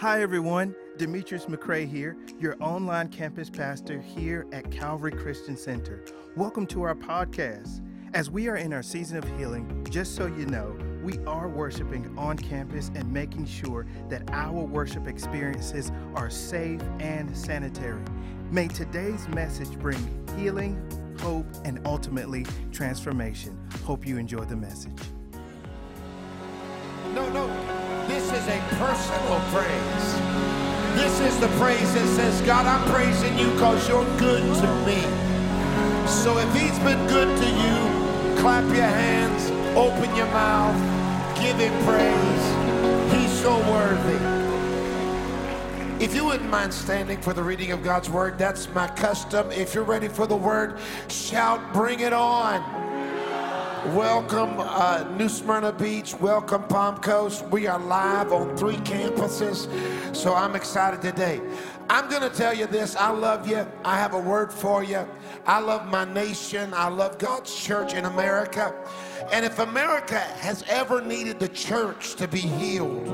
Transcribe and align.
Hi, 0.00 0.22
everyone. 0.22 0.76
Demetrius 0.96 1.46
McCrae 1.46 1.84
here, 1.84 2.16
your 2.38 2.54
online 2.60 3.08
campus 3.08 3.50
pastor 3.50 4.00
here 4.00 4.46
at 4.52 4.70
Calvary 4.70 5.10
Christian 5.10 5.56
Center. 5.56 6.04
Welcome 6.36 6.68
to 6.68 6.82
our 6.82 6.94
podcast. 6.94 7.80
As 8.14 8.30
we 8.30 8.46
are 8.46 8.54
in 8.54 8.72
our 8.72 8.82
season 8.84 9.18
of 9.18 9.24
healing, 9.36 9.84
just 9.90 10.14
so 10.14 10.26
you 10.26 10.46
know, 10.46 10.78
we 11.02 11.18
are 11.26 11.48
worshiping 11.48 12.16
on 12.16 12.36
campus 12.38 12.92
and 12.94 13.12
making 13.12 13.46
sure 13.46 13.86
that 14.08 14.22
our 14.30 14.62
worship 14.64 15.08
experiences 15.08 15.90
are 16.14 16.30
safe 16.30 16.80
and 17.00 17.36
sanitary. 17.36 18.04
May 18.52 18.68
today's 18.68 19.26
message 19.30 19.76
bring 19.80 19.98
healing, 20.36 20.80
hope, 21.18 21.48
and 21.64 21.84
ultimately 21.84 22.46
transformation. 22.70 23.58
Hope 23.82 24.06
you 24.06 24.16
enjoy 24.16 24.44
the 24.44 24.54
message. 24.54 25.02
No, 27.12 27.28
no. 27.30 27.67
A 28.48 28.58
personal 28.76 29.40
praise. 29.52 30.08
This 30.96 31.20
is 31.20 31.38
the 31.38 31.48
praise 31.58 31.92
that 31.92 32.06
says, 32.16 32.40
God, 32.42 32.64
I'm 32.64 32.82
praising 32.90 33.38
you 33.38 33.50
because 33.52 33.86
you're 33.86 34.06
good 34.16 34.42
to 34.42 34.86
me. 34.86 35.02
So 36.08 36.38
if 36.38 36.50
he's 36.54 36.78
been 36.78 37.06
good 37.08 37.28
to 37.28 37.46
you, 37.46 38.40
clap 38.40 38.64
your 38.74 38.86
hands, 38.86 39.50
open 39.76 40.16
your 40.16 40.26
mouth, 40.28 40.74
give 41.38 41.58
him 41.58 41.74
praise. 41.84 43.12
He's 43.12 43.38
so 43.42 43.58
worthy. 43.70 44.18
If 46.02 46.14
you 46.14 46.24
wouldn't 46.24 46.48
mind 46.48 46.72
standing 46.72 47.20
for 47.20 47.34
the 47.34 47.42
reading 47.42 47.72
of 47.72 47.82
God's 47.82 48.08
word, 48.08 48.38
that's 48.38 48.66
my 48.70 48.88
custom. 48.88 49.52
If 49.52 49.74
you're 49.74 49.84
ready 49.84 50.08
for 50.08 50.26
the 50.26 50.36
word, 50.36 50.78
shout, 51.08 51.74
bring 51.74 52.00
it 52.00 52.14
on. 52.14 52.87
Welcome, 53.94 54.56
uh, 54.58 55.04
New 55.16 55.30
Smyrna 55.30 55.72
Beach. 55.72 56.14
Welcome, 56.14 56.64
Palm 56.64 56.98
Coast. 56.98 57.46
We 57.46 57.66
are 57.66 57.78
live 57.78 58.32
on 58.32 58.54
three 58.54 58.76
campuses, 58.76 59.66
so 60.14 60.34
I'm 60.34 60.54
excited 60.54 61.00
today. 61.00 61.40
I'm 61.88 62.10
going 62.10 62.20
to 62.20 62.28
tell 62.28 62.52
you 62.52 62.66
this 62.66 62.96
I 62.96 63.08
love 63.08 63.48
you. 63.48 63.66
I 63.86 63.98
have 63.98 64.12
a 64.12 64.18
word 64.20 64.52
for 64.52 64.84
you. 64.84 65.08
I 65.46 65.60
love 65.60 65.88
my 65.88 66.04
nation. 66.04 66.74
I 66.74 66.88
love 66.88 67.16
God's 67.16 67.54
church 67.58 67.94
in 67.94 68.04
America. 68.04 68.74
And 69.32 69.46
if 69.46 69.58
America 69.58 70.18
has 70.18 70.64
ever 70.68 71.00
needed 71.00 71.40
the 71.40 71.48
church 71.48 72.14
to 72.16 72.28
be 72.28 72.40
healed, 72.40 73.08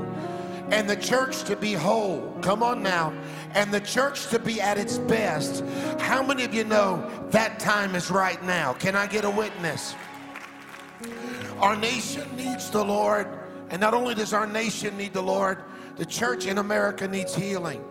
and 0.70 0.90
the 0.90 0.96
church 0.96 1.44
to 1.44 1.54
be 1.54 1.74
whole. 1.74 2.36
Come 2.40 2.62
on 2.62 2.82
now. 2.82 3.12
And 3.54 3.72
the 3.72 3.80
church 3.80 4.26
to 4.28 4.40
be 4.40 4.60
at 4.60 4.76
its 4.76 4.98
best. 4.98 5.62
How 6.00 6.22
many 6.22 6.42
of 6.42 6.52
you 6.52 6.64
know 6.64 7.08
that 7.30 7.60
time 7.60 7.94
is 7.94 8.10
right 8.10 8.42
now? 8.42 8.72
Can 8.72 8.96
I 8.96 9.06
get 9.06 9.24
a 9.24 9.30
witness? 9.30 9.94
Our 11.64 11.76
nation 11.76 12.28
needs 12.36 12.68
the 12.68 12.84
Lord. 12.84 13.26
And 13.70 13.80
not 13.80 13.94
only 13.94 14.14
does 14.14 14.34
our 14.34 14.46
nation 14.46 14.98
need 14.98 15.14
the 15.14 15.22
Lord, 15.22 15.62
the 15.96 16.04
church 16.04 16.44
in 16.44 16.58
America 16.58 17.08
needs 17.08 17.34
healing. 17.34 17.82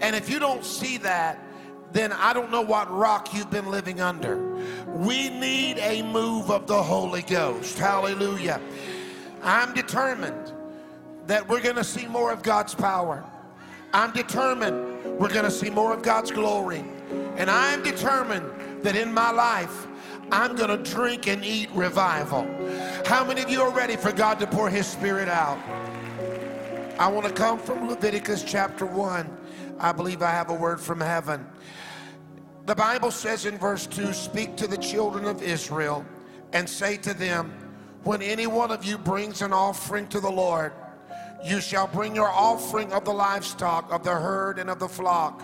And 0.00 0.16
if 0.16 0.30
you 0.30 0.38
don't 0.38 0.64
see 0.64 0.96
that, 0.98 1.38
then 1.92 2.12
I 2.12 2.32
don't 2.32 2.50
know 2.50 2.62
what 2.62 2.90
rock 2.90 3.34
you've 3.34 3.50
been 3.50 3.70
living 3.70 4.00
under. 4.00 4.38
We 4.86 5.28
need 5.28 5.76
a 5.80 6.00
move 6.02 6.50
of 6.50 6.66
the 6.66 6.82
Holy 6.82 7.20
Ghost. 7.20 7.78
Hallelujah. 7.78 8.58
I'm 9.42 9.74
determined 9.74 10.54
that 11.26 11.46
we're 11.46 11.60
going 11.60 11.76
to 11.76 11.84
see 11.84 12.06
more 12.06 12.32
of 12.32 12.42
God's 12.42 12.74
power. 12.74 13.22
I'm 13.92 14.12
determined 14.12 15.18
we're 15.18 15.28
going 15.28 15.44
to 15.44 15.50
see 15.50 15.68
more 15.68 15.92
of 15.92 16.00
God's 16.00 16.30
glory. 16.30 16.82
And 17.36 17.50
I'm 17.50 17.82
determined 17.82 18.82
that 18.82 18.96
in 18.96 19.12
my 19.12 19.30
life, 19.30 19.86
I'm 20.32 20.54
going 20.54 20.70
to 20.70 20.90
drink 20.90 21.26
and 21.26 21.44
eat 21.44 21.70
revival. 21.72 22.42
How 23.04 23.24
many 23.24 23.42
of 23.42 23.50
you 23.50 23.62
are 23.62 23.70
ready 23.70 23.96
for 23.96 24.12
God 24.12 24.38
to 24.40 24.46
pour 24.46 24.70
His 24.70 24.86
Spirit 24.86 25.28
out? 25.28 25.58
I 26.98 27.08
want 27.08 27.26
to 27.26 27.32
come 27.32 27.58
from 27.58 27.88
Leviticus 27.88 28.44
chapter 28.44 28.86
1. 28.86 29.38
I 29.78 29.92
believe 29.92 30.22
I 30.22 30.30
have 30.30 30.50
a 30.50 30.54
word 30.54 30.80
from 30.80 31.00
heaven. 31.00 31.46
The 32.66 32.74
Bible 32.74 33.10
says 33.10 33.46
in 33.46 33.58
verse 33.58 33.86
2 33.86 34.12
Speak 34.12 34.56
to 34.56 34.66
the 34.66 34.76
children 34.76 35.24
of 35.24 35.42
Israel 35.42 36.04
and 36.52 36.68
say 36.68 36.96
to 36.98 37.14
them, 37.14 37.50
When 38.04 38.22
any 38.22 38.46
one 38.46 38.70
of 38.70 38.84
you 38.84 38.98
brings 38.98 39.42
an 39.42 39.52
offering 39.52 40.06
to 40.08 40.20
the 40.20 40.30
Lord, 40.30 40.72
you 41.42 41.60
shall 41.60 41.86
bring 41.86 42.14
your 42.14 42.28
offering 42.28 42.92
of 42.92 43.04
the 43.04 43.12
livestock, 43.12 43.90
of 43.92 44.04
the 44.04 44.14
herd, 44.14 44.58
and 44.58 44.70
of 44.70 44.78
the 44.78 44.88
flock. 44.88 45.42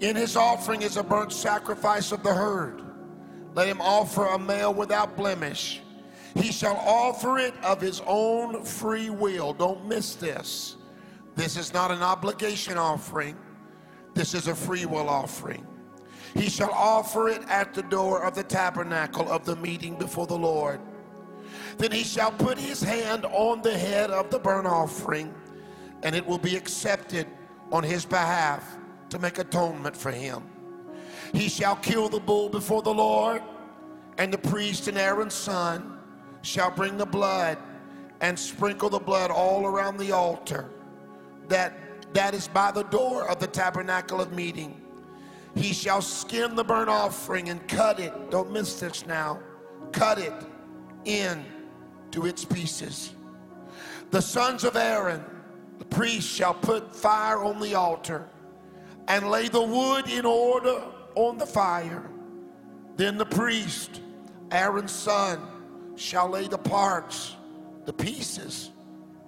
In 0.00 0.16
his 0.16 0.36
offering 0.36 0.82
is 0.82 0.96
a 0.96 1.02
burnt 1.04 1.32
sacrifice 1.32 2.10
of 2.10 2.22
the 2.22 2.34
herd. 2.34 2.82
Let 3.54 3.68
him 3.68 3.80
offer 3.80 4.26
a 4.26 4.38
male 4.38 4.72
without 4.72 5.16
blemish. 5.16 5.82
He 6.34 6.50
shall 6.50 6.76
offer 6.76 7.38
it 7.38 7.54
of 7.62 7.80
his 7.80 8.00
own 8.06 8.64
free 8.64 9.10
will. 9.10 9.52
Don't 9.52 9.86
miss 9.86 10.14
this. 10.14 10.76
This 11.34 11.56
is 11.56 11.72
not 11.72 11.90
an 11.90 12.02
obligation 12.02 12.76
offering, 12.76 13.36
this 14.14 14.34
is 14.34 14.48
a 14.48 14.54
free 14.54 14.84
will 14.84 15.08
offering. 15.08 15.66
He 16.34 16.48
shall 16.48 16.72
offer 16.72 17.28
it 17.28 17.42
at 17.48 17.74
the 17.74 17.82
door 17.82 18.22
of 18.24 18.34
the 18.34 18.42
tabernacle 18.42 19.30
of 19.30 19.44
the 19.44 19.56
meeting 19.56 19.96
before 19.96 20.26
the 20.26 20.36
Lord. 20.36 20.80
Then 21.78 21.92
he 21.92 22.04
shall 22.04 22.32
put 22.32 22.58
his 22.58 22.82
hand 22.82 23.24
on 23.26 23.62
the 23.62 23.76
head 23.76 24.10
of 24.10 24.30
the 24.30 24.38
burnt 24.38 24.66
offering, 24.66 25.32
and 26.02 26.14
it 26.14 26.26
will 26.26 26.38
be 26.38 26.56
accepted 26.56 27.26
on 27.70 27.82
his 27.82 28.04
behalf 28.04 28.78
to 29.10 29.18
make 29.18 29.38
atonement 29.38 29.96
for 29.96 30.10
him. 30.10 30.51
He 31.32 31.48
shall 31.48 31.76
kill 31.76 32.08
the 32.08 32.20
bull 32.20 32.48
before 32.48 32.82
the 32.82 32.92
Lord, 32.92 33.42
and 34.18 34.32
the 34.32 34.38
priest 34.38 34.88
and 34.88 34.98
Aaron's 34.98 35.34
son 35.34 35.98
shall 36.42 36.70
bring 36.70 36.96
the 36.96 37.06
blood 37.06 37.58
and 38.20 38.38
sprinkle 38.38 38.90
the 38.90 38.98
blood 38.98 39.30
all 39.30 39.66
around 39.66 39.96
the 39.96 40.12
altar 40.12 40.68
that 41.48 41.74
that 42.14 42.34
is 42.34 42.46
by 42.48 42.70
the 42.70 42.82
door 42.84 43.28
of 43.28 43.38
the 43.40 43.46
tabernacle 43.46 44.20
of 44.20 44.32
meeting. 44.32 44.80
He 45.54 45.72
shall 45.72 46.02
skin 46.02 46.54
the 46.54 46.64
burnt 46.64 46.88
offering 46.88 47.48
and 47.48 47.66
cut 47.68 48.00
it. 48.00 48.30
Don't 48.30 48.52
miss 48.52 48.80
this 48.80 49.06
now. 49.06 49.38
Cut 49.92 50.18
it 50.18 50.34
in 51.04 51.44
to 52.10 52.26
its 52.26 52.44
pieces. 52.44 53.14
The 54.10 54.20
sons 54.20 54.64
of 54.64 54.76
Aaron, 54.76 55.24
the 55.78 55.84
priest, 55.84 56.28
shall 56.28 56.54
put 56.54 56.94
fire 56.94 57.42
on 57.42 57.60
the 57.60 57.74
altar 57.74 58.28
and 59.08 59.30
lay 59.30 59.48
the 59.48 59.62
wood 59.62 60.08
in 60.08 60.24
order 60.24 60.82
on 61.14 61.38
the 61.38 61.46
fire. 61.46 62.08
Then 62.96 63.18
the 63.18 63.26
priest, 63.26 64.00
Aaron's 64.50 64.92
son, 64.92 65.40
shall 65.96 66.28
lay 66.28 66.48
the 66.48 66.58
parts, 66.58 67.36
the 67.84 67.92
pieces, 67.92 68.70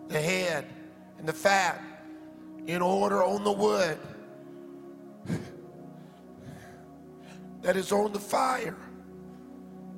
the 0.09 0.21
head, 0.21 0.67
and 1.19 1.29
the 1.29 1.33
fat 1.33 1.83
in 2.67 2.83
order 2.83 3.23
on 3.23 3.45
the 3.45 3.53
wood 3.53 3.99
that 7.63 7.77
is 7.77 7.93
on 7.93 8.13
the 8.13 8.19
fire 8.19 8.77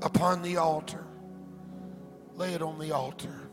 upon 0.02 0.42
the 0.42 0.56
altar 0.56 1.06
lay 2.36 2.52
it 2.54 2.62
on 2.62 2.78
the 2.78 2.92
altar. 2.92 3.48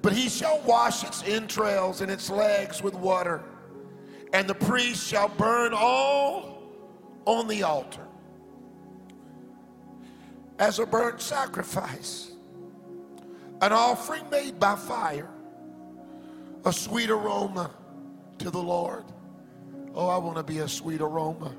But 0.00 0.12
he 0.12 0.28
shall 0.28 0.60
wash 0.60 1.04
its 1.04 1.22
entrails 1.24 2.00
and 2.00 2.10
its 2.10 2.30
legs 2.30 2.82
with 2.82 2.94
water, 2.94 3.42
and 4.32 4.48
the 4.48 4.54
priest 4.54 5.06
shall 5.06 5.28
burn 5.28 5.72
all 5.74 6.51
on 7.24 7.48
the 7.48 7.62
altar 7.62 8.06
as 10.58 10.78
a 10.78 10.86
burnt 10.86 11.20
sacrifice, 11.20 12.32
an 13.60 13.72
offering 13.72 14.28
made 14.30 14.60
by 14.60 14.76
fire, 14.76 15.30
a 16.64 16.72
sweet 16.72 17.10
aroma 17.10 17.70
to 18.38 18.50
the 18.50 18.62
Lord. 18.62 19.04
Oh, 19.94 20.08
I 20.08 20.16
want 20.18 20.36
to 20.36 20.42
be 20.42 20.58
a 20.58 20.68
sweet 20.68 21.00
aroma 21.00 21.52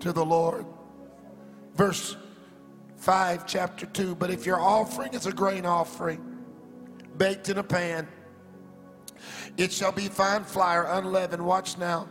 to 0.00 0.12
the 0.12 0.24
Lord. 0.24 0.66
Verse 1.74 2.16
5, 2.96 3.46
chapter 3.46 3.86
2. 3.86 4.14
But 4.14 4.30
if 4.30 4.46
your 4.46 4.60
offering 4.60 5.14
is 5.14 5.26
a 5.26 5.32
grain 5.32 5.64
offering, 5.64 6.38
baked 7.16 7.48
in 7.48 7.58
a 7.58 7.62
pan, 7.62 8.06
it 9.56 9.72
shall 9.72 9.92
be 9.92 10.08
fine 10.08 10.44
flour, 10.44 10.84
unleavened. 10.84 11.44
Watch 11.44 11.78
now. 11.78 12.08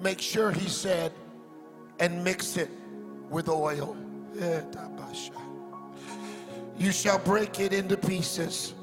Make 0.00 0.20
sure, 0.20 0.50
he 0.50 0.68
said, 0.68 1.12
and 2.00 2.24
mix 2.24 2.56
it 2.56 2.70
with 3.28 3.48
oil. 3.48 3.96
You 6.78 6.92
shall 6.92 7.18
break 7.18 7.60
it 7.60 7.72
into 7.72 7.96
pieces 7.96 8.74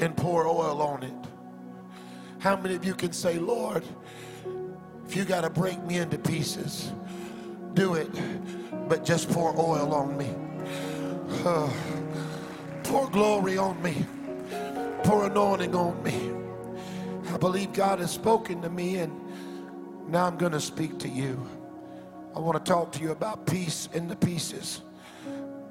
and 0.00 0.16
pour 0.16 0.46
oil 0.46 0.82
on 0.82 1.02
it. 1.02 1.14
How 2.38 2.56
many 2.56 2.74
of 2.74 2.84
you 2.84 2.94
can 2.94 3.12
say, 3.12 3.38
Lord, 3.38 3.84
if 5.06 5.16
you 5.16 5.24
got 5.24 5.42
to 5.42 5.50
break 5.50 5.82
me 5.84 5.98
into 5.98 6.18
pieces, 6.18 6.92
do 7.74 7.94
it 7.94 8.10
but 8.88 9.06
just 9.06 9.30
pour 9.30 9.58
oil 9.58 9.94
on 9.94 10.16
me. 10.18 10.28
Uh, 11.46 11.70
pour 12.82 13.08
glory 13.08 13.56
on 13.56 13.80
me. 13.82 14.04
Pour 15.02 15.24
anointing 15.24 15.74
on 15.74 16.02
me. 16.02 16.30
I 17.32 17.38
believe 17.38 17.72
God 17.72 18.00
has 18.00 18.10
spoken 18.10 18.60
to 18.60 18.68
me, 18.68 18.96
and 18.96 19.12
now 20.08 20.26
I'm 20.26 20.36
going 20.36 20.52
to 20.52 20.60
speak 20.60 20.98
to 20.98 21.08
you. 21.08 21.40
I 22.34 22.38
want 22.38 22.64
to 22.64 22.72
talk 22.72 22.92
to 22.92 23.02
you 23.02 23.10
about 23.10 23.46
peace 23.46 23.88
in 23.92 24.08
the 24.08 24.16
pieces. 24.16 24.80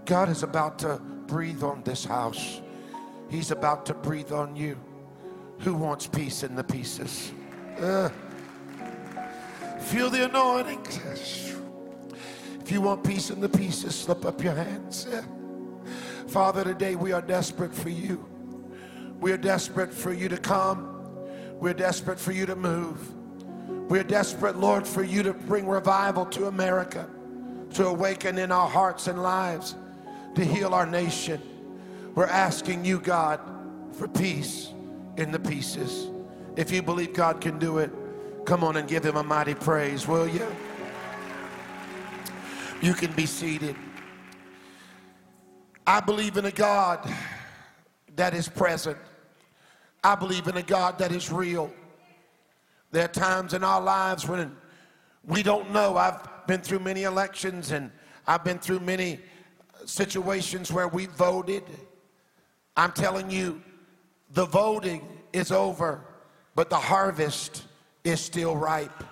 God 0.06 0.30
is 0.30 0.44
about 0.44 0.78
to 0.80 1.00
breathe 1.26 1.64
on 1.64 1.82
this 1.84 2.06
house. 2.06 2.62
He's 3.30 3.52
about 3.52 3.86
to 3.88 3.94
breathe 3.94 4.32
on 4.32 4.56
you. 4.56 4.78
Who 5.60 5.74
wants 5.74 6.06
peace 6.06 6.44
in 6.44 6.56
the 6.56 6.64
pieces? 6.64 7.32
Uh, 7.80 8.10
feel 9.80 10.10
the 10.10 10.26
anointing. 10.26 10.86
If 12.60 12.72
you 12.72 12.82
want 12.82 13.04
peace 13.04 13.32
in 13.32 13.42
the 13.42 13.50
pieces, 13.50 13.96
slip 13.96 14.26
up 14.26 14.44
your 14.44 14.54
hands. 14.54 15.08
Father, 16.28 16.64
today 16.64 16.96
we 16.96 17.12
are 17.12 17.22
desperate 17.22 17.74
for 17.74 17.90
you. 17.90 18.26
We 19.20 19.32
are 19.32 19.38
desperate 19.38 19.94
for 19.94 20.14
you 20.14 20.30
to 20.30 20.38
come. 20.38 20.88
We're 21.60 21.74
desperate 21.74 22.20
for 22.20 22.32
you 22.32 22.46
to 22.46 22.56
move. 22.56 23.21
We're 23.90 24.04
desperate, 24.04 24.58
Lord, 24.58 24.88
for 24.88 25.04
you 25.04 25.22
to 25.24 25.34
bring 25.34 25.68
revival 25.68 26.26
to 26.28 26.48
America, 26.48 27.10
to 27.74 27.88
awaken 27.88 28.38
in 28.38 28.52
our 28.52 28.70
hearts 28.70 29.08
and 29.08 29.22
lives, 29.22 29.76
to 30.36 30.46
heal 30.46 30.74
our 30.74 30.86
nation. 30.86 31.42
We're 32.16 32.26
asking 32.26 32.86
you, 32.86 33.00
God, 33.00 33.40
for 33.94 34.08
peace 34.08 34.70
in 35.18 35.32
the 35.32 35.40
pieces. 35.40 36.10
If 36.56 36.72
you 36.72 36.82
believe 36.82 37.14
God 37.14 37.42
can 37.42 37.60
do 37.60 37.80
it, 37.80 37.92
come 38.46 38.64
on 38.64 38.78
and 38.78 38.88
give 38.88 39.06
him 39.06 39.18
a 39.18 39.24
mighty 39.24 39.56
praise, 39.56 40.08
will 40.08 40.28
you? 40.28 40.48
You 42.82 42.94
can 42.94 43.12
be 43.14 43.26
seated. 43.26 43.76
I 45.86 46.00
believe 46.00 46.38
in 46.38 46.46
a 46.46 46.52
God 46.52 47.08
that 48.16 48.34
is 48.34 48.48
present. 48.48 48.98
I 50.04 50.16
believe 50.16 50.48
in 50.48 50.58
a 50.58 50.64
God 50.64 50.98
that 51.00 51.12
is 51.12 51.32
real. 51.32 51.72
There 52.92 53.06
are 53.06 53.10
times 53.10 53.54
in 53.54 53.64
our 53.64 53.82
lives 53.82 54.28
when 54.28 54.56
we 55.26 55.44
don't 55.44 55.72
know. 55.72 55.98
I've 55.98 56.46
been 56.48 56.62
through 56.62 56.80
many 56.80 57.04
elections 57.04 57.72
and 57.72 57.92
I've 58.28 58.44
been 58.44 58.60
through 58.60 58.82
many 58.82 59.20
situations 59.86 60.72
where 60.72 60.88
we 60.88 61.06
voted. 61.06 61.64
I'm 62.76 62.92
telling 62.92 63.30
you, 63.30 63.62
the 64.32 64.46
voting 64.46 65.08
is 65.34 65.52
over, 65.52 66.02
but 66.56 66.70
the 66.70 66.78
harvest 66.78 67.64
is 68.04 68.20
still 68.20 68.56
ripe. 68.56 69.04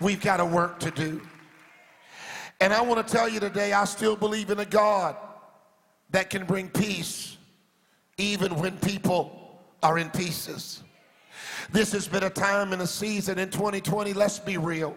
We've 0.00 0.20
got 0.20 0.40
a 0.40 0.44
work 0.44 0.80
to 0.80 0.90
do. 0.90 1.20
And 2.60 2.72
I 2.72 2.80
want 2.80 3.06
to 3.06 3.12
tell 3.12 3.28
you 3.28 3.40
today, 3.40 3.72
I 3.72 3.84
still 3.84 4.16
believe 4.16 4.50
in 4.50 4.58
a 4.60 4.64
God 4.64 5.16
that 6.10 6.30
can 6.30 6.44
bring 6.44 6.68
peace 6.68 7.36
even 8.18 8.54
when 8.56 8.76
people 8.78 9.60
are 9.82 9.98
in 9.98 10.10
pieces. 10.10 10.82
This 11.70 11.92
has 11.92 12.08
been 12.08 12.24
a 12.24 12.30
time 12.30 12.72
and 12.72 12.82
a 12.82 12.86
season 12.86 13.38
in 13.38 13.50
2020, 13.50 14.12
let's 14.12 14.38
be 14.38 14.56
real. 14.56 14.96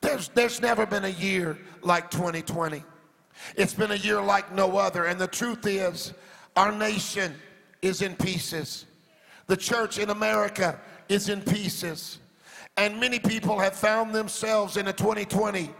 There's, 0.00 0.28
there's 0.28 0.60
never 0.60 0.86
been 0.86 1.04
a 1.04 1.08
year 1.08 1.58
like 1.82 2.10
2020. 2.10 2.82
It's 3.56 3.74
been 3.74 3.90
a 3.90 3.96
year 3.96 4.20
like 4.20 4.52
no 4.52 4.76
other. 4.76 5.06
And 5.06 5.20
the 5.20 5.26
truth 5.26 5.66
is, 5.66 6.12
our 6.56 6.72
nation 6.72 7.34
is 7.82 8.02
in 8.02 8.14
pieces. 8.16 8.86
The 9.46 9.56
church 9.56 9.98
in 9.98 10.10
America 10.10 10.78
is 11.08 11.28
in 11.28 11.42
pieces. 11.42 12.18
And 12.76 12.98
many 12.98 13.18
people 13.18 13.58
have 13.58 13.74
found 13.74 14.12
themselves 14.14 14.76
in 14.76 14.88
a 14.88 14.92
2020 14.92 15.70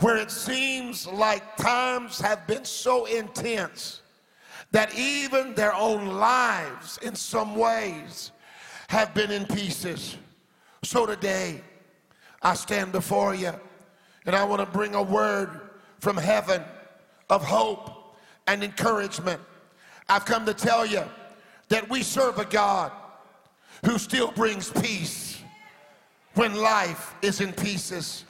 where 0.00 0.16
it 0.16 0.30
seems 0.30 1.06
like 1.06 1.56
times 1.56 2.20
have 2.20 2.46
been 2.46 2.64
so 2.64 3.04
intense 3.04 4.00
that 4.70 4.96
even 4.96 5.54
their 5.54 5.74
own 5.74 6.06
lives, 6.06 6.98
in 7.02 7.14
some 7.14 7.54
ways, 7.54 8.32
have 8.88 9.14
been 9.14 9.30
in 9.30 9.46
pieces. 9.46 10.16
So 10.82 11.06
today, 11.06 11.60
I 12.42 12.54
stand 12.54 12.92
before 12.92 13.34
you 13.34 13.52
and 14.26 14.34
I 14.34 14.44
want 14.44 14.60
to 14.60 14.66
bring 14.66 14.94
a 14.94 15.02
word 15.02 15.60
from 16.00 16.16
heaven 16.16 16.62
of 17.30 17.44
hope 17.44 18.16
and 18.46 18.64
encouragement. 18.64 19.40
I've 20.08 20.24
come 20.24 20.46
to 20.46 20.54
tell 20.54 20.86
you 20.86 21.02
that 21.68 21.88
we 21.90 22.02
serve 22.02 22.38
a 22.38 22.44
God 22.44 22.92
who 23.84 23.98
still 23.98 24.30
brings 24.32 24.70
peace 24.70 25.40
when 26.34 26.54
life 26.54 27.14
is 27.20 27.40
in 27.40 27.52
pieces. 27.52 28.24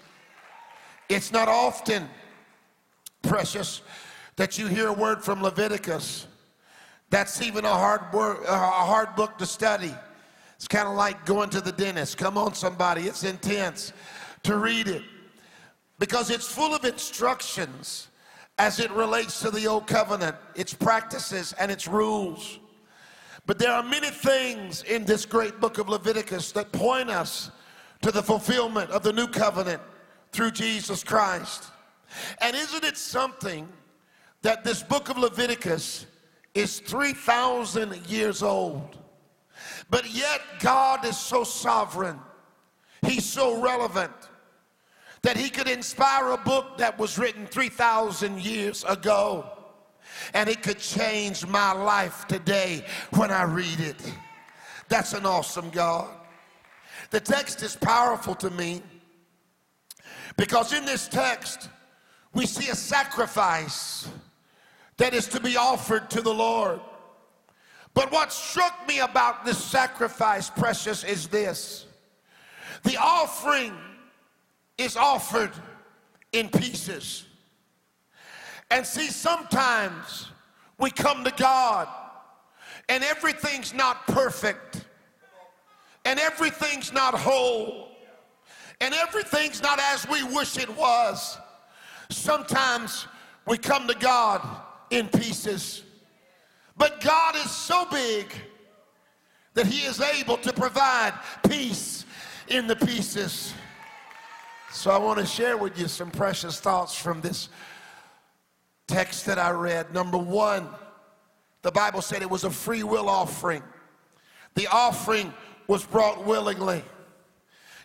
It's 1.08 1.31
not 1.31 1.49
often, 1.49 2.08
precious, 3.22 3.82
that 4.37 4.58
you 4.58 4.66
hear 4.66 4.88
a 4.88 4.93
word 4.93 5.22
from 5.22 5.43
Leviticus. 5.43 6.26
That's 7.11 7.40
even 7.43 7.64
a 7.64 7.72
hard, 7.72 8.12
word, 8.12 8.44
a 8.46 8.56
hard 8.56 9.14
book 9.14 9.38
to 9.38 9.46
study. 9.46 9.94
It's 10.58 10.66
kind 10.66 10.88
of 10.88 10.96
like 10.96 11.25
going 11.25 11.50
to 11.50 11.60
the 11.60 11.70
dentist. 11.70 12.19
Come 12.19 12.37
on, 12.37 12.52
somebody, 12.52 13.02
it's 13.02 13.22
intense 13.22 13.93
to 14.43 14.56
read 14.56 14.88
it 14.88 15.05
because 16.00 16.31
it's 16.31 16.46
full 16.46 16.75
of 16.75 16.84
instructions 16.84 18.08
as 18.58 18.81
it 18.81 18.90
relates 18.90 19.40
to 19.40 19.52
the 19.52 19.69
old 19.69 19.87
covenant, 19.87 20.34
its 20.56 20.75
practices 20.75 21.55
and 21.60 21.70
its 21.70 21.87
rules. 21.87 22.58
But 23.46 23.60
there 23.60 23.70
are 23.70 23.84
many 23.84 24.10
things 24.10 24.82
in 24.82 25.05
this 25.05 25.25
great 25.25 25.60
book 25.60 25.78
of 25.78 25.88
Leviticus 25.88 26.50
that 26.52 26.72
point 26.72 27.08
us 27.08 27.52
to 28.02 28.11
the 28.11 28.22
fulfillment 28.22 28.90
of 28.90 29.04
the 29.04 29.12
new 29.12 29.28
covenant 29.28 29.81
through 30.32 30.50
Jesus 30.50 31.04
Christ. 31.04 31.66
And 32.40 32.56
isn't 32.56 32.84
it 32.84 32.96
something 32.96 33.69
that 34.43 34.64
this 34.64 34.82
book 34.82 35.08
of 35.08 35.19
Leviticus 35.19 36.06
is 36.54 36.81
3,000 36.81 38.08
years 38.08 38.43
old? 38.43 38.99
But 39.90 40.11
yet 40.11 40.40
God 40.61 41.05
is 41.05 41.17
so 41.17 41.44
sovereign, 41.44 42.19
He's 43.02 43.25
so 43.25 43.61
relevant 43.61 44.12
that 45.23 45.37
He 45.37 45.50
could 45.50 45.69
inspire 45.69 46.31
a 46.31 46.38
book 46.38 46.79
that 46.79 46.99
was 46.99 47.19
written 47.19 47.46
3,000 47.46 48.40
years 48.40 48.85
ago 48.85 49.50
and 50.35 50.49
it 50.49 50.62
could 50.62 50.79
change 50.79 51.46
my 51.46 51.73
life 51.73 52.26
today 52.26 52.85
when 53.14 53.31
I 53.31 53.44
read 53.44 53.81
it. 53.81 54.12
That's 54.88 55.12
an 55.12 55.26
awesome 55.26 55.70
God. 55.70 56.08
The 57.11 57.20
text 57.20 57.62
is 57.62 57.76
powerful 57.76 58.35
to 58.37 58.50
me 58.50 58.82
because 60.37 60.73
in 60.73 60.85
this 60.85 61.08
text 61.08 61.69
we 62.35 62.46
see 62.46 62.70
a 62.70 62.75
sacrifice 62.75 64.08
that 64.96 65.14
is 65.14 65.26
to 65.29 65.40
be 65.40 65.56
offered 65.56 66.11
to 66.11 66.20
the 66.20 66.32
Lord. 66.32 66.81
But 67.99 68.12
what 68.12 68.33
struck 68.33 68.87
me 68.87 69.00
about 69.00 69.45
this 69.45 69.59
sacrifice, 69.59 70.49
precious, 70.50 71.03
is 71.03 71.27
this 71.27 71.85
the 72.85 72.97
offering 72.97 73.75
is 74.79 74.97
offered 74.97 75.50
in 76.31 76.49
pieces. 76.49 77.25
And 78.71 78.87
see, 78.87 79.09
sometimes 79.09 80.29
we 80.79 80.93
come 80.93 81.25
to 81.25 81.33
God 81.33 81.89
and 82.89 83.03
everything's 83.03 83.75
not 83.75 84.06
perfect, 84.06 84.85
and 86.05 86.21
everything's 86.21 86.93
not 86.93 87.14
whole, 87.14 87.88
and 88.81 88.95
everything's 88.95 89.61
not 89.61 89.81
as 89.81 90.07
we 90.09 90.23
wish 90.23 90.57
it 90.57 90.71
was. 90.76 91.37
Sometimes 92.11 93.09
we 93.45 93.59
come 93.59 93.88
to 93.88 93.95
God 93.97 94.40
in 94.90 95.09
pieces. 95.09 95.83
But 96.78 97.00
God 97.00 97.35
is 97.37 97.50
so 97.50 97.85
big 97.90 98.32
that 99.54 99.66
He 99.66 99.85
is 99.85 100.00
able 100.00 100.38
to 100.38 100.52
provide 100.52 101.12
peace 101.49 102.06
in 102.47 102.66
the 102.66 102.76
pieces. 102.76 103.52
So 104.70 104.90
I 104.90 104.99
want 104.99 105.18
to 105.18 105.26
share 105.26 105.56
with 105.56 105.78
you 105.78 105.88
some 105.88 106.11
precious 106.11 106.61
thoughts 106.61 106.94
from 106.94 107.20
this 107.20 107.49
text 108.87 109.26
that 109.26 109.38
I 109.38 109.50
read. 109.50 109.92
Number 109.92 110.18
one, 110.18 110.68
the 111.62 111.73
Bible 111.73 112.00
said 112.00 112.23
it 112.23 112.30
was 112.30 112.44
a 112.44 112.50
free 112.50 112.85
will 112.85 113.08
offering. 113.08 113.62
The 114.54 114.68
offering 114.68 115.35
was 115.66 115.85
brought 115.85 116.25
willingly. 116.25 116.85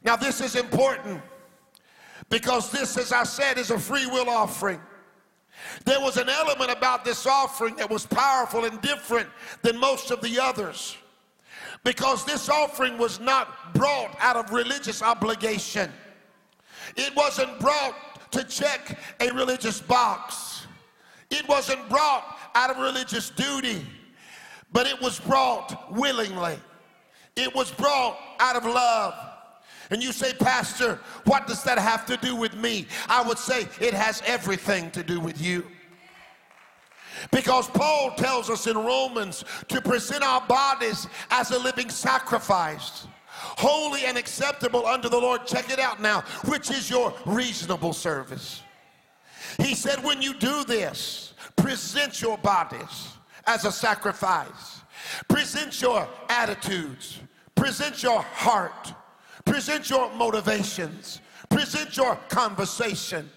Now, 0.03 0.15
this 0.15 0.41
is 0.41 0.55
important 0.55 1.21
because 2.29 2.71
this, 2.71 2.97
as 2.97 3.11
I 3.11 3.23
said, 3.23 3.57
is 3.57 3.71
a 3.71 3.79
free 3.79 4.05
will 4.05 4.29
offering. 4.29 4.81
There 5.85 5.99
was 5.99 6.17
an 6.17 6.29
element 6.29 6.71
about 6.71 7.05
this 7.05 7.25
offering 7.25 7.75
that 7.77 7.89
was 7.89 8.05
powerful 8.05 8.65
and 8.65 8.81
different 8.81 9.29
than 9.61 9.77
most 9.79 10.11
of 10.11 10.21
the 10.21 10.39
others 10.39 10.97
because 11.83 12.25
this 12.25 12.49
offering 12.49 12.97
was 12.97 13.19
not 13.19 13.73
brought 13.73 14.15
out 14.19 14.35
of 14.35 14.51
religious 14.51 15.01
obligation. 15.01 15.91
It 16.95 17.15
wasn't 17.15 17.59
brought 17.59 18.31
to 18.31 18.43
check 18.43 18.99
a 19.19 19.29
religious 19.31 19.79
box. 19.79 20.65
It 21.29 21.47
wasn't 21.47 21.87
brought 21.89 22.37
out 22.55 22.69
of 22.69 22.77
religious 22.77 23.29
duty, 23.29 23.85
but 24.71 24.87
it 24.87 24.99
was 25.01 25.19
brought 25.19 25.91
willingly. 25.91 26.57
It 27.35 27.53
was 27.53 27.71
brought 27.71 28.17
out 28.39 28.55
of 28.55 28.65
love. 28.65 29.13
And 29.93 30.01
you 30.01 30.11
say, 30.11 30.33
Pastor, 30.33 30.99
what 31.25 31.45
does 31.45 31.63
that 31.65 31.77
have 31.77 32.03
to 32.07 32.17
do 32.17 32.35
with 32.35 32.55
me? 32.55 32.87
I 33.07 33.21
would 33.21 33.37
say 33.37 33.67
it 33.79 33.93
has 33.93 34.23
everything 34.25 34.89
to 34.89 35.03
do 35.03 35.19
with 35.19 35.39
you. 35.39 35.67
Because 37.31 37.69
Paul 37.69 38.15
tells 38.17 38.49
us 38.49 38.65
in 38.65 38.75
Romans 38.75 39.45
to 39.67 39.79
present 39.81 40.23
our 40.23 40.41
bodies 40.47 41.05
as 41.29 41.51
a 41.51 41.59
living 41.59 41.91
sacrifice, 41.91 43.05
holy 43.29 44.05
and 44.05 44.17
acceptable 44.17 44.87
unto 44.87 45.09
the 45.09 45.19
Lord. 45.19 45.45
Check 45.45 45.71
it 45.71 45.77
out 45.77 46.01
now, 46.01 46.21
which 46.45 46.71
is 46.71 46.89
your 46.89 47.13
reasonable 47.27 47.93
service. 47.93 48.63
He 49.59 49.75
said, 49.75 50.03
when 50.03 50.23
you 50.23 50.33
do 50.33 50.63
this, 50.63 51.35
present 51.55 52.19
your 52.19 52.39
bodies 52.39 53.09
as 53.45 53.63
a 53.63 53.71
sacrifice. 53.71 54.81
Present 55.27 55.79
your 55.83 56.07
attitudes, 56.29 57.19
present 57.53 58.01
your 58.01 58.23
heart, 58.23 58.91
present 59.45 59.89
your 59.89 60.11
motivations, 60.13 61.21
present 61.49 61.95
your 61.97 62.15
conversation 62.29 63.29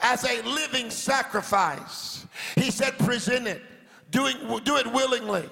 as 0.00 0.24
a 0.24 0.42
living 0.42 0.90
sacrifice. 0.90 2.26
He 2.54 2.70
said, 2.70 2.98
present 2.98 3.46
it, 3.46 3.62
do 4.10 4.26
it 4.26 4.92
willingly. 4.92 5.48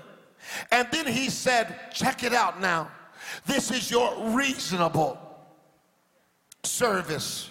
And 0.70 0.88
then 0.90 1.06
he 1.06 1.30
said, 1.30 1.92
check 1.92 2.22
it 2.24 2.32
out 2.34 2.60
now. 2.60 2.90
This 3.46 3.70
is 3.70 3.90
your 3.90 4.14
reasonable 4.30 5.18
service. 6.62 7.50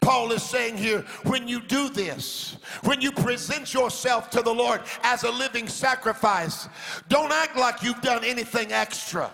Paul 0.00 0.32
is 0.32 0.42
saying 0.42 0.76
here 0.76 1.00
when 1.24 1.48
you 1.48 1.60
do 1.60 1.88
this, 1.88 2.56
when 2.84 3.00
you 3.00 3.12
present 3.12 3.72
yourself 3.72 4.28
to 4.30 4.42
the 4.42 4.52
Lord 4.52 4.82
as 5.02 5.24
a 5.24 5.30
living 5.30 5.68
sacrifice, 5.68 6.68
don't 7.08 7.32
act 7.32 7.56
like 7.56 7.82
you've 7.82 8.02
done 8.02 8.24
anything 8.24 8.72
extra. 8.72 9.30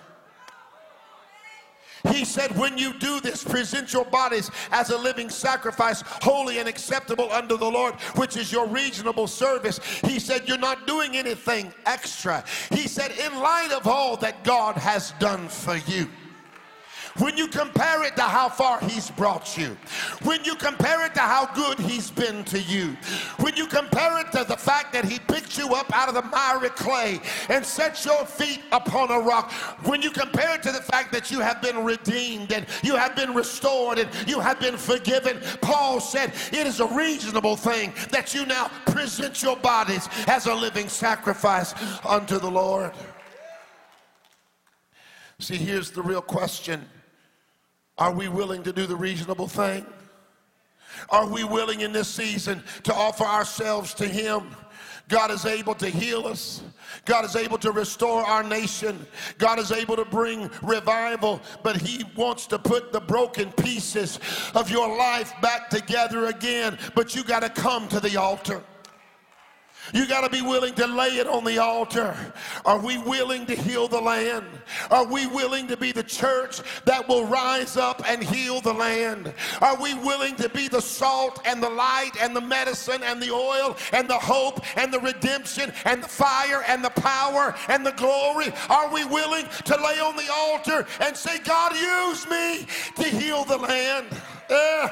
He 2.12 2.24
said, 2.24 2.56
when 2.56 2.78
you 2.78 2.92
do 2.94 3.20
this, 3.20 3.42
present 3.42 3.92
your 3.92 4.04
bodies 4.04 4.50
as 4.70 4.90
a 4.90 4.98
living 4.98 5.30
sacrifice, 5.30 6.02
holy 6.06 6.58
and 6.58 6.68
acceptable 6.68 7.30
unto 7.32 7.56
the 7.56 7.70
Lord, 7.70 7.94
which 8.16 8.36
is 8.36 8.52
your 8.52 8.66
reasonable 8.66 9.26
service. 9.26 9.78
He 10.04 10.18
said, 10.18 10.48
you're 10.48 10.58
not 10.58 10.86
doing 10.86 11.16
anything 11.16 11.72
extra. 11.86 12.44
He 12.70 12.88
said, 12.88 13.12
in 13.12 13.38
light 13.38 13.72
of 13.72 13.86
all 13.86 14.16
that 14.18 14.44
God 14.44 14.76
has 14.76 15.12
done 15.18 15.48
for 15.48 15.76
you. 15.76 16.08
When 17.18 17.36
you 17.36 17.48
compare 17.48 18.04
it 18.04 18.14
to 18.16 18.22
how 18.22 18.48
far 18.48 18.80
he's 18.80 19.10
brought 19.10 19.58
you, 19.58 19.76
when 20.22 20.44
you 20.44 20.54
compare 20.54 21.04
it 21.04 21.14
to 21.14 21.20
how 21.20 21.46
good 21.52 21.78
he's 21.78 22.10
been 22.10 22.44
to 22.44 22.60
you, 22.60 22.96
when 23.38 23.56
you 23.56 23.66
compare 23.66 24.20
it 24.20 24.30
to 24.32 24.44
the 24.44 24.56
fact 24.56 24.92
that 24.92 25.04
he 25.04 25.18
picked 25.18 25.58
you 25.58 25.74
up 25.74 25.92
out 25.96 26.08
of 26.08 26.14
the 26.14 26.22
miry 26.22 26.68
clay 26.70 27.20
and 27.48 27.64
set 27.64 28.04
your 28.04 28.24
feet 28.24 28.62
upon 28.70 29.10
a 29.10 29.18
rock, 29.18 29.50
when 29.84 30.00
you 30.00 30.10
compare 30.10 30.54
it 30.54 30.62
to 30.62 30.70
the 30.70 30.80
fact 30.80 31.12
that 31.12 31.30
you 31.30 31.40
have 31.40 31.60
been 31.60 31.84
redeemed 31.84 32.52
and 32.52 32.66
you 32.82 32.94
have 32.94 33.16
been 33.16 33.34
restored 33.34 33.98
and 33.98 34.08
you 34.28 34.38
have 34.38 34.60
been 34.60 34.76
forgiven, 34.76 35.40
Paul 35.60 36.00
said 36.00 36.32
it 36.52 36.66
is 36.66 36.78
a 36.78 36.86
reasonable 36.86 37.56
thing 37.56 37.92
that 38.10 38.32
you 38.32 38.46
now 38.46 38.70
present 38.86 39.42
your 39.42 39.56
bodies 39.56 40.08
as 40.28 40.46
a 40.46 40.54
living 40.54 40.88
sacrifice 40.88 41.74
unto 42.04 42.38
the 42.38 42.50
Lord. 42.50 42.92
See, 45.40 45.56
here's 45.56 45.90
the 45.90 46.02
real 46.02 46.22
question 46.22 46.84
are 47.98 48.12
we 48.12 48.28
willing 48.28 48.62
to 48.62 48.72
do 48.72 48.86
the 48.86 48.96
reasonable 48.96 49.48
thing? 49.48 49.84
Are 51.10 51.26
we 51.26 51.44
willing 51.44 51.80
in 51.80 51.92
this 51.92 52.08
season 52.08 52.62
to 52.84 52.94
offer 52.94 53.24
ourselves 53.24 53.94
to 53.94 54.06
Him? 54.06 54.54
God 55.08 55.30
is 55.30 55.46
able 55.46 55.74
to 55.76 55.88
heal 55.88 56.26
us. 56.26 56.62
God 57.06 57.24
is 57.24 57.34
able 57.34 57.56
to 57.58 57.72
restore 57.72 58.22
our 58.22 58.42
nation. 58.42 59.06
God 59.38 59.58
is 59.58 59.72
able 59.72 59.96
to 59.96 60.04
bring 60.04 60.50
revival, 60.62 61.40
but 61.62 61.80
He 61.80 62.04
wants 62.14 62.46
to 62.48 62.58
put 62.58 62.92
the 62.92 63.00
broken 63.00 63.50
pieces 63.52 64.20
of 64.54 64.70
your 64.70 64.96
life 64.96 65.32
back 65.40 65.70
together 65.70 66.26
again. 66.26 66.78
But 66.94 67.16
you 67.16 67.24
got 67.24 67.40
to 67.40 67.48
come 67.48 67.88
to 67.88 68.00
the 68.00 68.16
altar. 68.18 68.62
You 69.92 70.06
got 70.06 70.22
to 70.22 70.30
be 70.30 70.42
willing 70.42 70.74
to 70.74 70.86
lay 70.86 71.18
it 71.18 71.26
on 71.26 71.44
the 71.44 71.58
altar. 71.58 72.14
Are 72.64 72.78
we 72.78 72.98
willing 72.98 73.46
to 73.46 73.54
heal 73.54 73.88
the 73.88 74.00
land? 74.00 74.46
Are 74.90 75.06
we 75.06 75.26
willing 75.26 75.66
to 75.68 75.76
be 75.76 75.92
the 75.92 76.02
church 76.02 76.60
that 76.84 77.08
will 77.08 77.24
rise 77.24 77.76
up 77.76 78.02
and 78.08 78.22
heal 78.22 78.60
the 78.60 78.72
land? 78.72 79.32
Are 79.60 79.80
we 79.80 79.94
willing 79.94 80.36
to 80.36 80.48
be 80.48 80.68
the 80.68 80.80
salt 80.80 81.40
and 81.46 81.62
the 81.62 81.70
light 81.70 82.12
and 82.20 82.34
the 82.34 82.40
medicine 82.40 83.02
and 83.02 83.22
the 83.22 83.30
oil 83.30 83.76
and 83.92 84.08
the 84.08 84.18
hope 84.18 84.60
and 84.76 84.92
the 84.92 85.00
redemption 85.00 85.72
and 85.84 86.02
the 86.02 86.08
fire 86.08 86.62
and 86.68 86.84
the 86.84 86.90
power 86.90 87.54
and 87.68 87.84
the 87.84 87.92
glory? 87.92 88.52
Are 88.68 88.92
we 88.92 89.04
willing 89.04 89.46
to 89.64 89.76
lay 89.76 90.00
on 90.00 90.16
the 90.16 90.30
altar 90.32 90.86
and 91.00 91.16
say, 91.16 91.38
God, 91.38 91.74
use 91.74 92.28
me 92.28 92.66
to 92.96 93.04
heal 93.04 93.44
the 93.44 93.58
land? 93.58 94.06
Uh, 94.50 94.88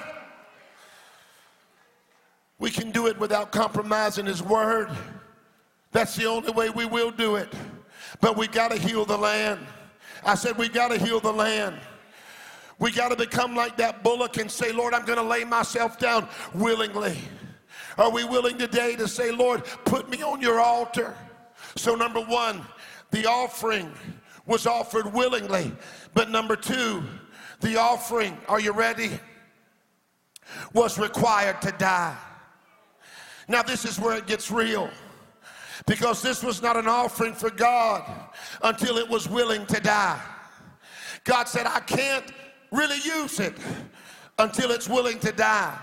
we 2.58 2.70
can 2.70 2.90
do 2.90 3.06
it 3.06 3.18
without 3.18 3.52
compromising 3.52 4.26
His 4.26 4.42
word. 4.42 4.90
That's 5.92 6.16
the 6.16 6.26
only 6.26 6.52
way 6.52 6.70
we 6.70 6.84
will 6.84 7.10
do 7.10 7.36
it. 7.36 7.52
But 8.20 8.36
we 8.36 8.48
got 8.48 8.70
to 8.70 8.78
heal 8.78 9.04
the 9.04 9.16
land. 9.16 9.60
I 10.24 10.34
said, 10.34 10.56
we 10.56 10.68
got 10.68 10.88
to 10.88 10.98
heal 10.98 11.20
the 11.20 11.32
land. 11.32 11.76
We 12.78 12.90
got 12.90 13.08
to 13.08 13.16
become 13.16 13.54
like 13.54 13.76
that 13.78 14.02
bullock 14.02 14.36
and 14.36 14.50
say, 14.50 14.72
Lord, 14.72 14.92
I'm 14.92 15.06
going 15.06 15.18
to 15.18 15.24
lay 15.24 15.44
myself 15.44 15.98
down 15.98 16.28
willingly. 16.54 17.16
Are 17.96 18.10
we 18.10 18.24
willing 18.24 18.58
today 18.58 18.96
to 18.96 19.08
say, 19.08 19.30
Lord, 19.30 19.64
put 19.84 20.10
me 20.10 20.22
on 20.22 20.42
your 20.42 20.60
altar? 20.60 21.14
So, 21.76 21.94
number 21.94 22.20
one, 22.20 22.62
the 23.10 23.26
offering 23.26 23.90
was 24.46 24.66
offered 24.66 25.12
willingly. 25.12 25.72
But 26.12 26.30
number 26.30 26.56
two, 26.56 27.02
the 27.60 27.78
offering, 27.78 28.36
are 28.48 28.60
you 28.60 28.72
ready? 28.72 29.18
Was 30.74 30.98
required 30.98 31.62
to 31.62 31.72
die. 31.72 32.16
Now, 33.48 33.62
this 33.62 33.84
is 33.84 33.98
where 34.00 34.16
it 34.16 34.26
gets 34.26 34.50
real 34.50 34.90
because 35.86 36.22
this 36.22 36.42
was 36.42 36.62
not 36.62 36.76
an 36.76 36.88
offering 36.88 37.34
for 37.34 37.50
God 37.50 38.02
until 38.62 38.98
it 38.98 39.08
was 39.08 39.28
willing 39.28 39.66
to 39.66 39.80
die. 39.80 40.20
God 41.24 41.48
said, 41.48 41.66
I 41.66 41.80
can't 41.80 42.32
really 42.72 42.98
use 43.04 43.40
it 43.40 43.54
until 44.38 44.70
it's 44.70 44.88
willing 44.88 45.18
to 45.20 45.32
die. 45.32 45.78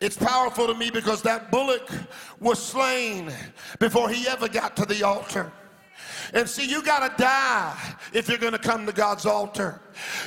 It's 0.00 0.16
powerful 0.16 0.66
to 0.66 0.74
me 0.74 0.90
because 0.90 1.22
that 1.22 1.50
bullock 1.50 1.90
was 2.38 2.62
slain 2.62 3.32
before 3.78 4.10
he 4.10 4.28
ever 4.28 4.48
got 4.48 4.76
to 4.76 4.84
the 4.84 5.02
altar. 5.02 5.50
And 6.34 6.48
see, 6.48 6.68
you 6.68 6.82
got 6.82 7.16
to 7.16 7.22
die 7.22 7.76
if 8.12 8.28
you're 8.28 8.38
going 8.38 8.52
to 8.52 8.58
come 8.58 8.86
to 8.86 8.92
God's 8.92 9.26
altar. 9.26 9.80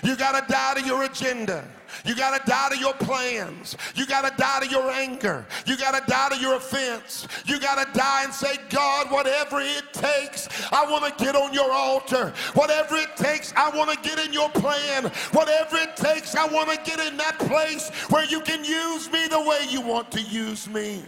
You 0.04 0.16
got 0.16 0.40
to 0.40 0.52
die 0.52 0.76
to 0.76 0.86
your 0.86 1.04
agenda. 1.04 1.64
You 2.06 2.16
got 2.16 2.40
to 2.40 2.50
die 2.50 2.70
to 2.70 2.78
your 2.78 2.94
plans. 2.94 3.76
You 3.96 4.06
got 4.06 4.30
to 4.30 4.36
die 4.38 4.62
to 4.62 4.68
your 4.68 4.90
anger. 4.92 5.46
You 5.66 5.78
got 5.78 6.00
to 6.00 6.12
die 6.12 6.30
to 6.30 6.38
your 6.38 6.56
offense. 6.56 7.28
You 7.46 7.60
got 7.60 7.84
to 7.84 7.98
die 7.98 8.24
and 8.24 8.34
say, 8.34 8.58
God, 8.70 9.12
whatever 9.12 9.60
it 9.60 9.92
takes, 9.94 10.48
I 10.72 10.90
want 10.90 11.06
to 11.06 11.24
get 11.24 11.36
on 11.36 11.54
your 11.54 11.72
altar. 11.72 12.34
Whatever 12.54 12.96
it 12.96 13.16
takes, 13.16 13.54
I 13.56 13.76
want 13.76 13.92
to 13.92 14.10
get 14.10 14.26
in 14.26 14.34
your 14.34 14.50
plan. 14.50 15.06
Whatever 15.32 15.78
it 15.78 15.96
takes, 15.96 16.36
I 16.36 16.48
want 16.48 16.70
to 16.70 16.78
get 16.90 17.00
in 17.00 17.18
that 17.18 17.40
place 17.40 17.90
where 18.10 18.26
you 18.26 18.42
can 18.42 18.64
use 18.64 19.12
me 19.12 19.28
the 19.28 19.42
way 19.42 19.66
you 19.70 19.82
want 19.82 20.12
to 20.12 20.22
use 20.22 20.70
me. 20.70 21.04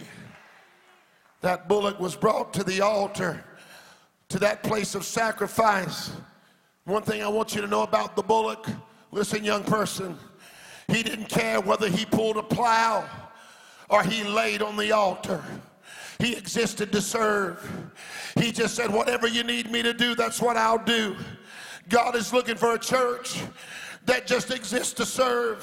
That 1.40 1.68
bullock 1.68 1.98
was 1.98 2.14
brought 2.14 2.52
to 2.54 2.64
the 2.64 2.80
altar, 2.82 3.44
to 4.32 4.38
that 4.38 4.62
place 4.62 4.94
of 4.94 5.04
sacrifice. 5.04 6.10
One 6.84 7.02
thing 7.02 7.22
I 7.22 7.28
want 7.28 7.54
you 7.54 7.60
to 7.60 7.66
know 7.66 7.82
about 7.82 8.16
the 8.16 8.22
bullock 8.22 8.66
listen, 9.10 9.44
young 9.44 9.62
person. 9.62 10.16
He 10.88 11.02
didn't 11.02 11.28
care 11.28 11.60
whether 11.60 11.86
he 11.86 12.06
pulled 12.06 12.38
a 12.38 12.42
plow 12.42 13.06
or 13.90 14.02
he 14.02 14.24
laid 14.24 14.62
on 14.62 14.78
the 14.78 14.90
altar. 14.90 15.44
He 16.18 16.34
existed 16.34 16.92
to 16.92 17.02
serve. 17.02 17.92
He 18.38 18.52
just 18.52 18.74
said, 18.74 18.90
Whatever 18.90 19.28
you 19.28 19.44
need 19.44 19.70
me 19.70 19.82
to 19.82 19.92
do, 19.92 20.14
that's 20.14 20.40
what 20.40 20.56
I'll 20.56 20.82
do. 20.82 21.14
God 21.90 22.16
is 22.16 22.32
looking 22.32 22.56
for 22.56 22.74
a 22.74 22.78
church 22.78 23.42
that 24.06 24.26
just 24.26 24.50
exists 24.50 24.94
to 24.94 25.04
serve, 25.04 25.62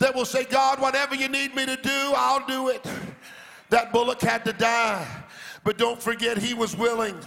that 0.00 0.12
will 0.12 0.24
say, 0.24 0.42
God, 0.42 0.80
whatever 0.80 1.14
you 1.14 1.28
need 1.28 1.54
me 1.54 1.64
to 1.66 1.76
do, 1.76 2.12
I'll 2.16 2.44
do 2.48 2.68
it. 2.68 2.84
That 3.70 3.92
bullock 3.92 4.20
had 4.22 4.44
to 4.44 4.52
die. 4.52 5.06
But 5.66 5.78
don't 5.78 6.00
forget, 6.00 6.38
he 6.38 6.54
was 6.54 6.76
willing. 6.76 7.18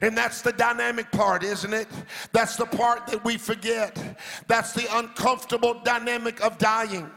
And 0.00 0.18
that's 0.18 0.42
the 0.42 0.50
dynamic 0.50 1.08
part, 1.12 1.44
isn't 1.44 1.72
it? 1.72 1.86
That's 2.32 2.56
the 2.56 2.66
part 2.66 3.06
that 3.06 3.24
we 3.24 3.38
forget. 3.38 4.18
That's 4.48 4.72
the 4.72 4.88
uncomfortable 4.98 5.80
dynamic 5.84 6.44
of 6.44 6.58
dying. 6.58 7.08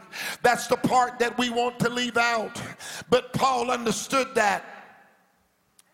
That's 0.42 0.68
the 0.68 0.76
part 0.76 1.18
that 1.18 1.36
we 1.36 1.50
want 1.50 1.80
to 1.80 1.88
leave 1.88 2.16
out. 2.16 2.62
But 3.10 3.32
Paul 3.32 3.72
understood 3.72 4.28
that. 4.36 4.64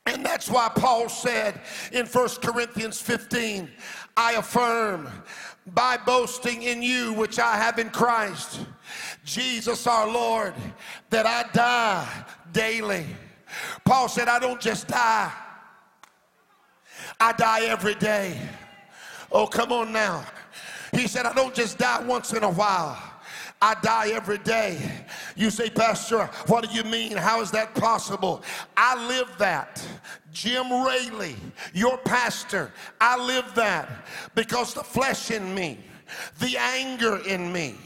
And 0.04 0.23
that's 0.23 0.50
why 0.50 0.68
Paul 0.68 1.09
said 1.09 1.59
in 1.90 2.04
1 2.04 2.28
Corinthians 2.42 3.00
15, 3.00 3.71
I 4.14 4.35
affirm 4.35 5.09
by 5.68 5.97
boasting 5.97 6.64
in 6.64 6.83
you, 6.83 7.14
which 7.14 7.38
I 7.38 7.56
have 7.56 7.78
in 7.78 7.88
Christ, 7.88 8.61
Jesus 9.25 9.87
our 9.87 10.06
Lord, 10.06 10.52
that 11.09 11.25
I 11.25 11.50
die 11.54 12.25
daily. 12.52 13.06
Paul 13.84 14.08
said, 14.08 14.28
I 14.28 14.38
don't 14.38 14.60
just 14.60 14.88
die, 14.88 15.32
I 17.20 17.32
die 17.32 17.64
every 17.66 17.94
day. 17.94 18.38
Oh, 19.32 19.46
come 19.46 19.72
on 19.72 19.92
now. 19.92 20.25
He 20.92 21.08
said, 21.08 21.26
I 21.26 21.32
don't 21.32 21.54
just 21.54 21.78
die 21.78 22.02
once 22.02 22.32
in 22.32 22.42
a 22.42 22.50
while. 22.50 22.96
I 23.60 23.75
die 23.82 24.10
every 24.10 24.38
day. 24.38 24.78
You 25.34 25.50
say, 25.50 25.70
Pastor, 25.70 26.26
what 26.46 26.68
do 26.68 26.75
you 26.75 26.84
mean? 26.84 27.16
How 27.16 27.40
is 27.40 27.50
that 27.52 27.75
possible? 27.75 28.42
I 28.76 29.06
live 29.08 29.30
that. 29.38 29.86
Jim 30.32 30.70
Raley, 30.70 31.36
your 31.72 31.96
pastor, 31.98 32.70
I 33.00 33.16
live 33.16 33.54
that 33.54 34.06
because 34.34 34.75
the 34.75 34.84
flesh 34.84 35.30
in 35.30 35.54
me, 35.54 35.78
the 36.40 36.56
anger 36.58 37.18
in 37.26 37.50
me, 37.50 37.76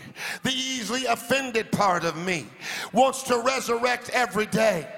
the 0.43 0.51
easily 0.51 1.07
offended 1.07 1.71
part 1.71 2.05
of 2.05 2.17
me 2.17 2.47
wants 2.93 3.23
to 3.25 3.39
resurrect 3.39 4.11
every 4.11 4.47
day. 4.47 4.89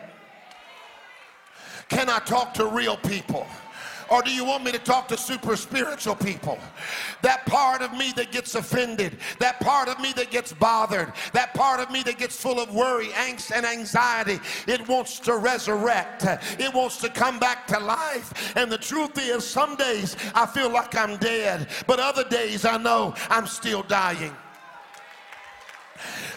Can 1.93 2.09
I 2.09 2.21
talk 2.21 2.55
to 2.55 2.67
real 2.67 2.97
people? 2.97 3.47
Or 4.11 4.23
do 4.23 4.31
you 4.31 4.47
want 4.47 4.65
me 4.65 4.73
to 4.73 4.79
talk 4.79 5.09
to 5.09 5.17
super 5.17 5.57
spiritual 5.57 6.15
people? 6.15 6.59
That 7.21 7.45
part 7.45 7.83
of 7.83 7.93
me 7.93 8.13
that 8.17 8.33
gets 8.33 8.55
offended, 8.55 9.19
that 9.39 9.61
part 9.61 9.89
of 9.89 10.01
me 10.01 10.15
that 10.15 10.31
gets 10.31 10.55
bothered, 10.55 11.13
that 11.35 11.53
part 11.53 11.81
of 11.81 11.91
me 11.91 12.03
that 12.05 12.17
gets 12.17 12.35
full 12.35 12.59
of 12.61 12.75
worry, 12.75 13.09
angst, 13.09 13.53
and 13.55 13.67
anxiety, 13.67 14.41
it 14.67 14.89
wants 14.89 15.21
to 15.21 15.37
resurrect. 15.37 16.25
It 16.59 16.73
wants 16.73 16.97
to 17.03 17.11
come 17.11 17.39
back 17.39 17.67
to 17.69 17.79
life. 17.79 18.57
And 18.57 18.73
the 18.73 18.79
truth 18.79 19.19
is, 19.19 19.47
some 19.47 19.77
days 19.77 20.17
I 20.35 20.47
feel 20.47 20.71
like 20.71 20.97
I'm 20.97 21.19
dead, 21.19 21.69
but 21.87 22.01
other 22.01 22.25
days 22.25 22.65
I 22.65 22.79
know 22.79 23.15
I'm 23.29 23.47
still 23.47 23.83
dying. 23.83 24.35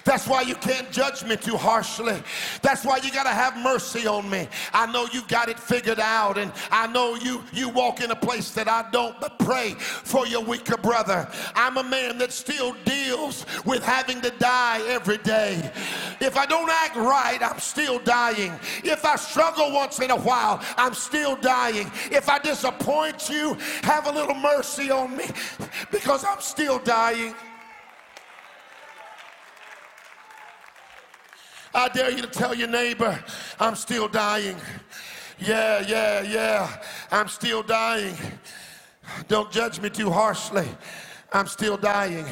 That's 0.03 0.27
why 0.27 0.41
you 0.41 0.55
can't 0.55 0.91
judge 0.91 1.23
me 1.23 1.35
too 1.35 1.57
harshly. 1.57 2.21
That's 2.61 2.85
why 2.85 2.97
you 2.97 3.11
got 3.11 3.23
to 3.23 3.29
have 3.29 3.57
mercy 3.57 4.05
on 4.05 4.29
me. 4.29 4.47
I 4.73 4.85
know 4.91 5.07
you 5.11 5.23
got 5.27 5.49
it 5.49 5.59
figured 5.59 5.99
out, 5.99 6.37
and 6.37 6.51
I 6.71 6.87
know 6.87 7.15
you 7.15 7.43
you 7.51 7.69
walk 7.69 8.01
in 8.01 8.11
a 8.11 8.15
place 8.15 8.51
that 8.51 8.67
I 8.67 8.89
don't, 8.91 9.19
but 9.19 9.39
pray 9.39 9.71
for 9.71 10.27
your 10.27 10.43
weaker 10.43 10.77
brother. 10.77 11.27
I'm 11.55 11.77
a 11.77 11.83
man 11.83 12.17
that 12.19 12.31
still 12.31 12.75
deals 12.85 13.45
with 13.65 13.83
having 13.83 14.21
to 14.21 14.29
die 14.31 14.81
every 14.87 15.17
day. 15.17 15.71
If 16.21 16.37
I 16.37 16.45
don't 16.45 16.69
act 16.69 16.95
right, 16.95 17.39
I'm 17.41 17.59
still 17.59 17.99
dying. 17.99 18.53
If 18.83 19.05
I 19.05 19.15
struggle 19.15 19.71
once 19.71 19.99
in 19.99 20.11
a 20.11 20.15
while, 20.17 20.61
I'm 20.77 20.93
still 20.93 21.35
dying. 21.35 21.91
If 22.11 22.29
I 22.29 22.39
disappoint 22.39 23.29
you, 23.29 23.57
have 23.83 24.07
a 24.07 24.11
little 24.11 24.35
mercy 24.35 24.91
on 24.91 25.17
me 25.17 25.25
because 25.91 26.23
I'm 26.23 26.41
still 26.41 26.79
dying. 26.79 27.33
I 31.75 31.89
dare 31.89 32.09
you 32.09 32.21
to 32.21 32.27
tell 32.27 32.55
your 32.55 32.69
neighbor, 32.69 33.21
I'm 33.59 33.75
still 33.75 34.07
dying. 34.07 34.55
Yeah, 35.37 35.83
yeah, 35.85 36.21
yeah, 36.21 36.81
I'm 37.11 37.27
still 37.27 37.61
dying. 37.61 38.15
Don't 39.27 39.51
judge 39.51 39.81
me 39.81 39.89
too 39.89 40.09
harshly. 40.09 40.67
I'm 41.33 41.47
still 41.47 41.75
dying. 41.75 42.25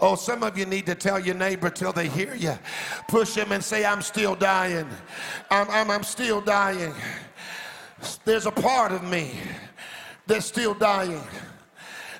Oh, 0.00 0.16
some 0.16 0.42
of 0.42 0.58
you 0.58 0.66
need 0.66 0.86
to 0.86 0.96
tell 0.96 1.20
your 1.20 1.36
neighbor 1.36 1.70
till 1.70 1.92
they 1.92 2.08
hear 2.08 2.34
you. 2.34 2.58
Push 3.06 3.36
him 3.36 3.52
and 3.52 3.62
say, 3.62 3.84
I'm 3.84 4.02
still 4.02 4.34
dying. 4.34 4.88
I'm, 5.52 5.70
I'm, 5.70 5.90
I'm 5.92 6.02
still 6.02 6.40
dying. 6.40 6.92
There's 8.24 8.46
a 8.46 8.50
part 8.50 8.90
of 8.90 9.04
me 9.04 9.38
that's 10.26 10.46
still 10.46 10.74
dying. 10.74 11.22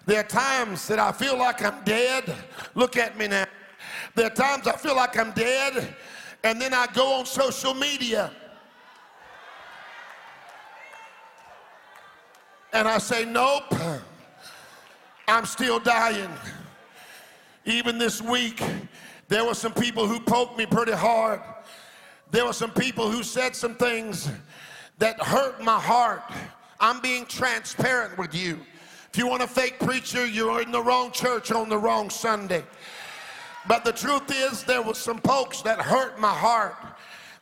There 0.06 0.20
are 0.20 0.28
times 0.28 0.86
that 0.86 1.00
I 1.00 1.10
feel 1.10 1.36
like 1.36 1.64
I'm 1.64 1.82
dead. 1.82 2.32
Look 2.76 2.96
at 2.96 3.18
me 3.18 3.26
now. 3.26 3.46
There 4.14 4.26
are 4.26 4.34
times 4.34 4.68
I 4.68 4.76
feel 4.76 4.94
like 4.94 5.18
I'm 5.18 5.32
dead 5.32 5.96
and 6.44 6.60
then 6.60 6.74
I 6.74 6.86
go 6.92 7.14
on 7.14 7.26
social 7.26 7.72
media 7.72 8.30
and 12.72 12.86
I 12.86 12.98
say, 12.98 13.24
Nope, 13.24 13.74
I'm 15.26 15.46
still 15.46 15.80
dying. 15.80 16.28
Even 17.64 17.96
this 17.96 18.20
week, 18.20 18.62
there 19.28 19.42
were 19.44 19.54
some 19.54 19.72
people 19.72 20.06
who 20.06 20.20
poked 20.20 20.58
me 20.58 20.66
pretty 20.66 20.92
hard. 20.92 21.40
There 22.30 22.44
were 22.44 22.52
some 22.52 22.72
people 22.72 23.10
who 23.10 23.22
said 23.22 23.56
some 23.56 23.74
things 23.74 24.30
that 24.98 25.18
hurt 25.22 25.62
my 25.62 25.80
heart. 25.80 26.22
I'm 26.78 27.00
being 27.00 27.24
transparent 27.24 28.18
with 28.18 28.34
you. 28.34 28.60
If 29.10 29.18
you 29.18 29.26
want 29.26 29.42
a 29.42 29.46
fake 29.46 29.78
preacher, 29.78 30.26
you're 30.26 30.60
in 30.60 30.72
the 30.72 30.82
wrong 30.82 31.10
church 31.10 31.52
on 31.52 31.70
the 31.70 31.78
wrong 31.78 32.10
Sunday. 32.10 32.64
But 33.66 33.84
the 33.84 33.92
truth 33.92 34.30
is, 34.30 34.62
there 34.64 34.82
was 34.82 34.98
some 34.98 35.18
folks 35.18 35.62
that 35.62 35.80
hurt 35.80 36.18
my 36.18 36.32
heart, 36.32 36.76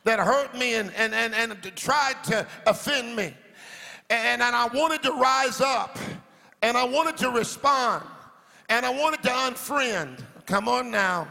that 0.03 0.19
hurt 0.19 0.55
me 0.57 0.75
and, 0.75 0.91
and, 0.95 1.13
and, 1.13 1.33
and 1.33 1.75
tried 1.75 2.23
to 2.25 2.47
offend 2.65 3.15
me. 3.15 3.33
And, 4.09 4.41
and 4.41 4.55
I 4.55 4.67
wanted 4.67 5.03
to 5.03 5.11
rise 5.11 5.59
up, 5.59 5.97
and 6.61 6.77
I 6.77 6.83
wanted 6.83 7.17
to 7.17 7.29
respond, 7.29 8.05
and 8.69 8.85
I 8.85 8.89
wanted 8.89 9.21
to 9.23 9.29
unfriend. 9.29 10.23
Come 10.45 10.67
on 10.67 10.91
now. 10.91 11.27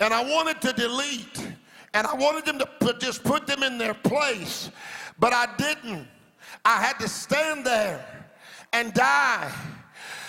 And 0.00 0.14
I 0.14 0.22
wanted 0.22 0.60
to 0.62 0.72
delete, 0.72 1.46
and 1.92 2.06
I 2.06 2.14
wanted 2.14 2.44
them 2.44 2.58
to 2.60 2.66
put, 2.66 3.00
just 3.00 3.24
put 3.24 3.46
them 3.46 3.62
in 3.62 3.78
their 3.78 3.94
place, 3.94 4.70
but 5.18 5.32
I 5.32 5.48
didn't. 5.56 6.06
I 6.64 6.80
had 6.82 6.98
to 7.00 7.08
stand 7.08 7.64
there 7.64 8.04
and 8.72 8.92
die. 8.94 9.52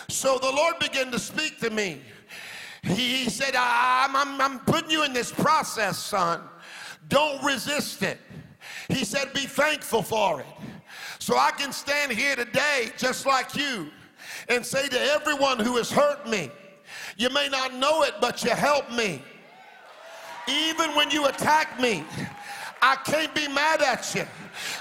So 0.08 0.38
the 0.40 0.52
Lord 0.52 0.80
began 0.80 1.12
to 1.12 1.20
speak 1.20 1.60
to 1.60 1.70
me. 1.70 2.02
He 2.84 3.30
said, 3.30 3.56
I'm, 3.58 4.16
I'm, 4.16 4.42
I'm 4.42 4.60
putting 4.60 4.90
you 4.90 5.04
in 5.04 5.14
this 5.14 5.32
process, 5.32 5.98
son. 5.98 6.42
Don't 7.08 7.44
resist 7.44 8.04
it. 8.04 8.20
He 8.88 9.04
said, 9.06 9.34
Be 9.34 9.42
thankful 9.42 10.02
for 10.02 10.42
it. 10.42 10.48
So 11.20 11.38
I 11.38 11.52
can 11.52 11.72
stand 11.72 12.12
here 12.12 12.36
today 12.36 12.92
just 12.98 13.26
like 13.26 13.56
you 13.56 13.90
and 14.48 14.66
say 14.66 14.88
to 14.88 15.00
everyone 15.00 15.60
who 15.60 15.78
has 15.78 15.92
hurt 15.92 16.28
me, 16.28 16.52
You 17.18 17.30
may 17.30 17.50
not 17.50 17.74
know 17.74 18.04
it, 18.04 18.16
but 18.22 18.44
you 18.44 18.52
helped 18.52 18.92
me. 18.92 19.22
Even 20.48 20.96
when 20.96 21.12
you 21.12 21.28
attack 21.28 21.80
me, 21.80 22.04
I 22.82 22.96
can't 22.96 23.34
be 23.36 23.48
mad 23.48 23.82
at 23.82 24.16
you. 24.16 24.26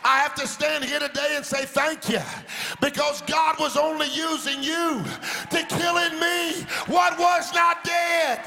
I 0.05 0.19
have 0.19 0.35
to 0.37 0.47
stand 0.47 0.85
here 0.85 1.01
today 1.01 1.35
and 1.37 1.45
say 1.45 1.65
thank 1.65 2.09
you 2.09 2.21
because 2.81 3.23
God 3.23 3.59
was 3.59 3.77
only 3.77 4.09
using 4.09 4.63
you 4.63 5.03
to 5.51 5.67
kill 5.67 5.97
in 5.99 6.19
me 6.21 6.63
what 6.87 7.19
was 7.19 7.53
not 7.55 7.85
dead. 7.85 8.41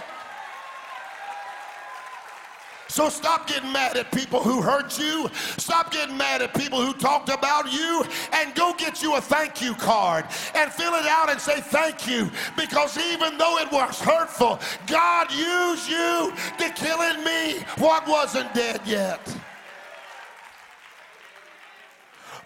So 2.92 3.08
stop 3.08 3.48
getting 3.48 3.72
mad 3.72 3.96
at 3.96 4.12
people 4.12 4.44
who 4.44 4.62
hurt 4.62 5.00
you. 5.00 5.30
Stop 5.58 5.94
getting 5.94 6.18
mad 6.18 6.42
at 6.42 6.54
people 6.54 6.86
who 6.86 6.92
talked 6.92 7.30
about 7.30 7.72
you 7.72 8.04
and 8.34 8.54
go 8.54 8.74
get 8.78 9.02
you 9.02 9.16
a 9.16 9.22
thank 9.22 9.62
you 9.62 9.74
card 9.76 10.26
and 10.54 10.70
fill 10.70 10.96
it 10.96 11.06
out 11.06 11.30
and 11.30 11.40
say 11.40 11.62
thank 11.62 12.06
you 12.06 12.30
because 12.58 12.98
even 12.98 13.38
though 13.38 13.60
it 13.60 13.72
was 13.72 14.02
hurtful, 14.02 14.60
God 14.88 15.32
used 15.32 15.90
you 15.90 16.34
to 16.58 16.70
kill 16.74 17.02
in 17.04 17.24
me 17.24 17.64
what 17.78 18.06
wasn't 18.10 18.54
dead 18.54 18.82
yet. 18.86 19.22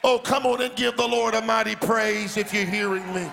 Oh, 0.07 0.19
come 0.19 0.45
on 0.45 0.61
and 0.61 0.75
give 0.75 0.95
the 0.97 1.07
Lord 1.07 1.33
a 1.33 1.41
mighty 1.41 1.75
praise 1.75 2.37
if 2.37 2.53
you're 2.53 2.63
hearing 2.63 3.11
me. 3.11 3.27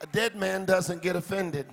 A 0.00 0.06
dead 0.10 0.34
man 0.34 0.64
doesn't 0.64 1.02
get 1.02 1.14
offended. 1.14 1.66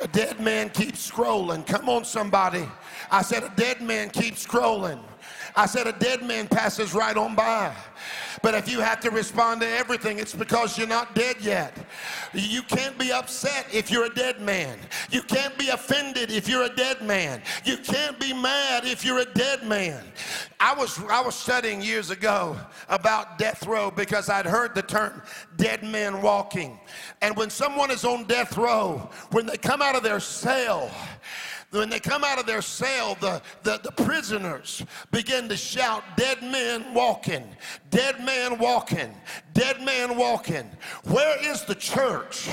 A 0.00 0.08
dead 0.08 0.40
man 0.40 0.70
keeps 0.70 1.10
scrolling. 1.10 1.66
Come 1.66 1.90
on, 1.90 2.06
somebody. 2.06 2.66
I 3.10 3.20
said, 3.20 3.42
a 3.42 3.52
dead 3.56 3.82
man 3.82 4.08
keeps 4.08 4.46
scrolling. 4.46 5.00
I 5.54 5.66
said, 5.66 5.86
a 5.86 5.92
dead 5.92 6.22
man 6.22 6.48
passes 6.48 6.94
right 6.94 7.16
on 7.16 7.34
by. 7.34 7.74
But 8.42 8.54
if 8.54 8.68
you 8.68 8.80
have 8.80 9.00
to 9.00 9.10
respond 9.10 9.60
to 9.60 9.68
everything, 9.68 10.18
it's 10.18 10.34
because 10.34 10.76
you're 10.76 10.88
not 10.88 11.14
dead 11.14 11.36
yet. 11.40 11.76
You 12.32 12.62
can't 12.62 12.98
be 12.98 13.12
upset 13.12 13.66
if 13.72 13.90
you're 13.90 14.06
a 14.06 14.14
dead 14.14 14.40
man. 14.40 14.78
You 15.10 15.22
can't 15.22 15.56
be 15.58 15.68
offended 15.68 16.30
if 16.30 16.48
you're 16.48 16.64
a 16.64 16.74
dead 16.74 17.02
man. 17.02 17.42
You 17.64 17.76
can't 17.76 18.18
be 18.18 18.32
mad 18.32 18.84
if 18.84 19.04
you're 19.04 19.20
a 19.20 19.32
dead 19.32 19.64
man. 19.64 20.02
I 20.58 20.74
was, 20.74 20.98
I 21.10 21.20
was 21.20 21.34
studying 21.34 21.82
years 21.82 22.10
ago 22.10 22.56
about 22.88 23.38
death 23.38 23.66
row 23.66 23.90
because 23.90 24.28
I'd 24.28 24.46
heard 24.46 24.74
the 24.74 24.82
term 24.82 25.22
dead 25.56 25.82
man 25.84 26.22
walking. 26.22 26.80
And 27.20 27.36
when 27.36 27.50
someone 27.50 27.90
is 27.90 28.04
on 28.04 28.24
death 28.24 28.56
row, 28.56 29.10
when 29.30 29.46
they 29.46 29.56
come 29.56 29.82
out 29.82 29.94
of 29.94 30.02
their 30.02 30.20
cell, 30.20 30.90
when 31.72 31.88
they 31.88 32.00
come 32.00 32.22
out 32.22 32.38
of 32.38 32.46
their 32.46 32.62
cell, 32.62 33.16
the, 33.20 33.40
the, 33.62 33.80
the 33.82 33.92
prisoners 33.92 34.84
begin 35.10 35.48
to 35.48 35.56
shout, 35.56 36.04
Dead 36.16 36.42
men 36.42 36.92
walking, 36.92 37.44
dead 37.90 38.22
man 38.24 38.58
walking, 38.58 39.12
dead 39.54 39.82
man 39.82 40.16
walking. 40.16 40.68
Where 41.04 41.36
is 41.42 41.64
the 41.64 41.74
church 41.74 42.48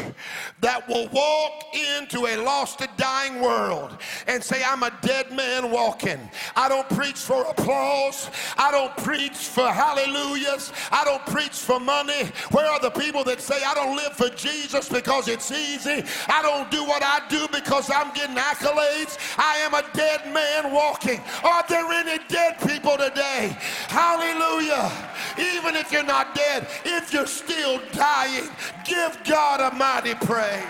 that 0.62 0.88
will 0.88 1.10
walk 1.10 1.64
into 1.76 2.26
a 2.28 2.38
lost 2.38 2.82
and 2.82 2.90
dying 2.96 3.42
world 3.42 3.98
and 4.28 4.42
say, 4.42 4.64
I'm 4.66 4.84
a 4.84 4.92
dead 5.02 5.34
man 5.34 5.70
walking? 5.72 6.20
I 6.56 6.70
don't 6.70 6.88
preach 6.90 7.18
for 7.18 7.44
applause, 7.46 8.30
I 8.58 8.72
don't 8.72 8.96
preach 8.98 9.36
for 9.36 9.68
hallelujahs, 9.68 10.72
I 10.92 11.04
don't 11.04 11.26
preach 11.26 11.58
for 11.58 11.80
money. 11.80 12.26
Where 12.52 12.68
are 12.68 12.80
the 12.80 12.92
people 12.92 13.26
that 13.26 13.42
say, 13.42 13.62
I 13.66 13.74
don't 13.74 13.98
live 13.98 14.14
for 14.14 14.30
Jesus 14.30 14.88
because 14.88 15.28
it's 15.28 15.52
easy? 15.52 16.04
I 16.28 16.42
don't 16.42 16.72
do 16.72 16.86
what 16.86 17.04
I 17.04 17.22
do 17.28 17.48
because 17.52 17.90
I'm 17.90 18.14
getting 18.14 18.38
accolades. 18.38 19.09
I 19.38 19.58
am 19.58 19.74
a 19.74 19.84
dead 19.94 20.34
man 20.34 20.74
walking. 20.74 21.22
Are 21.44 21.64
there 21.68 21.86
any 21.92 22.24
dead 22.28 22.60
people 22.68 22.98
today? 22.98 23.56
Hallelujah. 23.88 24.92
Even 25.38 25.76
if 25.76 25.92
you're 25.92 26.04
not 26.04 26.36
dead, 26.36 26.68
if 26.86 27.14
you're 27.14 27.28
still 27.28 27.82
dying, 27.94 28.50
give 28.86 29.18
God 29.26 29.62
a 29.62 29.76
mighty 29.76 30.16
praise. 30.16 30.64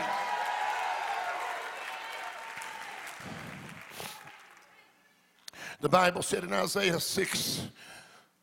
The 5.81 5.89
Bible 5.89 6.21
said 6.21 6.43
in 6.43 6.51
Isaiah 6.51 6.99
6 6.99 7.67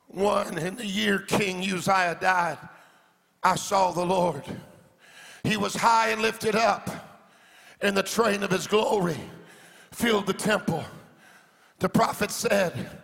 1, 0.09 0.59
in 0.59 0.77
the 0.77 0.87
year 0.87 1.19
King 1.19 1.59
Uzziah 1.59 2.17
died, 2.19 2.59
I 3.43 3.57
saw 3.57 3.91
the 3.91 4.05
Lord. 4.05 4.43
He 5.45 5.57
was 5.57 5.75
high 5.75 6.09
and 6.11 6.23
lifted 6.23 6.57
up 6.57 6.91
in 7.83 7.95
the 7.95 8.03
train 8.03 8.43
of 8.43 8.51
his 8.51 8.67
glory 8.67 9.19
filled 9.97 10.27
the 10.27 10.35
temple. 10.35 10.85
The 11.79 11.89
prophet 11.89 12.31
said, 12.31 13.01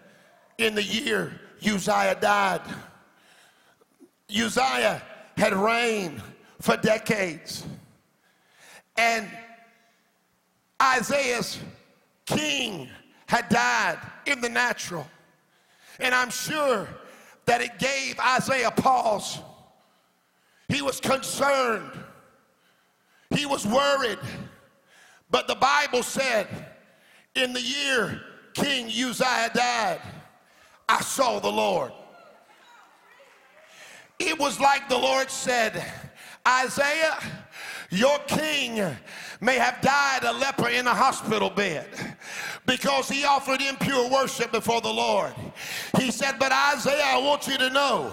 in 0.59 0.75
the 0.75 0.83
year 0.83 1.41
Uzziah 1.67 2.19
died, 2.21 2.61
Uzziah 4.31 5.03
had 5.39 5.55
reigned 5.55 6.21
for 6.61 6.77
decades. 6.77 7.65
And 8.99 9.27
Isaiah's 10.83 11.59
king 12.27 12.91
had 13.27 13.49
died 13.49 13.99
in 14.27 14.43
the 14.43 14.51
natural. 14.51 15.07
And 15.99 16.15
I'm 16.15 16.29
sure 16.29 16.87
that 17.47 17.63
it 17.63 17.79
gave 17.79 18.21
Isaiah 18.21 18.71
pause. 18.71 19.39
He 20.69 20.83
was 20.83 21.01
concerned, 21.01 21.91
he 23.31 23.47
was 23.47 23.67
worried. 23.67 24.19
But 25.31 25.49
the 25.49 25.55
Bible 25.55 26.03
said, 26.03 26.47
in 27.35 27.53
the 27.53 27.61
year 27.61 28.21
King 28.55 28.87
Uzziah 28.87 29.51
died, 29.55 30.01
I 30.89 31.01
saw 31.01 31.39
the 31.39 31.51
Lord. 31.51 31.93
It 34.19 34.39
was 34.39 34.61
like 34.61 34.89
the 34.89 34.99
Lord 34.99 35.31
said, 35.31 35.85
Isaiah, 36.47 37.19
your 37.93 38.19
king 38.21 38.83
may 39.43 39.59
have 39.59 39.81
died 39.83 40.25
a 40.25 40.33
leper 40.33 40.69
in 40.69 40.87
a 40.87 40.95
hospital 40.95 41.51
bed 41.51 41.87
because 42.65 43.09
he 43.09 43.25
offered 43.25 43.61
impure 43.61 44.09
worship 44.09 44.51
before 44.51 44.81
the 44.81 44.93
Lord. 44.93 45.35
He 45.99 46.11
said, 46.11 46.37
But 46.39 46.53
Isaiah, 46.53 47.05
I 47.05 47.19
want 47.19 47.47
you 47.47 47.59
to 47.59 47.69
know 47.69 48.11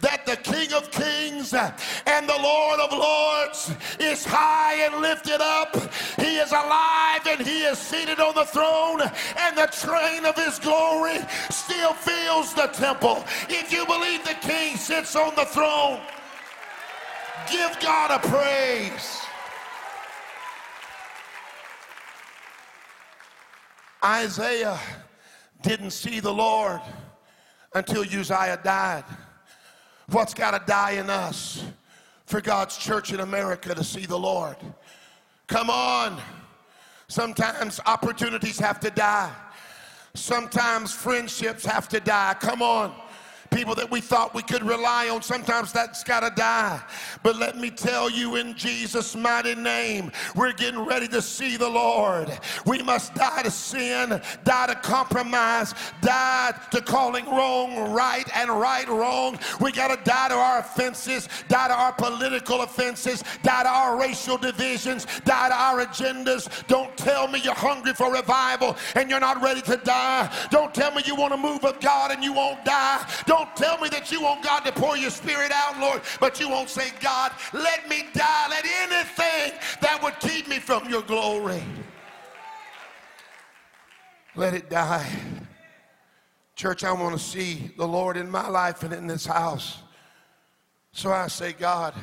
that 0.00 0.26
the 0.26 0.36
King 0.36 0.72
of 0.74 0.90
Kings 0.92 1.54
and 1.54 2.28
the 2.28 2.38
Lord 2.40 2.78
of 2.78 2.92
Lords 2.92 3.72
is 3.98 4.24
high 4.24 4.74
and 4.84 5.00
lifted 5.00 5.40
up. 5.40 5.74
He 6.20 6.36
is 6.36 6.52
alive 6.52 7.26
and 7.26 7.44
he 7.44 7.64
is 7.64 7.78
seated 7.78 8.20
on 8.20 8.34
the 8.34 8.44
throne, 8.44 9.00
and 9.38 9.56
the 9.56 9.66
train 9.66 10.24
of 10.24 10.36
his 10.36 10.58
glory 10.60 11.18
still 11.50 11.94
fills 11.94 12.54
the 12.54 12.68
temple. 12.68 13.24
If 13.48 13.72
you 13.72 13.86
believe 13.86 14.24
the 14.24 14.36
King 14.46 14.76
sits 14.76 15.16
on 15.16 15.34
the 15.34 15.46
throne, 15.46 16.00
give 17.50 17.78
God 17.80 18.10
a 18.10 18.28
praise. 18.28 19.22
Isaiah 24.04 24.78
didn't 25.62 25.90
see 25.90 26.20
the 26.20 26.32
Lord 26.32 26.80
until 27.74 28.02
Uzziah 28.02 28.60
died. 28.62 29.04
What's 30.08 30.34
got 30.34 30.52
to 30.52 30.62
die 30.66 30.92
in 30.92 31.10
us 31.10 31.64
for 32.26 32.40
God's 32.40 32.76
church 32.76 33.12
in 33.12 33.20
America 33.20 33.74
to 33.74 33.82
see 33.82 34.06
the 34.06 34.18
Lord? 34.18 34.56
Come 35.46 35.70
on. 35.70 36.20
Sometimes 37.08 37.80
opportunities 37.86 38.58
have 38.58 38.80
to 38.80 38.90
die. 38.90 39.32
Sometimes 40.14 40.92
friendships 40.92 41.64
have 41.64 41.88
to 41.88 42.00
die. 42.00 42.34
Come 42.40 42.62
on 42.62 42.94
people 43.50 43.74
that 43.74 43.90
we 43.90 44.00
thought 44.00 44.34
we 44.34 44.42
could 44.42 44.62
rely 44.62 45.08
on. 45.08 45.22
Sometimes 45.22 45.72
that's 45.72 46.02
got 46.04 46.20
to 46.20 46.30
die. 46.34 46.80
But 47.22 47.36
let 47.36 47.56
me 47.56 47.70
tell 47.70 48.10
you, 48.10 48.36
in 48.36 48.54
Jesus' 48.54 49.14
mighty 49.14 49.54
name, 49.54 50.10
we're 50.34 50.52
getting 50.52 50.80
ready 50.80 51.08
to 51.08 51.22
see 51.22 51.56
the 51.56 51.68
Lord. 51.68 52.30
We 52.64 52.82
must 52.82 53.14
die 53.14 53.42
to 53.42 53.50
sin, 53.50 54.20
die 54.44 54.66
to 54.66 54.74
compromise, 54.76 55.74
die 56.00 56.54
to 56.70 56.80
calling 56.80 57.26
wrong 57.26 57.92
right 57.92 58.28
and 58.36 58.50
right 58.50 58.88
wrong. 58.88 59.38
We 59.60 59.72
got 59.72 59.88
to 59.88 60.02
die 60.08 60.28
to 60.28 60.34
our 60.34 60.60
offenses, 60.60 61.28
die 61.48 61.68
to 61.68 61.74
our 61.74 61.92
political 61.92 62.62
offenses, 62.62 63.22
die 63.42 63.62
to 63.62 63.68
our 63.68 63.98
racial 63.98 64.38
divisions, 64.38 65.06
die 65.24 65.48
to 65.48 65.54
our 65.54 65.84
agendas. 65.84 66.66
Don't 66.66 66.96
tell 66.96 67.28
me 67.28 67.40
you're 67.42 67.54
hungry 67.54 67.92
for 67.92 68.12
revival 68.12 68.76
and 68.94 69.10
you're 69.10 69.20
not 69.20 69.42
ready 69.42 69.60
to 69.62 69.76
die. 69.76 70.32
Don't 70.50 70.74
tell 70.74 70.92
me 70.92 71.02
you 71.04 71.14
want 71.14 71.32
to 71.32 71.36
move 71.36 71.64
of 71.64 71.80
God 71.80 72.10
and 72.10 72.22
you 72.22 72.32
won't 72.32 72.64
die. 72.64 73.06
Don't 73.26 73.35
don't 73.36 73.54
tell 73.54 73.78
me 73.78 73.88
that 73.90 74.10
you 74.10 74.22
want 74.22 74.42
God 74.42 74.60
to 74.60 74.72
pour 74.72 74.96
your 74.96 75.10
spirit 75.10 75.52
out, 75.52 75.78
Lord, 75.78 76.00
but 76.20 76.40
you 76.40 76.48
won't 76.48 76.70
say, 76.70 76.90
God, 77.00 77.32
let 77.52 77.88
me 77.88 78.06
die. 78.14 78.46
Let 78.48 78.64
anything 78.64 79.58
that 79.82 80.00
would 80.02 80.18
keep 80.20 80.48
me 80.48 80.58
from 80.58 80.88
your 80.88 81.02
glory. 81.02 81.62
Let 84.34 84.54
it 84.54 84.70
die. 84.70 85.10
Church, 86.54 86.82
I 86.84 86.92
want 86.92 87.18
to 87.18 87.22
see 87.22 87.70
the 87.76 87.86
Lord 87.86 88.16
in 88.16 88.30
my 88.30 88.48
life 88.48 88.82
and 88.82 88.92
in 88.94 89.06
this 89.06 89.26
house. 89.26 89.82
So 90.92 91.12
I 91.12 91.26
say, 91.26 91.52
God, 91.52 91.94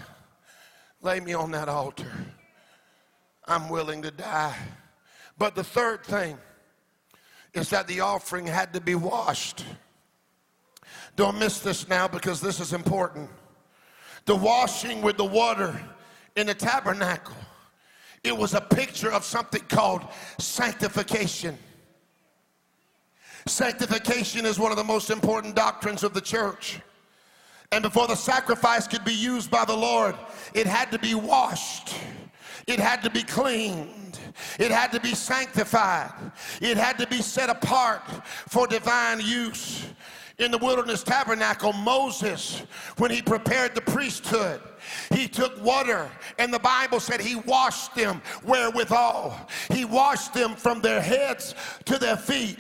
lay 1.02 1.20
me 1.20 1.34
on 1.34 1.50
that 1.52 1.68
altar. 1.68 2.12
I'm 3.46 3.70
willing 3.70 4.04
to 4.04 4.12
die. 4.12 4.56
But 5.40 5.56
the 5.56 5.64
third 5.64 6.06
thing 6.06 6.38
is 7.56 7.72
that 7.72 7.88
the 7.88 8.02
offering 8.02 8.46
had 8.46 8.74
to 8.74 8.82
be 8.82 8.94
washed. 8.94 9.66
Don't 11.16 11.38
miss 11.38 11.60
this 11.60 11.88
now 11.88 12.08
because 12.08 12.42
this 12.42 12.60
is 12.60 12.74
important. 12.74 13.30
The 14.26 14.36
washing 14.36 15.02
with 15.02 15.18
the 15.18 15.26
water 15.26 15.80
in 16.36 16.48
the 16.48 16.54
tabernacle, 16.54 17.36
it 18.24 18.36
was 18.36 18.54
a 18.54 18.62
picture 18.62 19.12
of 19.12 19.24
something 19.24 19.62
called 19.68 20.02
sanctification. 20.40 21.58
Sanctification 23.46 24.46
is 24.46 24.58
one 24.58 24.72
of 24.72 24.78
the 24.78 24.84
most 24.84 25.10
important 25.10 25.56
doctrines 25.56 26.04
of 26.04 26.14
the 26.14 26.22
church. 26.22 26.80
And 27.72 27.82
before 27.82 28.08
the 28.08 28.16
sacrifice 28.16 28.88
could 28.88 29.04
be 29.04 29.14
used 29.14 29.52
by 29.52 29.66
the 29.66 29.76
Lord, 29.76 30.16
it 30.54 30.66
had 30.66 30.92
to 30.92 31.00
be 31.00 31.16
washed, 31.16 31.96
it 32.68 32.80
had 32.80 33.04
to 33.04 33.10
be 33.10 33.24
cleaned, 33.24 34.20
it 34.60 34.72
had 34.72 34.92
to 34.94 35.00
be 35.00 35.14
sanctified, 35.14 36.12
it 36.62 36.78
had 36.78 36.98
to 37.00 37.08
be 37.08 37.22
set 37.22 37.50
apart 37.50 38.04
for 38.48 38.68
divine 38.68 39.20
use 39.20 39.88
in 40.40 40.52
the 40.52 40.58
wilderness 40.58 41.04
tabernacle, 41.04 41.74
Moses, 41.74 42.64
when 42.98 43.12
he 43.12 43.22
prepared 43.22 43.76
the 43.76 43.82
priesthood, 43.82 44.62
he 45.12 45.28
took 45.28 45.64
water, 45.64 46.10
and 46.40 46.54
the 46.54 46.60
Bible 46.60 47.00
said 47.00 47.22
he 47.22 47.36
washed 47.36 47.96
them 47.96 48.22
wherewithal. 48.44 49.48
He 49.72 49.86
washed 49.86 50.34
them 50.34 50.56
from 50.56 50.82
their 50.82 51.02
heads 51.02 51.56
to 51.86 51.98
their 51.98 52.18
feet. 52.18 52.60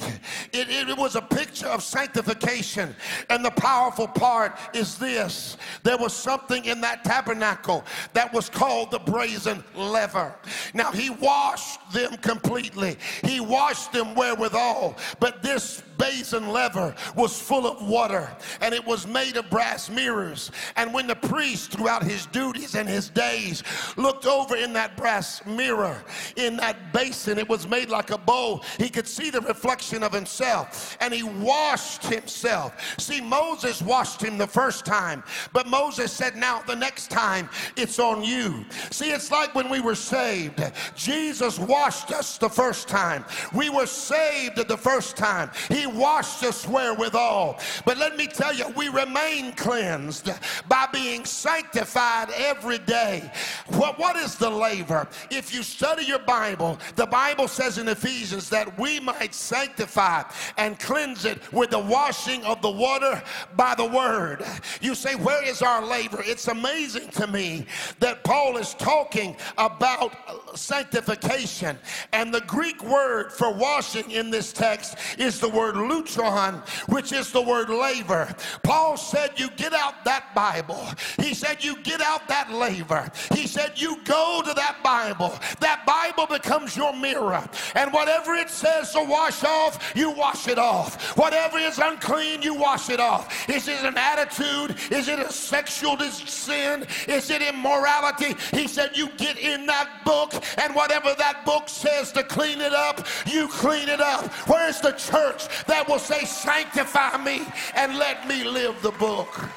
It, 0.52 0.70
it, 0.70 0.98
was 0.98 1.16
a 1.16 1.22
picture 1.22 1.68
of 1.68 1.84
sanctification. 1.84 2.96
And 3.30 3.44
the 3.44 3.52
powerful 3.52 4.08
part 4.08 4.58
is 4.74 4.98
this 4.98 5.58
there 5.82 5.98
was 5.98 6.14
something 6.14 6.66
in 6.66 6.80
that 6.82 7.04
tabernacle 7.04 7.84
that 8.14 8.32
was 8.32 8.50
called 8.50 8.92
the 8.92 9.00
brazen 9.00 9.64
laver. 9.76 10.36
Now, 10.74 10.92
he 10.92 11.10
washed 11.10 11.80
them 11.92 12.16
completely, 12.18 12.98
he 13.24 13.40
washed 13.40 13.92
them 13.92 14.16
wherewithal. 14.16 14.96
But 15.20 15.42
this 15.42 15.82
basin 16.04 16.50
laver 16.50 16.94
was 17.16 17.39
full 17.39 17.66
of 17.66 17.82
water 17.88 18.30
and 18.60 18.74
it 18.74 18.86
was 18.86 19.08
made 19.08 19.38
of 19.38 19.50
brass 19.50 19.89
mirrors. 19.89 20.52
And 20.76 20.94
when 20.94 21.08
the 21.08 21.16
priest, 21.16 21.72
throughout 21.72 22.04
his 22.04 22.26
duties 22.26 22.76
and 22.76 22.89
his 22.89 23.10
days, 23.10 23.63
looked 23.96 24.26
over 24.26 24.58
in 24.58 24.74
that 24.74 24.98
brass 24.98 25.46
mirror, 25.46 26.04
in 26.36 26.58
that 26.58 26.92
basin, 26.92 27.38
it 27.38 27.48
was 27.48 27.68
made 27.68 27.89
like 27.89 28.12
a 28.12 28.18
bowl, 28.18 28.63
he 28.78 28.89
could 28.89 29.08
see 29.08 29.30
the 29.30 29.39
reflection 29.42 30.04
of 30.04 30.12
himself 30.12 30.98
and 31.00 31.13
he 31.13 31.24
washed 31.24 32.06
himself. 32.06 33.00
See, 33.00 33.22
Moses 33.22 33.82
washed 33.82 34.22
him 34.22 34.38
the 34.38 34.48
first 34.48 34.86
time, 34.86 35.24
but 35.54 35.68
Moses 35.68 36.12
said, 36.12 36.36
Now 36.36 36.62
the 36.62 36.76
next 36.76 37.12
time 37.12 37.50
it's 37.78 38.00
on 38.00 38.24
you. 38.24 38.66
See, 38.92 39.12
it's 39.12 39.32
like 39.32 39.56
when 39.56 39.70
we 39.70 39.80
were 39.80 39.96
saved, 39.96 40.62
Jesus 40.96 41.58
washed 41.58 42.12
us 42.12 42.38
the 42.38 42.50
first 42.50 42.89
time. 42.89 43.24
We 43.54 43.70
were 43.70 43.88
saved 43.88 44.58
the 44.68 44.78
first 44.78 45.16
time. 45.16 45.50
He 45.70 45.88
washed 45.94 46.44
us 46.44 46.68
wherewithal. 46.68 47.60
But 47.86 47.98
let 47.98 48.18
me 48.18 48.28
tell 48.28 48.54
you, 48.54 48.68
we 48.76 48.90
remain 48.90 49.54
cleansed 49.54 50.30
by 50.68 50.88
being 50.92 51.26
sanctified 51.26 52.30
every 52.36 52.80
day. 52.80 53.32
What, 53.68 54.00
what 54.00 54.16
is 54.16 54.36
the 54.36 54.50
laver? 54.50 55.08
If 55.30 55.54
you 55.54 55.64
study 55.64 56.06
your 56.06 56.20
Bible, 56.20 56.80
the 56.96 57.06
Bible 57.06 57.48
says 57.48 57.78
in 57.78 57.88
Ephesians 57.88 58.50
that 58.50 58.78
we 58.80 59.00
might 59.00 59.34
sanctify 59.34 60.24
and 60.58 60.80
cleanse 60.80 61.26
it 61.26 61.52
with 61.52 61.70
the 61.70 61.80
washing 61.80 62.44
of 62.44 62.62
the 62.62 62.72
water 62.72 63.22
by 63.56 63.76
the 63.76 63.86
word. 63.86 64.44
You 64.82 64.96
say, 64.96 65.16
Where 65.16 65.44
is 65.44 65.62
our 65.62 65.86
laver? 65.86 66.22
It's 66.24 66.48
amazing 66.48 67.10
to 67.12 67.28
me 67.28 67.66
that 68.00 68.24
Paul 68.24 68.58
is 68.58 68.74
talking 68.76 69.36
about 69.58 70.58
sanctification. 70.58 71.78
And 72.12 72.34
the 72.34 72.42
Greek 72.42 72.84
word 72.84 73.32
for 73.32 73.54
washing 73.54 74.10
in 74.12 74.30
this 74.30 74.54
text 74.54 74.98
is 75.18 75.40
the 75.40 75.50
word 75.50 75.73
word 75.74 75.90
lutron, 75.90 76.62
which 76.90 77.12
is 77.12 77.32
the 77.32 77.42
word 77.42 77.70
laver. 77.70 78.34
Paul 78.64 78.98
said, 78.98 79.32
You 79.38 79.50
get 79.52 79.74
out 79.74 80.04
that 80.06 80.34
Bible. 80.36 80.88
He 81.18 81.34
said, 81.34 81.64
You 81.64 81.82
get 81.82 82.02
out 82.02 82.28
that 82.28 82.52
laver. 82.52 83.12
He 83.34 83.48
said, 83.48 83.74
You 83.76 83.98
go 84.04 84.42
to 84.46 84.54
that 84.54 84.78
Bible. 84.84 85.38
That 85.60 85.86
Bible 85.86 86.28
becomes 86.28 86.76
your 86.76 86.96
mirror. 86.96 87.48
And 87.76 87.92
whatever 87.94 88.34
it 88.36 88.50
says 88.50 88.92
to 88.94 89.04
wash 89.04 89.44
off, 89.44 89.94
you 89.96 90.12
wash 90.12 90.48
it 90.48 90.58
off. 90.58 91.18
Whatever 91.18 91.58
is 91.58 91.80
unclean, 91.80 92.42
you 92.42 92.54
wash 92.54 92.90
it 92.90 93.00
off. 93.00 93.50
Is 93.50 93.68
it 93.68 93.84
an 93.84 93.98
attitude? 93.98 94.78
Is 94.92 95.08
it 95.08 95.20
a 95.20 95.32
sexual 95.32 96.00
sin? 96.00 96.86
Is 97.08 97.30
it 97.30 97.42
immorality? 97.42 98.36
He 98.56 98.68
said, 98.68 98.96
You 98.96 99.10
get 99.18 99.38
in 99.38 99.66
that 99.68 100.04
book, 100.06 100.34
and 100.58 100.76
whatever 100.76 101.14
that 101.18 101.46
book 101.46 101.70
says 101.70 102.12
to 102.14 102.24
clean 102.24 102.62
it 102.62 102.74
up, 102.74 103.06
you 103.26 103.48
clean 103.48 103.90
it 103.90 104.02
up. 104.02 104.32
Where's 104.48 104.80
the 104.80 104.92
church 104.92 105.48
that 105.67 105.88
will 105.88 105.99
say, 105.99 106.26
Sanctify 106.26 107.23
me 107.23 107.41
and 107.76 107.97
let 107.97 108.28
me 108.28 108.43
live 108.43 108.82
the 108.82 108.91
book? 108.91 109.49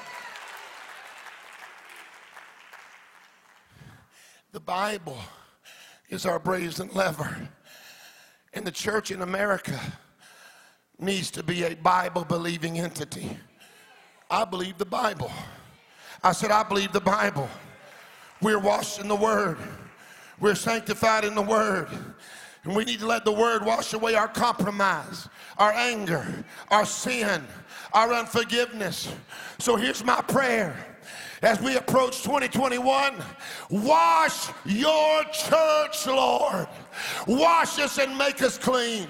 The 4.52 4.60
Bible 4.60 5.18
is 6.08 6.24
our 6.24 6.38
brazen 6.38 6.88
laver. 6.94 7.48
And 8.54 8.66
the 8.66 8.72
church 8.72 9.10
in 9.10 9.20
America 9.20 9.78
needs 10.98 11.30
to 11.32 11.42
be 11.42 11.64
a 11.64 11.74
Bible 11.74 12.24
believing 12.24 12.78
entity. 12.78 13.36
I 14.30 14.44
believe 14.44 14.78
the 14.78 14.86
Bible. 14.86 15.30
I 16.22 16.32
said, 16.32 16.50
I 16.50 16.62
believe 16.62 16.92
the 16.92 17.00
Bible. 17.00 17.48
We're 18.40 18.58
washed 18.58 19.00
in 19.00 19.08
the 19.08 19.16
Word, 19.16 19.58
we're 20.40 20.54
sanctified 20.54 21.24
in 21.24 21.34
the 21.34 21.42
Word. 21.42 21.88
And 22.64 22.74
we 22.74 22.84
need 22.84 22.98
to 22.98 23.06
let 23.06 23.24
the 23.24 23.32
Word 23.32 23.64
wash 23.64 23.92
away 23.92 24.16
our 24.16 24.26
compromise, 24.26 25.28
our 25.58 25.72
anger, 25.72 26.26
our 26.70 26.84
sin, 26.84 27.42
our 27.92 28.12
unforgiveness. 28.12 29.12
So 29.58 29.76
here's 29.76 30.04
my 30.04 30.20
prayer 30.22 30.74
as 31.42 31.60
we 31.60 31.76
approach 31.76 32.22
2021. 32.22 33.14
Wash 33.70 34.50
your 34.64 35.24
church, 35.24 36.06
Lord. 36.06 36.68
Wash 37.26 37.78
us 37.78 37.98
and 37.98 38.16
make 38.16 38.42
us 38.42 38.58
clean. 38.58 39.08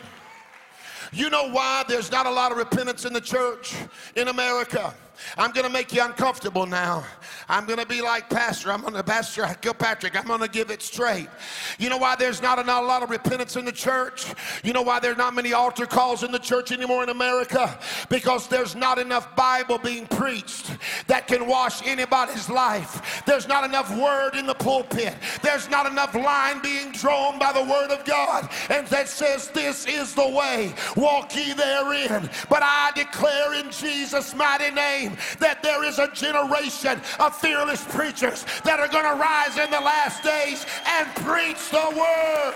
You 1.12 1.30
know 1.30 1.50
why 1.50 1.85
there's 1.88 2.11
not 2.11 2.26
a 2.26 2.30
lot 2.30 2.52
of 2.52 2.59
repentance 2.59 3.04
in 3.04 3.12
the 3.12 3.20
church 3.20 3.74
in 4.16 4.28
America? 4.28 4.94
I'm 5.37 5.52
going 5.52 5.66
to 5.66 5.72
make 5.72 5.92
you 5.92 6.05
uncomfortable 6.05 6.66
now. 6.66 7.05
I'm 7.48 7.66
going 7.66 7.79
to 7.79 7.87
be 7.87 8.02
like 8.02 8.29
Pastor. 8.29 8.72
I'm 8.72 8.81
going 8.81 8.94
to, 8.94 9.02
Pastor 9.02 9.46
Kilpatrick, 9.61 10.18
I'm 10.18 10.26
going 10.26 10.40
to 10.40 10.48
give 10.48 10.70
it 10.70 10.83
straight. 10.83 11.29
You 11.79 11.88
know 11.88 11.98
why 11.98 12.16
there's 12.16 12.42
not 12.42 12.59
a, 12.59 12.64
not 12.64 12.83
a 12.83 12.87
lot 12.87 13.02
of 13.02 13.11
repentance 13.11 13.57
in 13.57 13.64
the 13.64 13.72
church? 13.72 14.26
You 14.64 14.72
know 14.72 14.83
why 14.83 15.00
there's 15.00 15.16
not 15.16 15.35
many 15.35 15.52
altar 15.52 15.87
calls 15.87 16.22
in 16.22 16.33
the 16.33 16.38
church 16.38 16.72
anymore 16.72 17.02
in 17.02 17.09
America? 17.09 17.79
Because 18.09 18.48
there's 18.48 18.74
not 18.74 18.98
enough 18.98 19.35
Bible 19.37 19.79
being 19.79 20.07
preached 20.07 20.70
that 21.07 21.26
can 21.26 21.46
wash 21.46 21.87
anybody's 21.87 22.48
life. 22.48 23.22
There's 23.26 23.48
not 23.48 23.64
enough 23.64 23.96
word 23.96 24.35
in 24.35 24.46
the 24.46 24.55
pulpit. 24.55 25.14
There's 25.42 25.68
not 25.70 25.87
enough 25.87 26.14
line 26.14 26.61
being 26.62 26.92
drawn 26.92 27.38
by 27.38 27.52
the 27.52 27.62
word 27.62 27.90
of 27.90 28.05
God 28.05 28.48
and 28.70 28.87
that 28.88 29.09
says, 29.09 29.48
This 29.48 29.87
is 29.87 30.14
the 30.14 30.29
way, 30.29 30.74
walk 30.96 31.35
ye 31.35 31.52
therein. 31.52 32.29
But 32.48 32.62
I 32.62 32.92
declare 32.94 33.55
in 33.55 33.70
Jesus' 33.70 34.35
mighty 34.35 34.74
name 34.74 35.06
that 35.38 35.62
there 35.62 35.85
is 35.85 35.99
a 35.99 36.11
generation 36.12 37.01
of 37.21 37.37
fearless 37.37 37.85
preachers 37.85 38.45
that 38.64 38.81
are 38.81 38.88
going 38.88 39.05
to 39.05 39.21
rise 39.21 39.59
in 39.59 39.71
the 39.71 39.81
last 39.81 40.23
days 40.23 40.66
and 40.87 41.07
preach 41.16 41.71
the 41.71 41.97
word. 41.97 42.55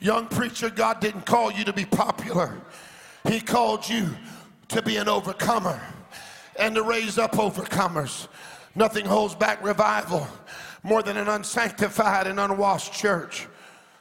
Young 0.00 0.26
preacher, 0.26 0.68
God 0.68 1.00
didn't 1.00 1.26
call 1.26 1.52
you 1.52 1.64
to 1.64 1.72
be 1.72 1.84
popular. 1.84 2.60
He 3.28 3.40
called 3.40 3.88
you 3.88 4.16
to 4.68 4.82
be 4.82 4.96
an 4.96 5.08
overcomer 5.08 5.80
and 6.58 6.74
to 6.74 6.82
raise 6.82 7.18
up 7.18 7.32
overcomers. 7.32 8.26
Nothing 8.74 9.06
holds 9.06 9.34
back 9.34 9.62
revival 9.62 10.26
more 10.82 11.02
than 11.02 11.16
an 11.16 11.28
unsanctified 11.28 12.26
and 12.26 12.40
unwashed 12.40 12.92
church. 12.92 13.46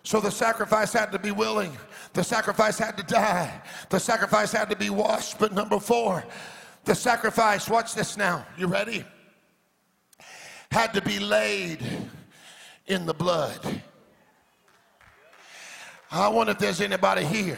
So 0.03 0.19
the 0.19 0.31
sacrifice 0.31 0.93
had 0.93 1.11
to 1.11 1.19
be 1.19 1.31
willing. 1.31 1.77
The 2.13 2.23
sacrifice 2.23 2.77
had 2.77 2.97
to 2.97 3.03
die. 3.03 3.61
The 3.89 3.99
sacrifice 3.99 4.51
had 4.51 4.69
to 4.69 4.75
be 4.75 4.89
washed. 4.89 5.39
But 5.39 5.53
number 5.53 5.79
four, 5.79 6.23
the 6.83 6.95
sacrifice, 6.95 7.69
watch 7.69 7.93
this 7.93 8.17
now. 8.17 8.45
You 8.57 8.67
ready? 8.67 9.05
Had 10.71 10.93
to 10.93 11.01
be 11.01 11.19
laid 11.19 11.79
in 12.87 13.05
the 13.05 13.13
blood. 13.13 13.59
I 16.11 16.27
wonder 16.27 16.51
if 16.51 16.59
there's 16.59 16.81
anybody 16.81 17.23
here 17.23 17.57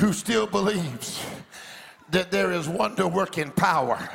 who 0.00 0.12
still 0.12 0.46
believes 0.46 1.24
that 2.10 2.30
there 2.32 2.50
is 2.50 2.68
wonder 2.68 3.06
working 3.06 3.52
power. 3.52 4.08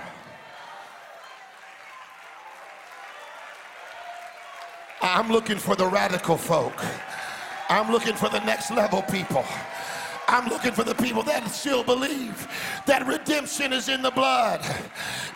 I'm 5.02 5.32
looking 5.32 5.58
for 5.58 5.75
the 5.75 5.88
radical 5.88 6.36
folk. 6.36 6.73
I'm 7.70 7.92
looking 7.92 8.16
for 8.16 8.30
the 8.30 8.40
next 8.40 8.72
level 8.72 9.04
people. 9.04 9.46
I'm 10.28 10.48
looking 10.48 10.74
for 10.74 10.84
the 10.84 10.96
people 10.96 11.24
that 11.24 11.48
still 11.50 11.84
believe 11.84 12.48
that 12.86 13.06
redemption 13.08 13.74
is 13.74 13.90
in 13.90 14.02
the 14.02 14.12
blood. 14.12 14.62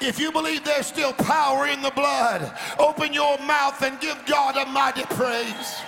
If 0.02 0.20
you 0.20 0.32
believe 0.32 0.64
there's 0.64 0.88
still 0.88 1.14
power 1.14 1.68
in 1.68 1.82
the 1.82 1.92
blood, 1.92 2.52
open 2.80 3.14
your 3.14 3.38
mouth 3.40 3.82
and 3.82 4.00
give 4.00 4.18
God 4.26 4.58
a 4.58 4.70
mighty 4.70 5.04
praise. 5.16 5.82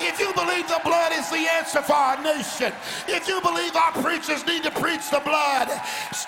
If 0.00 0.18
you 0.18 0.32
believe 0.34 0.66
the 0.66 0.80
blood 0.82 1.12
is 1.12 1.30
the 1.30 1.46
answer 1.58 1.82
for 1.82 1.94
our 1.94 2.20
nation, 2.22 2.72
if 3.06 3.28
you 3.28 3.40
believe 3.40 3.76
our 3.76 3.92
preachers 4.02 4.44
need 4.46 4.64
to 4.64 4.72
preach 4.72 5.10
the 5.10 5.22
blood, 5.24 5.68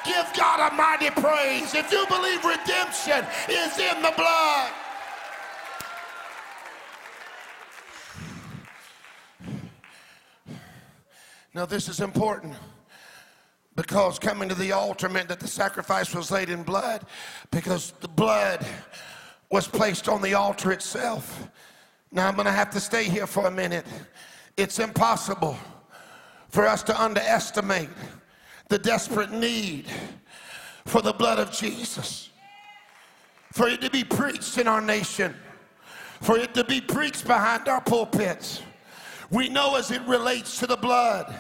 give 0.05 0.27
God 0.37 0.71
a 0.71 0.75
mighty 0.75 1.11
praise. 1.11 1.75
If 1.75 1.90
you 1.90 2.07
believe 2.07 2.45
redemption 2.45 3.27
is 3.49 3.79
in 3.79 4.03
the 4.03 4.14
blood, 4.17 4.71
Now, 11.55 11.67
this 11.67 11.88
is 11.88 12.01
important 12.01 12.53
because 13.77 14.19
coming 14.19 14.49
to 14.49 14.57
the 14.57 14.73
altar 14.73 15.09
meant 15.09 15.29
that 15.29 15.38
the 15.38 15.47
sacrifice 15.47 16.12
was 16.12 16.33
laid 16.33 16.51
in 16.51 16.64
blood 16.64 17.07
because 17.53 17.93
the 18.01 18.09
blood 18.09 18.67
was 19.53 19.69
placed 19.69 20.09
on 20.09 20.21
the 20.21 20.35
altar 20.35 20.73
itself. 20.73 21.49
Now, 22.11 22.27
I'm 22.27 22.35
going 22.35 22.47
to 22.47 22.53
have 22.53 22.71
to 22.71 22.81
stay 22.81 23.05
here 23.05 23.29
for 23.29 23.47
a 23.47 23.53
minute. 23.53 23.87
It's 24.57 24.81
impossible 24.81 25.57
for 26.49 26.67
us 26.67 26.83
to 26.85 27.01
underestimate 27.01 27.90
the 28.69 28.79
desperate 28.79 29.31
need 29.31 29.87
for 30.87 31.03
the 31.03 31.12
blood 31.12 31.38
of 31.38 31.53
Jesus, 31.53 32.31
for 33.53 33.69
it 33.69 33.81
to 33.81 33.90
be 33.90 34.03
preached 34.03 34.59
in 34.59 34.67
our 34.67 34.81
nation, 34.81 35.33
for 36.21 36.37
it 36.37 36.53
to 36.55 36.64
be 36.64 36.81
preached 36.81 37.29
behind 37.29 37.69
our 37.69 37.81
pulpits 37.81 38.61
we 39.30 39.48
know 39.48 39.76
as 39.76 39.90
it 39.90 40.02
relates 40.02 40.58
to 40.58 40.66
the 40.66 40.76
blood. 40.76 41.34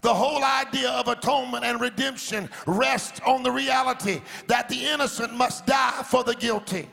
The 0.00 0.14
whole 0.14 0.44
idea 0.44 0.90
of 0.90 1.08
atonement 1.08 1.64
and 1.64 1.80
redemption 1.80 2.48
rests 2.66 3.20
on 3.26 3.42
the 3.42 3.50
reality 3.50 4.20
that 4.46 4.68
the 4.68 4.84
innocent 4.86 5.34
must 5.34 5.66
die 5.66 6.02
for 6.04 6.22
the 6.22 6.34
guilty. 6.34 6.88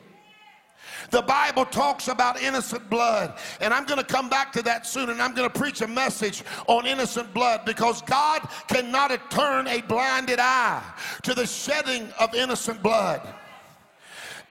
The 1.12 1.22
Bible 1.22 1.66
talks 1.66 2.08
about 2.08 2.42
innocent 2.42 2.90
blood, 2.90 3.38
and 3.62 3.74
I'm 3.74 3.86
going 3.86 4.00
to 4.00 4.06
come 4.06 4.28
back 4.28 4.52
to 4.54 4.64
that 4.64 4.88
soon, 4.88 5.10
and 5.10 5.22
I'm 5.22 5.36
going 5.36 5.50
to 5.50 5.60
preach 5.60 5.82
a 5.82 5.88
message 5.88 6.44
on 6.68 6.88
innocent 6.88 7.32
blood 7.34 7.62
because 7.64 8.02
God 8.02 8.48
cannot 8.68 9.12
turn 9.30 9.68
a 9.68 9.82
blinded 9.82 10.40
eye 10.40 10.82
to 11.24 11.34
the 11.34 11.46
shedding 11.46 12.12
of 12.20 12.34
innocent 12.34 12.82
blood. 12.82 13.22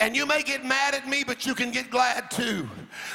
And 0.00 0.16
you 0.16 0.26
may 0.26 0.42
get 0.42 0.64
mad 0.64 0.94
at 0.94 1.09
me, 1.09 1.22
but 1.24 1.46
you 1.46 1.54
can 1.54 1.70
get 1.70 1.90
glad 1.90 2.30
too. 2.30 2.68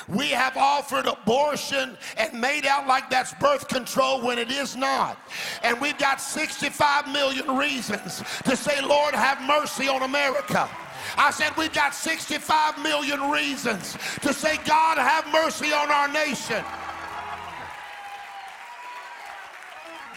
We 0.08 0.30
have 0.30 0.56
offered 0.56 1.08
abortion 1.08 1.98
and 2.18 2.39
made 2.39 2.65
out 2.65 2.88
like 2.88 3.10
that's 3.10 3.34
birth 3.36 3.68
control 3.68 4.22
when 4.22 4.38
it 4.38 4.50
is 4.50 4.76
not. 4.76 5.20
And 5.63 5.80
we've 5.82 5.98
got 5.98 6.22
65 6.22 7.12
million 7.12 7.58
reasons 7.58 8.24
to 8.46 8.56
say, 8.56 8.82
Lord, 8.82 9.13
have 9.13 9.42
mercy 9.42 9.88
on 9.88 10.04
America. 10.04 10.70
I 11.18 11.32
said, 11.32 11.56
we've 11.58 11.74
got 11.74 11.94
65 11.94 12.82
million 12.82 13.30
reasons 13.30 13.98
to 14.22 14.34
say, 14.34 14.58
God, 14.65 14.98
have 14.98 15.28
mercy 15.32 15.74
on 15.74 15.89
our 15.92 16.08
nation. 16.08 16.63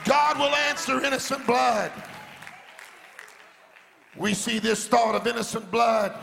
God 0.04 0.38
will 0.38 0.54
answer 0.54 1.02
innocent 1.04 1.46
blood. 1.46 1.92
We 4.16 4.34
see 4.34 4.58
this 4.58 4.86
thought 4.86 5.14
of 5.14 5.26
innocent 5.26 5.70
blood 5.70 6.14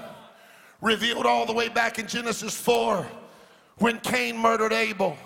revealed 0.81 1.25
all 1.25 1.45
the 1.45 1.53
way 1.53 1.69
back 1.69 1.99
in 1.99 2.07
Genesis 2.07 2.55
4 2.55 3.07
when 3.77 3.99
Cain 3.99 4.37
murdered 4.37 4.73
Abel. 4.73 5.17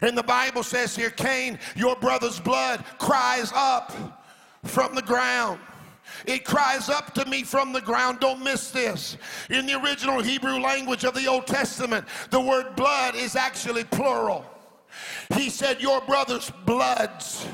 And 0.00 0.18
the 0.18 0.22
Bible 0.22 0.62
says 0.62 0.96
here, 0.96 1.10
Cain, 1.10 1.58
your 1.76 1.96
brother's 1.96 2.40
blood 2.40 2.84
cries 2.98 3.52
up 3.54 3.92
from 4.64 4.94
the 4.94 5.02
ground. 5.02 5.60
It 6.26 6.44
cries 6.44 6.88
up 6.88 7.14
to 7.14 7.24
me 7.26 7.42
from 7.42 7.72
the 7.72 7.80
ground. 7.80 8.20
Don't 8.20 8.42
miss 8.42 8.70
this. 8.70 9.16
In 9.50 9.66
the 9.66 9.80
original 9.80 10.20
Hebrew 10.20 10.58
language 10.60 11.04
of 11.04 11.14
the 11.14 11.26
Old 11.26 11.46
Testament, 11.46 12.06
the 12.30 12.40
word 12.40 12.76
blood 12.76 13.14
is 13.14 13.36
actually 13.36 13.84
plural. 13.84 14.44
He 15.34 15.50
said, 15.50 15.80
Your 15.80 16.00
brother's 16.02 16.50
bloods 16.66 17.46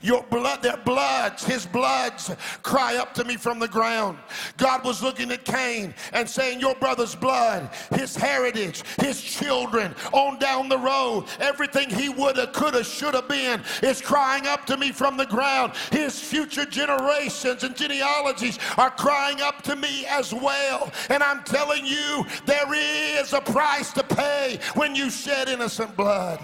your 0.00 0.22
blood, 0.24 0.62
their 0.62 0.78
bloods, 0.78 1.44
his 1.44 1.66
bloods 1.66 2.30
cry 2.62 2.96
up 2.96 3.12
to 3.14 3.24
me 3.24 3.36
from 3.36 3.58
the 3.58 3.68
ground. 3.68 4.18
God 4.56 4.84
was 4.84 5.02
looking 5.02 5.30
at 5.30 5.44
Cain 5.44 5.94
and 6.12 6.28
saying, 6.28 6.60
Your 6.60 6.74
brother's 6.76 7.14
blood, 7.14 7.70
his 7.94 8.16
heritage, 8.16 8.82
his 9.00 9.20
children, 9.20 9.94
on 10.12 10.38
down 10.38 10.68
the 10.68 10.78
road, 10.78 11.26
everything 11.38 11.90
he 11.90 12.08
woulda, 12.08 12.46
coulda, 12.48 12.82
shoulda 12.82 13.22
been 13.22 13.62
is 13.82 14.00
crying 14.00 14.46
up 14.46 14.64
to 14.66 14.76
me 14.76 14.90
from 14.90 15.16
the 15.16 15.26
ground. 15.26 15.72
His 15.92 16.18
future 16.18 16.64
generations 16.64 17.62
and 17.62 17.76
genealogies 17.76 18.58
are 18.78 18.90
crying 18.90 19.40
up 19.42 19.62
to 19.62 19.76
me 19.76 20.06
as 20.06 20.32
well. 20.32 20.90
And 21.10 21.22
I'm 21.22 21.42
telling 21.44 21.84
you, 21.84 22.24
there 22.46 22.72
is 22.72 23.32
a 23.34 23.40
price 23.40 23.92
to 23.92 24.02
pay 24.02 24.58
when 24.74 24.94
you 24.94 25.10
shed 25.10 25.48
innocent 25.48 25.94
blood. 25.96 26.40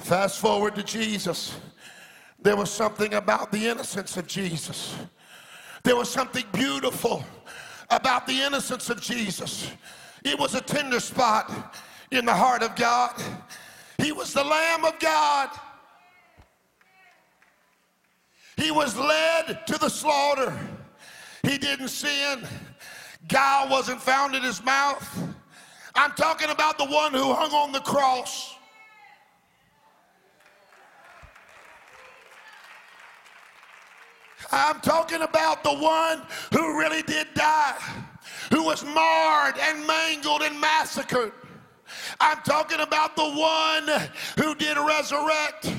Fast 0.00 0.40
forward 0.40 0.74
to 0.74 0.82
Jesus. 0.82 1.56
There 2.42 2.56
was 2.56 2.70
something 2.70 3.14
about 3.14 3.52
the 3.52 3.68
innocence 3.68 4.16
of 4.16 4.26
Jesus. 4.26 4.96
There 5.82 5.94
was 5.94 6.10
something 6.10 6.44
beautiful 6.52 7.24
about 7.90 8.26
the 8.26 8.40
innocence 8.40 8.88
of 8.90 9.00
Jesus. 9.00 9.70
It 10.24 10.38
was 10.38 10.54
a 10.54 10.60
tender 10.60 11.00
spot 11.00 11.76
in 12.10 12.24
the 12.24 12.34
heart 12.34 12.62
of 12.62 12.74
God. 12.76 13.14
He 13.98 14.12
was 14.12 14.32
the 14.32 14.42
Lamb 14.42 14.84
of 14.84 14.98
God. 14.98 15.50
He 18.56 18.70
was 18.70 18.96
led 18.96 19.66
to 19.66 19.78
the 19.78 19.88
slaughter. 19.88 20.58
He 21.42 21.58
didn't 21.58 21.88
sin. 21.88 22.46
Guile 23.28 23.68
wasn't 23.70 24.00
found 24.00 24.34
in 24.34 24.42
his 24.42 24.62
mouth. 24.64 25.36
I'm 25.94 26.12
talking 26.12 26.50
about 26.50 26.78
the 26.78 26.86
one 26.86 27.12
who 27.12 27.32
hung 27.34 27.52
on 27.52 27.72
the 27.72 27.80
cross. 27.80 28.56
I'm 34.52 34.80
talking 34.80 35.22
about 35.22 35.62
the 35.62 35.74
one 35.74 36.22
who 36.52 36.78
really 36.78 37.02
did 37.02 37.28
die, 37.34 37.76
who 38.50 38.64
was 38.64 38.84
marred 38.84 39.56
and 39.58 39.86
mangled 39.86 40.42
and 40.42 40.58
massacred. 40.60 41.32
I'm 42.20 42.38
talking 42.42 42.80
about 42.80 43.16
the 43.16 43.24
one 43.24 43.88
who 44.36 44.54
did 44.54 44.76
resurrect. 44.76 45.72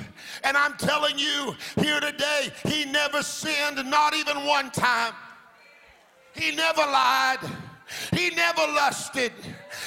And 0.43 0.57
I'm 0.57 0.73
telling 0.77 1.19
you 1.19 1.55
here 1.79 1.99
today, 1.99 2.51
he 2.65 2.85
never 2.85 3.21
sinned, 3.21 3.77
not 3.89 4.15
even 4.15 4.45
one 4.45 4.71
time. 4.71 5.13
He 6.33 6.55
never 6.55 6.81
lied. 6.81 7.39
He 8.13 8.29
never 8.31 8.61
lusted. 8.61 9.33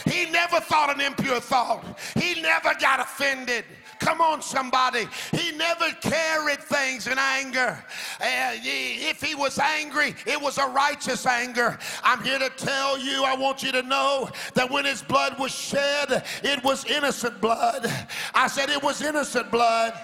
He 0.05 0.31
never 0.31 0.61
thought 0.61 0.95
an 0.95 1.01
impure 1.01 1.41
thought. 1.41 1.99
He 2.15 2.41
never 2.41 2.75
got 2.79 3.01
offended. 3.01 3.65
Come 3.99 4.21
on, 4.21 4.43
somebody. 4.43 5.07
He 5.33 5.53
never 5.53 5.91
carried 6.01 6.61
things 6.61 7.07
in 7.07 7.19
anger. 7.19 7.83
Uh, 8.21 8.53
if 8.63 9.23
he 9.23 9.35
was 9.35 9.59
angry, 9.59 10.15
it 10.27 10.41
was 10.41 10.59
a 10.59 10.67
righteous 10.67 11.27
anger. 11.27 11.79
I'm 12.03 12.23
here 12.23 12.39
to 12.39 12.51
tell 12.51 12.99
you, 12.99 13.25
I 13.25 13.35
want 13.37 13.63
you 13.63 13.73
to 13.73 13.83
know 13.83 14.31
that 14.55 14.71
when 14.71 14.85
his 14.85 15.03
blood 15.03 15.39
was 15.39 15.53
shed, 15.53 16.25
it 16.43 16.63
was 16.65 16.85
innocent 16.87 17.41
blood. 17.41 17.87
I 18.35 18.47
said 18.47 18.71
it 18.71 18.83
was 18.83 19.03
innocent 19.03 19.51
blood. 19.51 19.95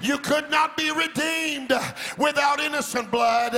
You 0.00 0.18
could 0.18 0.48
not 0.50 0.76
be 0.76 0.90
redeemed 0.92 1.72
without 2.16 2.60
innocent 2.60 3.10
blood. 3.10 3.54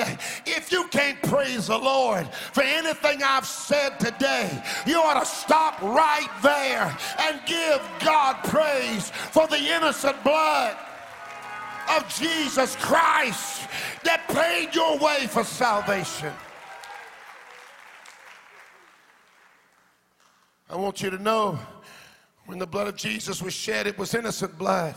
If 0.47 0.73
you 0.73 0.89
can't 0.89 1.21
praise 1.23 1.67
the 1.67 1.77
Lord 1.77 2.27
for 2.33 2.63
anything 2.63 3.23
I've 3.23 3.47
said 3.47 4.01
today, 4.01 4.63
you 4.87 5.01
ought 5.01 5.21
to 5.21 5.27
stop 5.27 5.81
right 5.83 6.31
there 6.43 6.97
and 7.19 7.41
give 7.45 7.83
God 8.03 8.43
praise 8.45 9.11
for 9.11 9.47
the 9.49 9.59
innocent 9.59 10.23
blood 10.25 10.77
of 11.91 12.09
Jesus 12.09 12.77
Christ 12.77 13.69
that 14.05 14.27
paid 14.29 14.75
your 14.75 14.97
way 14.99 15.27
for 15.27 15.45
salvation. 15.45 16.33
I 20.71 20.77
want 20.77 21.03
you 21.03 21.11
to 21.11 21.19
know 21.19 21.59
when 22.47 22.59
the 22.59 22.67
blood 22.67 22.87
of 22.87 22.97
Jesus 22.97 23.43
was 23.43 23.53
shed, 23.53 23.87
it 23.87 23.99
was 23.99 24.15
innocent 24.15 24.57
blood. 24.57 24.95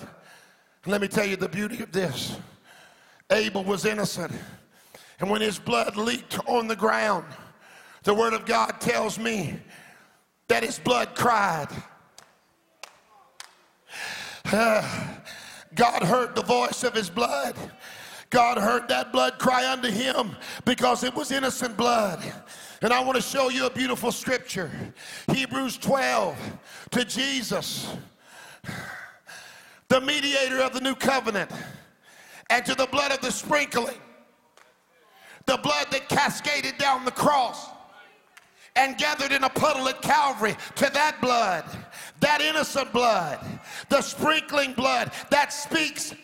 Let 0.86 1.00
me 1.00 1.08
tell 1.08 1.26
you 1.26 1.38
the 1.38 1.48
beauty 1.48 1.82
of 1.82 1.92
this. 1.92 2.38
Abel 3.32 3.64
was 3.64 3.86
innocent. 3.86 4.34
And 5.20 5.30
when 5.30 5.42
his 5.42 5.58
blood 5.58 5.96
leaked 5.96 6.40
on 6.48 6.68
the 6.68 6.76
ground, 6.76 7.26
the 8.04 8.14
word 8.14 8.34
of 8.34 8.46
God 8.46 8.82
tells 8.82 9.18
me 9.18 9.60
that 10.50 10.64
his 10.64 10.80
blood 10.80 11.16
cried. 11.16 11.70
Uh, 14.52 15.08
God 15.76 16.04
heard 16.04 16.36
the 16.36 16.44
voice 16.44 16.84
of 16.84 16.94
his 16.94 17.10
blood. 17.10 17.56
God 18.30 18.58
heard 18.58 18.88
that 18.90 19.12
blood 19.12 19.40
cry 19.40 19.72
unto 19.72 19.90
him 19.90 20.36
because 20.66 21.04
it 21.04 21.16
was 21.16 21.32
innocent 21.32 21.78
blood. 21.78 22.22
And 22.82 22.92
I 22.92 23.02
want 23.02 23.16
to 23.16 23.22
show 23.22 23.50
you 23.50 23.66
a 23.66 23.70
beautiful 23.70 24.12
scripture 24.12 24.70
Hebrews 25.32 25.78
12 25.78 26.36
to 26.92 27.06
Jesus 27.06 27.96
the 29.94 30.02
mediator 30.02 30.60
of 30.60 30.74
the 30.74 30.82
new 30.82 30.96
covenant, 30.96 31.52
and 32.50 32.66
to 32.66 32.74
the 32.74 32.88
blood 32.88 33.12
of 33.12 33.22
the 33.22 33.32
sprinkling, 33.32 34.00
the 35.46 35.58
blood 35.58 35.86
that 35.92 36.10
cascaded 36.10 36.76
down 36.80 37.06
the 37.06 37.12
cross 37.12 37.70
and 38.76 38.98
gathered 38.98 39.32
in 39.32 39.44
a 39.44 39.50
puddle 39.50 39.88
at 39.88 40.02
Calvary, 40.02 40.56
to 40.76 40.90
that 40.96 41.22
blood, 41.22 41.64
that 42.22 42.42
innocent 42.42 42.92
blood, 42.92 43.40
the 43.90 44.02
sprinkling 44.02 44.74
blood 44.74 45.12
that 45.30 45.54
speaks 45.54 46.16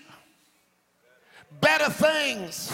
better 1.62 1.92
things 1.92 2.74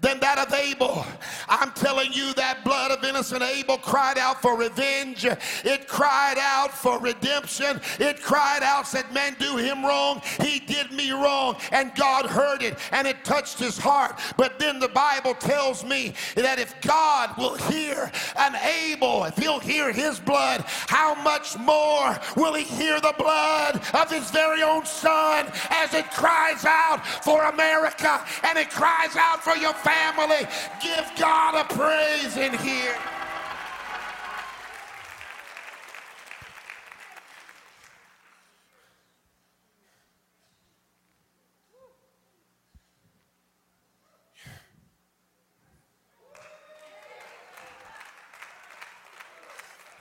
than 0.00 0.20
that 0.20 0.38
of 0.38 0.52
Abel. 0.52 1.04
I'm 1.48 1.72
telling 1.72 2.12
you, 2.12 2.34
that 2.34 2.64
blood 2.64 2.90
of 2.90 3.02
innocent 3.04 3.42
Abel 3.42 3.78
cried 3.78 4.18
out 4.18 4.42
for 4.42 4.56
revenge. 4.56 5.24
It 5.64 5.88
cried 5.88 6.36
out 6.38 6.72
for 6.72 6.98
redemption. 6.98 7.80
It 7.98 8.22
cried 8.22 8.62
out, 8.62 8.86
said, 8.86 9.10
Man, 9.12 9.36
do 9.38 9.56
him 9.56 9.84
wrong. 9.84 10.20
He 10.40 10.60
did 10.60 10.92
me 10.92 11.12
wrong. 11.12 11.56
And 11.72 11.94
God 11.94 12.26
heard 12.26 12.62
it 12.62 12.78
and 12.92 13.06
it 13.06 13.24
touched 13.24 13.58
his 13.58 13.78
heart. 13.78 14.20
But 14.36 14.58
then 14.58 14.78
the 14.78 14.88
Bible 14.88 15.34
tells 15.34 15.84
me 15.84 16.14
that 16.34 16.58
if 16.58 16.78
God 16.82 17.36
will 17.38 17.56
hear 17.56 18.10
an 18.38 18.56
Abel, 18.56 19.24
if 19.24 19.36
he'll 19.36 19.60
hear 19.60 19.92
his 19.92 20.20
blood, 20.20 20.64
how 20.66 21.14
much 21.22 21.56
more 21.58 22.18
will 22.36 22.54
he 22.54 22.64
hear 22.64 23.00
the 23.00 23.14
blood 23.18 23.80
of 23.94 24.10
his 24.10 24.30
very 24.30 24.62
own 24.62 24.84
son 24.84 25.46
as 25.70 25.94
it 25.94 26.10
cries 26.10 26.64
out 26.64 27.06
for 27.06 27.44
America 27.44 28.24
and 28.44 28.58
it 28.58 28.70
cries 28.70 29.16
out 29.16 29.42
for 29.42 29.56
your 29.56 29.74
family. 29.86 30.48
Give 30.82 31.12
God 31.16 31.54
a 31.54 31.64
praise 31.72 32.36
in 32.36 32.52
here. 32.58 32.96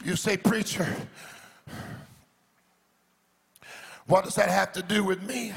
You 0.03 0.15
say, 0.15 0.37
Preacher, 0.37 0.87
what 4.05 4.23
does 4.23 4.35
that 4.35 4.49
have 4.49 4.71
to 4.73 4.83
do 4.83 5.03
with 5.03 5.23
me? 5.23 5.51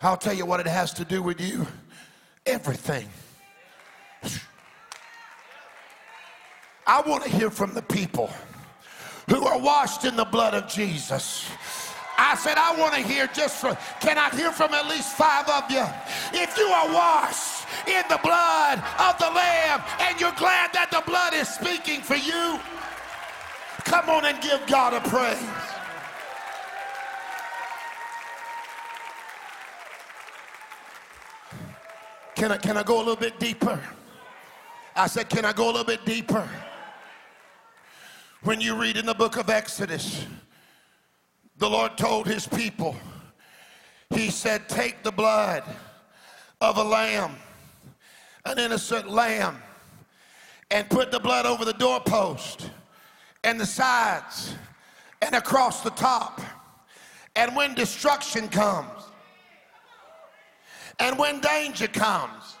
I'll 0.00 0.16
tell 0.16 0.32
you 0.32 0.46
what 0.46 0.60
it 0.60 0.66
has 0.66 0.94
to 0.94 1.04
do 1.04 1.22
with 1.22 1.40
you 1.40 1.66
everything. 2.46 3.08
I 6.86 7.00
want 7.02 7.22
to 7.24 7.30
hear 7.30 7.50
from 7.50 7.74
the 7.74 7.82
people 7.82 8.30
who 9.28 9.44
are 9.44 9.58
washed 9.58 10.04
in 10.04 10.16
the 10.16 10.24
blood 10.24 10.54
of 10.54 10.68
Jesus. 10.68 11.48
I 12.18 12.34
said, 12.34 12.58
I 12.58 12.76
want 12.76 12.94
to 12.94 13.00
hear 13.00 13.26
just 13.28 13.60
from, 13.60 13.76
can 14.00 14.18
I 14.18 14.30
hear 14.30 14.52
from 14.52 14.74
at 14.74 14.86
least 14.86 15.16
five 15.16 15.48
of 15.48 15.70
you? 15.70 15.84
If 16.32 16.56
you 16.56 16.66
are 16.66 16.92
washed 16.92 17.66
in 17.86 18.02
the 18.08 18.20
blood 18.22 18.78
of 18.98 19.18
the 19.18 19.30
Lamb 19.30 19.82
and 20.00 20.20
you're 20.20 20.32
glad 20.32 20.72
that 20.72 20.90
the 20.90 21.02
blood 21.06 21.34
is 21.34 21.48
speaking 21.48 22.00
for 22.00 22.16
you, 22.16 22.60
come 23.84 24.08
on 24.10 24.24
and 24.24 24.40
give 24.42 24.64
God 24.66 24.94
a 24.94 25.00
praise. 25.08 25.38
Can 32.34 32.50
I, 32.52 32.56
can 32.56 32.76
I 32.76 32.82
go 32.82 32.96
a 32.96 33.04
little 33.04 33.16
bit 33.16 33.38
deeper? 33.38 33.80
I 34.96 35.06
said, 35.06 35.28
Can 35.28 35.44
I 35.44 35.52
go 35.52 35.66
a 35.66 35.72
little 35.72 35.84
bit 35.84 36.04
deeper? 36.04 36.48
When 38.44 38.60
you 38.60 38.74
read 38.74 38.96
in 38.96 39.06
the 39.06 39.14
book 39.14 39.36
of 39.36 39.48
Exodus, 39.48 40.26
the 41.58 41.70
Lord 41.70 41.96
told 41.96 42.26
his 42.26 42.44
people, 42.44 42.96
He 44.10 44.30
said, 44.30 44.68
Take 44.68 45.04
the 45.04 45.12
blood 45.12 45.62
of 46.60 46.76
a 46.76 46.82
lamb, 46.82 47.36
an 48.44 48.58
innocent 48.58 49.08
lamb, 49.08 49.58
and 50.72 50.90
put 50.90 51.12
the 51.12 51.20
blood 51.20 51.46
over 51.46 51.64
the 51.64 51.74
doorpost 51.74 52.68
and 53.44 53.60
the 53.60 53.66
sides 53.66 54.56
and 55.20 55.36
across 55.36 55.82
the 55.82 55.90
top. 55.90 56.40
And 57.36 57.54
when 57.54 57.74
destruction 57.74 58.48
comes, 58.48 59.04
and 60.98 61.16
when 61.16 61.40
danger 61.40 61.86
comes, 61.86 62.56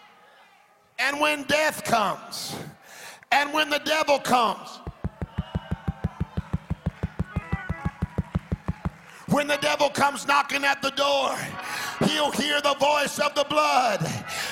and 1.00 1.18
when 1.20 1.42
death 1.42 1.82
comes, 1.82 2.54
and 3.32 3.52
when 3.52 3.68
the 3.68 3.80
devil 3.80 4.20
comes, 4.20 4.78
when 9.32 9.46
the 9.46 9.56
devil 9.56 9.88
comes 9.88 10.26
knocking 10.26 10.64
at 10.64 10.82
the 10.82 10.90
door, 10.90 11.34
he'll 12.06 12.30
hear 12.32 12.60
the 12.60 12.74
voice 12.74 13.18
of 13.18 13.34
the 13.34 13.44
blood. 13.48 14.06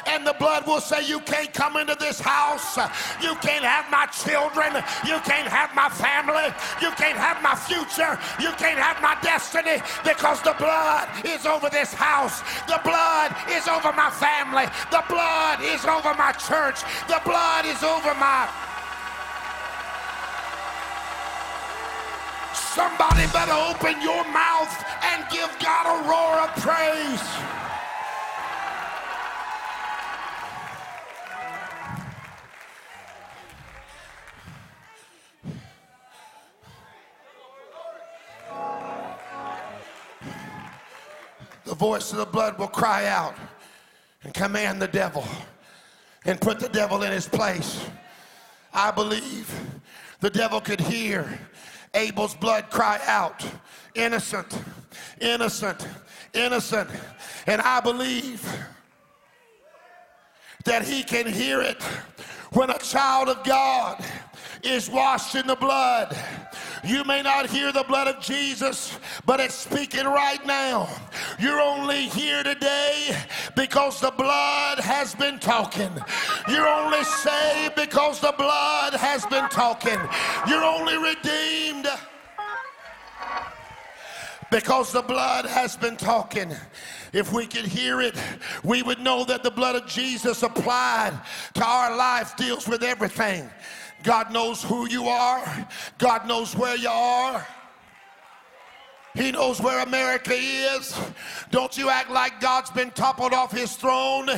And 0.07 0.27
the 0.27 0.35
blood 0.39 0.67
will 0.67 0.81
say, 0.81 1.07
You 1.07 1.21
can't 1.21 1.53
come 1.53 1.77
into 1.77 1.95
this 2.01 2.19
house. 2.19 2.77
You 3.21 3.35
can't 3.37 3.65
have 3.65 3.91
my 3.91 4.07
children. 4.07 4.73
You 5.05 5.21
can't 5.21 5.49
have 5.49 5.75
my 5.75 5.89
family. 5.91 6.49
You 6.81 6.91
can't 6.97 7.19
have 7.19 7.43
my 7.43 7.55
future. 7.55 8.19
You 8.41 8.51
can't 8.57 8.79
have 8.79 9.01
my 9.03 9.17
destiny 9.23 9.83
because 10.03 10.41
the 10.43 10.55
blood 10.59 11.09
is 11.25 11.45
over 11.45 11.69
this 11.69 11.93
house. 11.93 12.41
The 12.67 12.81
blood 12.83 13.37
is 13.51 13.69
over 13.69 13.93
my 13.93 14.11
family. 14.11 14.65
The 14.91 15.05
blood 15.09 15.61
is 15.63 15.85
over 15.85 16.15
my 16.17 16.33
church. 16.33 16.81
The 17.07 17.21
blood 17.25 17.67
is 17.67 17.83
over 17.83 18.15
my. 18.15 18.49
Somebody 22.75 23.27
better 23.33 23.51
open 23.51 24.01
your 24.01 24.23
mouth 24.33 24.85
and 25.03 25.25
give 25.29 25.51
God 25.59 25.87
a 25.87 26.09
roar 26.09 26.39
of 26.39 26.55
praise. 26.55 27.21
The 41.65 41.75
voice 41.75 42.13
of 42.13 42.19
the 42.19 42.27
blood 42.27 42.57
will 42.57 42.69
cry 42.69 43.07
out 43.07 43.35
and 44.23 44.33
command 44.33 44.81
the 44.81 44.87
devil 44.87 45.25
and 46.25 46.41
put 46.41 46.61
the 46.61 46.69
devil 46.69 47.03
in 47.03 47.11
his 47.11 47.27
place. 47.27 47.85
I 48.73 48.93
believe 48.93 49.53
the 50.21 50.31
devil 50.31 50.61
could 50.61 50.81
hear 50.81 51.37
Abel's 51.95 52.35
blood 52.35 52.71
cry 52.71 53.01
out, 53.07 53.45
innocent, 53.95 54.59
innocent, 55.21 55.87
innocent. 56.35 56.89
And 57.47 57.61
I 57.61 57.81
believe 57.81 58.43
that 60.65 60.85
he 60.85 61.03
can 61.03 61.27
hear 61.27 61.61
it 61.61 61.83
when 62.53 62.71
a 62.71 62.79
child 62.79 63.29
of 63.29 63.43
God 63.45 64.05
is 64.63 64.91
washed 64.91 65.35
in 65.35 65.47
the 65.47 65.57
blood. 65.57 66.17
You 66.85 67.05
may 67.05 67.23
not 67.23 67.49
hear 67.49 67.73
the 67.73 67.85
blood 67.85 68.09
of 68.09 68.23
Jesus, 68.23 68.99
but 69.27 69.41
it's 69.41 69.55
speaking 69.55 70.05
right 70.05 70.45
now. 70.47 70.89
You're 71.41 71.61
only 71.61 72.07
here 72.09 72.43
today 72.43 73.17
because 73.57 74.01
the 74.01 74.11
blood 74.11 74.79
has 74.79 75.15
been 75.15 75.39
talking. 75.39 75.91
You're 76.49 76.69
only 76.69 77.03
saved 77.03 77.77
because 77.77 78.21
the 78.21 78.35
blood 78.37 78.93
has 78.95 79.25
been 79.27 79.49
talking. 79.49 79.99
You're 80.47 80.65
only 80.65 80.97
redeemed 80.99 81.87
because 84.51 84.93
the 84.93 85.03
blood 85.03 85.47
has 85.47 85.77
been 85.77 85.97
talking. 85.97 86.55
If 87.15 87.33
we 87.33 87.47
could 87.47 87.65
hear 87.65 88.03
it, 88.03 88.17
we 88.63 88.83
would 88.83 89.01
know 89.01 89.25
that 89.25 89.43
the 89.43 89.51
blood 89.51 89.77
of 89.77 89.87
Jesus 89.87 90.43
applied 90.43 91.19
to 91.55 91.65
our 91.65 91.97
life 91.97 92.37
deals 92.37 92.69
with 92.69 92.83
everything. 92.83 93.49
God 94.03 94.31
knows 94.31 94.63
who 94.63 94.89
you 94.89 95.09
are, 95.09 95.69
God 95.99 96.27
knows 96.27 96.55
where 96.55 96.77
you 96.77 96.89
are. 96.89 97.47
He 99.15 99.33
knows 99.33 99.61
where 99.61 99.83
America 99.83 100.35
is. 100.35 100.99
Don't 101.51 101.77
you 101.77 101.91
act 101.91 102.11
like 102.11 102.41
God's 102.41 102.71
been 102.71 102.91
toppled 102.93 103.33
off 103.33 103.51
his 103.51 103.75
throne. 103.75 104.29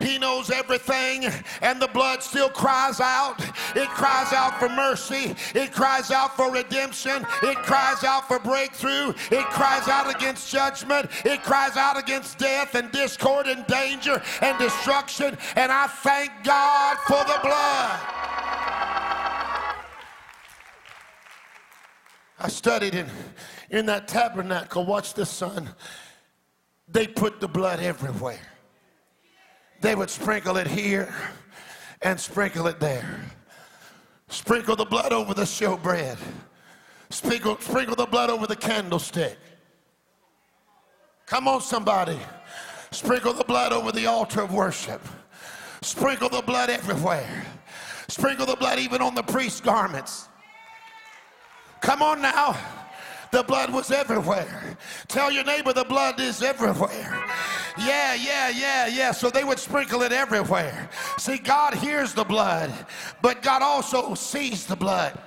He 0.00 0.18
knows 0.18 0.50
everything, 0.50 1.26
and 1.60 1.80
the 1.80 1.88
blood 1.88 2.22
still 2.22 2.48
cries 2.48 3.00
out. 3.00 3.40
It 3.76 3.88
cries 3.88 4.32
out 4.32 4.58
for 4.58 4.68
mercy, 4.68 5.34
it 5.54 5.72
cries 5.72 6.10
out 6.10 6.36
for 6.36 6.50
redemption, 6.50 7.26
it 7.42 7.56
cries 7.58 8.04
out 8.04 8.26
for 8.26 8.38
breakthrough, 8.38 9.10
it 9.30 9.44
cries 9.50 9.88
out 9.88 10.14
against 10.14 10.50
judgment, 10.50 11.10
it 11.24 11.42
cries 11.42 11.76
out 11.76 11.98
against 11.98 12.38
death 12.38 12.74
and 12.74 12.90
discord 12.92 13.46
and 13.46 13.66
danger 13.66 14.22
and 14.40 14.58
destruction. 14.58 15.36
And 15.56 15.70
I 15.70 15.86
thank 15.86 16.30
God 16.42 16.96
for 17.06 17.22
the 17.24 17.38
blood. 17.42 18.00
I 22.44 22.48
studied 22.48 22.96
in, 22.96 23.06
in 23.72 23.86
that 23.86 24.06
tabernacle. 24.06 24.84
Watch 24.84 25.14
the 25.14 25.26
sun. 25.26 25.68
They 26.86 27.08
put 27.08 27.40
the 27.40 27.48
blood 27.48 27.80
everywhere. 27.80 28.38
They 29.80 29.96
would 29.96 30.10
sprinkle 30.10 30.58
it 30.58 30.68
here 30.68 31.12
and 32.02 32.20
sprinkle 32.20 32.68
it 32.68 32.78
there. 32.78 33.20
Sprinkle 34.28 34.76
the 34.76 34.84
blood 34.84 35.12
over 35.12 35.34
the 35.34 35.42
showbread. 35.42 36.18
Sprinkle, 37.10 37.58
sprinkle 37.58 37.96
the 37.96 38.06
blood 38.06 38.30
over 38.30 38.46
the 38.46 38.56
candlestick. 38.56 39.36
Come 41.26 41.48
on, 41.48 41.60
somebody. 41.60 42.18
Sprinkle 42.90 43.32
the 43.32 43.44
blood 43.44 43.72
over 43.72 43.90
the 43.90 44.06
altar 44.06 44.42
of 44.42 44.52
worship. 44.52 45.00
Sprinkle 45.80 46.28
the 46.28 46.42
blood 46.42 46.70
everywhere. 46.70 47.44
Sprinkle 48.08 48.46
the 48.46 48.56
blood 48.56 48.78
even 48.78 49.00
on 49.00 49.14
the 49.14 49.22
priest's 49.22 49.60
garments. 49.60 50.28
Come 51.80 52.02
on 52.02 52.20
now. 52.22 52.56
The 53.32 53.42
blood 53.42 53.72
was 53.72 53.90
everywhere. 53.90 54.76
Tell 55.08 55.32
your 55.32 55.44
neighbor 55.44 55.72
the 55.72 55.84
blood 55.84 56.20
is 56.20 56.42
everywhere. 56.42 57.24
Yeah, 57.78 58.14
yeah, 58.14 58.50
yeah, 58.50 58.86
yeah. 58.86 59.10
So 59.10 59.30
they 59.30 59.42
would 59.42 59.58
sprinkle 59.58 60.02
it 60.02 60.12
everywhere. 60.12 60.90
See, 61.16 61.38
God 61.38 61.72
hears 61.72 62.12
the 62.12 62.24
blood, 62.24 62.70
but 63.22 63.40
God 63.40 63.62
also 63.62 64.14
sees 64.14 64.66
the 64.66 64.76
blood. 64.76 65.18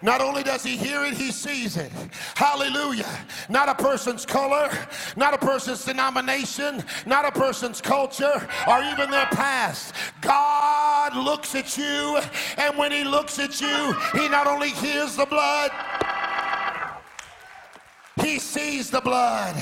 Not 0.00 0.20
only 0.20 0.42
does 0.42 0.62
he 0.62 0.76
hear 0.76 1.04
it, 1.04 1.14
he 1.14 1.32
sees 1.32 1.76
it. 1.76 1.90
Hallelujah. 2.34 3.08
Not 3.48 3.68
a 3.68 3.74
person's 3.74 4.24
color, 4.24 4.70
not 5.16 5.34
a 5.34 5.38
person's 5.38 5.84
denomination, 5.84 6.84
not 7.06 7.24
a 7.24 7.32
person's 7.32 7.80
culture, 7.80 8.46
or 8.68 8.82
even 8.82 9.10
their 9.10 9.26
past. 9.26 9.94
God 10.20 11.16
looks 11.16 11.54
at 11.54 11.76
you, 11.76 12.20
and 12.56 12.76
when 12.78 12.92
he 12.92 13.04
looks 13.04 13.38
at 13.38 13.60
you, 13.60 13.94
he 14.12 14.28
not 14.28 14.46
only 14.46 14.70
hears 14.70 15.16
the 15.16 15.26
blood, 15.26 15.70
he 18.22 18.38
sees 18.38 18.90
the 18.90 19.00
blood. 19.00 19.56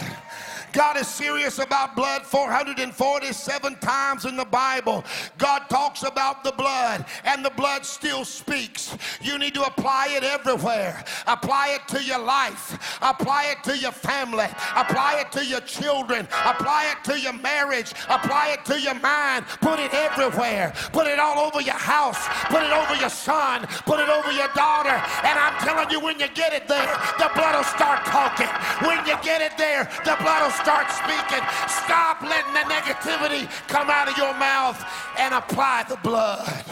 God 0.76 0.98
is 0.98 1.08
serious 1.08 1.58
about 1.58 1.96
blood 1.96 2.26
447 2.26 3.76
times 3.76 4.26
in 4.26 4.36
the 4.36 4.44
Bible. 4.44 5.06
God 5.38 5.60
talks 5.70 6.02
about 6.02 6.44
the 6.44 6.52
blood, 6.52 7.06
and 7.24 7.42
the 7.42 7.48
blood 7.56 7.86
still 7.86 8.26
speaks. 8.26 8.94
You 9.22 9.38
need 9.38 9.54
to 9.54 9.62
apply 9.62 10.08
it 10.10 10.22
everywhere. 10.22 11.02
Apply 11.26 11.78
it 11.80 11.88
to 11.94 12.04
your 12.04 12.18
life, 12.18 12.98
apply 13.00 13.56
it 13.56 13.64
to 13.64 13.78
your 13.78 13.90
family, 13.90 14.44
apply 14.76 15.24
it 15.24 15.32
to 15.32 15.46
your 15.46 15.60
children, 15.60 16.28
apply 16.44 16.92
it 16.92 17.02
to 17.10 17.18
your 17.18 17.32
marriage, 17.32 17.92
apply 18.10 18.50
it 18.50 18.66
to 18.66 18.78
your 18.78 19.00
mind. 19.00 19.46
Put 19.62 19.80
it 19.80 19.94
everywhere. 19.94 20.74
Put 20.92 21.06
it 21.06 21.18
all 21.18 21.38
over 21.38 21.62
your 21.62 21.80
house, 21.80 22.20
put 22.52 22.62
it 22.62 22.72
over 22.72 23.00
your 23.00 23.08
son, 23.08 23.62
put 23.86 23.98
it 23.98 24.10
over 24.10 24.30
your 24.30 24.48
daughter. 24.54 25.00
And 25.24 25.38
I'm 25.38 25.56
telling 25.64 25.88
you, 25.88 26.00
when 26.00 26.20
you 26.20 26.28
get 26.34 26.52
it 26.52 26.68
there, 26.68 27.00
the 27.16 27.30
blood 27.34 27.56
will 27.56 27.64
start 27.64 28.04
talking. 28.04 28.52
When 28.86 28.98
you 29.06 29.16
get 29.24 29.40
it 29.40 29.56
there, 29.56 29.88
the 30.04 30.16
blood 30.20 30.42
will 30.42 30.50
start 30.50 30.65
speaking. 30.66 31.46
Stop 31.68 32.22
letting 32.22 32.52
the 32.52 32.66
negativity 32.66 33.48
come 33.68 33.88
out 33.88 34.08
of 34.08 34.16
your 34.18 34.34
mouth 34.34 34.84
and 35.18 35.32
apply 35.32 35.84
the 35.88 35.96
blood. 35.96 36.64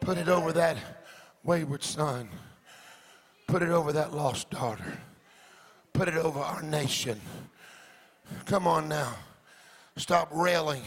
Put 0.00 0.16
it 0.16 0.28
over 0.28 0.52
that 0.52 0.78
wayward 1.44 1.84
son. 1.84 2.28
Put 3.46 3.62
it 3.62 3.68
over 3.68 3.92
that 3.92 4.14
lost 4.14 4.48
daughter. 4.50 4.98
Put 5.92 6.08
it 6.08 6.16
over 6.16 6.38
our 6.40 6.62
nation. 6.62 7.20
Come 8.46 8.66
on 8.66 8.88
now. 8.88 9.14
Stop 9.96 10.30
railing 10.32 10.82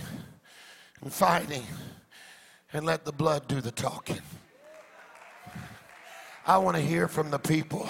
and 1.02 1.14
fighting 1.14 1.64
and 2.72 2.86
let 2.86 3.06
the 3.06 3.12
blood 3.12 3.48
do 3.48 3.62
the 3.62 3.72
talking. 3.72 4.22
I 6.46 6.58
want 6.58 6.76
to 6.76 6.82
hear 6.82 7.08
from 7.08 7.32
the 7.32 7.40
people 7.40 7.88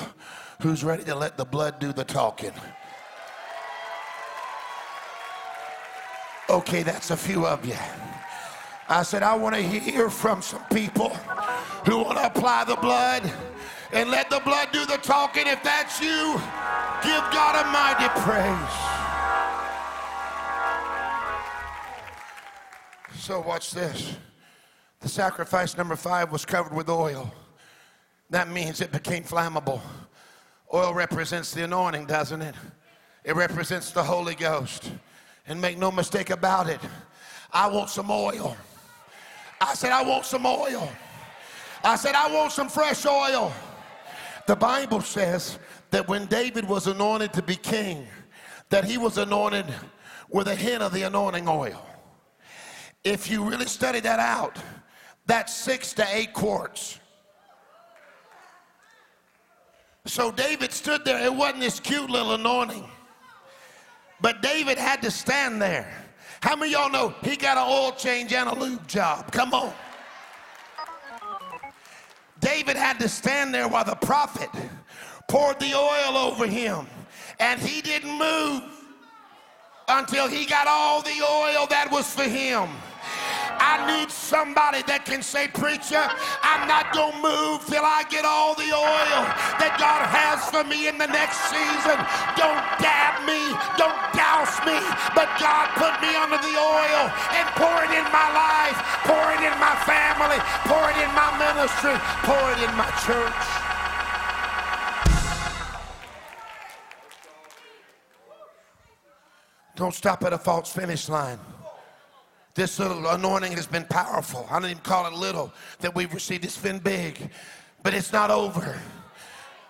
who's 0.62 0.84
ready 0.84 1.04
to 1.06 1.16
let 1.16 1.38
the 1.38 1.46
blood 1.46 1.80
do 1.80 1.92
the 1.92 2.04
talking. 2.04 2.54
Okay, 6.50 6.84
that's 6.84 7.10
a 7.10 7.18
few 7.18 7.48
of 7.48 7.66
you. 7.66 7.76
I 8.88 9.02
said, 9.02 9.24
I 9.24 9.36
want 9.36 9.56
to 9.56 9.62
hear 9.62 10.10
from 10.10 10.42
some 10.44 10.64
people 10.66 11.10
who 11.86 12.04
want 12.04 12.18
to 12.20 12.28
apply 12.28 12.66
the 12.66 12.76
blood 12.76 13.32
and 13.92 14.12
let 14.12 14.30
the 14.30 14.40
blood 14.42 14.70
do 14.72 14.86
the 14.86 14.98
talking. 14.98 15.48
If 15.48 15.64
that's 15.64 16.00
you, 16.00 16.34
give 17.02 17.24
God 17.32 17.56
a 17.56 17.66
mighty 17.72 18.08
praise. 18.22 19.04
So, 23.20 23.40
watch 23.40 23.72
this. 23.72 24.18
The 25.00 25.10
sacrifice 25.10 25.76
number 25.76 25.96
five 25.96 26.32
was 26.32 26.46
covered 26.46 26.74
with 26.74 26.90
oil. 26.90 27.34
That 28.34 28.50
means 28.50 28.82
it 28.82 28.92
became 28.92 29.24
flammable. 29.24 29.80
Oil 30.74 30.92
represents 30.92 31.54
the 31.54 31.66
anointing, 31.66 32.08
doesn't 32.08 32.42
it? 32.42 32.56
It 33.24 33.36
represents 33.36 33.92
the 33.92 34.02
Holy 34.02 34.34
Ghost. 34.34 34.92
And 35.46 35.62
make 35.62 35.78
no 35.78 35.92
mistake 35.92 36.32
about 36.32 36.68
it, 36.68 36.80
I 37.52 37.68
want 37.68 37.92
some 37.92 38.10
oil. 38.10 38.58
I 39.62 39.76
said, 39.76 39.92
I 39.92 40.02
want 40.02 40.26
some 40.26 40.48
oil. 40.48 40.92
I 41.84 41.96
said, 41.96 42.16
I 42.16 42.34
want 42.34 42.52
some 42.52 42.70
fresh 42.70 43.06
oil. 43.06 43.54
The 44.48 44.56
Bible 44.56 45.02
says 45.02 45.60
that 45.92 46.08
when 46.08 46.26
David 46.26 46.68
was 46.68 46.88
anointed 46.88 47.34
to 47.34 47.44
be 47.44 47.56
king, 47.56 48.08
that 48.70 48.84
he 48.84 48.98
was 48.98 49.20
anointed 49.20 49.68
with 50.32 50.48
a 50.48 50.56
hint 50.56 50.82
of 50.82 50.92
the 50.92 51.04
anointing 51.04 51.48
oil. 51.48 51.86
If 53.04 53.30
you 53.30 53.48
really 53.48 53.68
study 53.68 54.00
that 54.00 54.20
out, 54.20 54.58
that's 55.28 55.54
six 55.54 55.94
to 55.94 56.08
eight 56.12 56.34
quarts. 56.34 57.00
So 60.06 60.32
David 60.32 60.72
stood 60.74 61.06
there. 61.06 61.24
It 61.24 61.34
wasn't 61.34 61.62
this 61.62 61.80
cute 61.80 62.10
little 62.10 62.34
anointing. 62.34 62.90
But 64.22 64.42
David 64.42 64.78
had 64.78 65.02
to 65.02 65.12
stand 65.12 65.62
there. 65.62 65.92
How 66.42 66.56
many 66.56 66.74
y'all 66.74 66.90
know 66.90 67.14
he 67.24 67.38
got 67.38 67.58
an 67.58 67.66
oil 67.66 67.94
change 67.94 68.34
and 68.34 68.50
a 68.50 68.56
lube 68.56 68.86
job? 68.88 69.32
Come 69.32 69.54
on. 69.54 69.74
David 72.40 72.76
had 72.76 73.00
to 73.00 73.08
stand 73.08 73.54
there 73.54 73.70
while 73.70 73.86
the 73.86 73.96
prophet 73.96 74.50
poured 75.30 75.60
the 75.60 75.74
oil 75.74 76.18
over 76.18 76.46
him. 76.46 76.86
And 77.40 77.62
he 77.62 77.82
didn't 77.82 78.18
move 78.18 78.62
until 79.88 80.28
he 80.28 80.46
got 80.46 80.68
all 80.68 81.02
the 81.02 81.22
oil 81.22 81.66
that 81.70 81.88
was 81.90 82.14
for 82.14 82.24
him. 82.24 82.70
I 83.74 83.82
need 83.90 84.14
somebody 84.14 84.86
that 84.86 85.02
can 85.02 85.26
say, 85.26 85.50
Preacher, 85.50 86.06
I'm 86.46 86.70
not 86.70 86.94
going 86.94 87.18
to 87.18 87.26
move 87.26 87.66
till 87.66 87.82
I 87.82 88.06
get 88.06 88.22
all 88.22 88.54
the 88.54 88.70
oil 88.70 89.22
that 89.58 89.82
God 89.82 90.06
has 90.14 90.46
for 90.54 90.62
me 90.62 90.86
in 90.86 91.02
the 91.02 91.10
next 91.10 91.42
season. 91.50 91.98
Don't 92.38 92.62
dab 92.78 93.26
me, 93.26 93.42
don't 93.82 93.98
douse 94.14 94.62
me, 94.62 94.78
but 95.18 95.26
God 95.42 95.74
put 95.74 95.90
me 96.06 96.14
under 96.14 96.38
the 96.38 96.54
oil 96.54 97.10
and 97.34 97.46
pour 97.58 97.82
it 97.82 97.98
in 97.98 98.06
my 98.14 98.30
life, 98.30 98.78
pour 99.10 99.26
it 99.34 99.42
in 99.42 99.56
my 99.58 99.74
family, 99.90 100.38
pour 100.70 100.86
it 100.94 100.98
in 101.02 101.10
my 101.18 101.34
ministry, 101.42 101.98
pour 102.30 102.46
it 102.54 102.62
in 102.62 102.74
my 102.78 102.86
church. 103.02 103.42
Don't 109.74 109.98
stop 109.98 110.22
at 110.22 110.34
a 110.34 110.38
false 110.38 110.72
finish 110.72 111.10
line. 111.10 111.42
This 112.56 112.78
little 112.78 113.08
anointing 113.08 113.54
has 113.54 113.66
been 113.66 113.86
powerful. 113.86 114.48
I 114.50 114.60
don't 114.60 114.70
even 114.70 114.84
call 114.84 115.08
it 115.08 115.14
little 115.14 115.52
that 115.80 115.96
we've 115.96 116.14
received. 116.14 116.46
It's 116.46 116.58
been 116.58 116.78
big, 116.78 117.32
but 117.82 117.96
it's 117.96 118.14
not 118.14 118.30
over. 118.30 118.80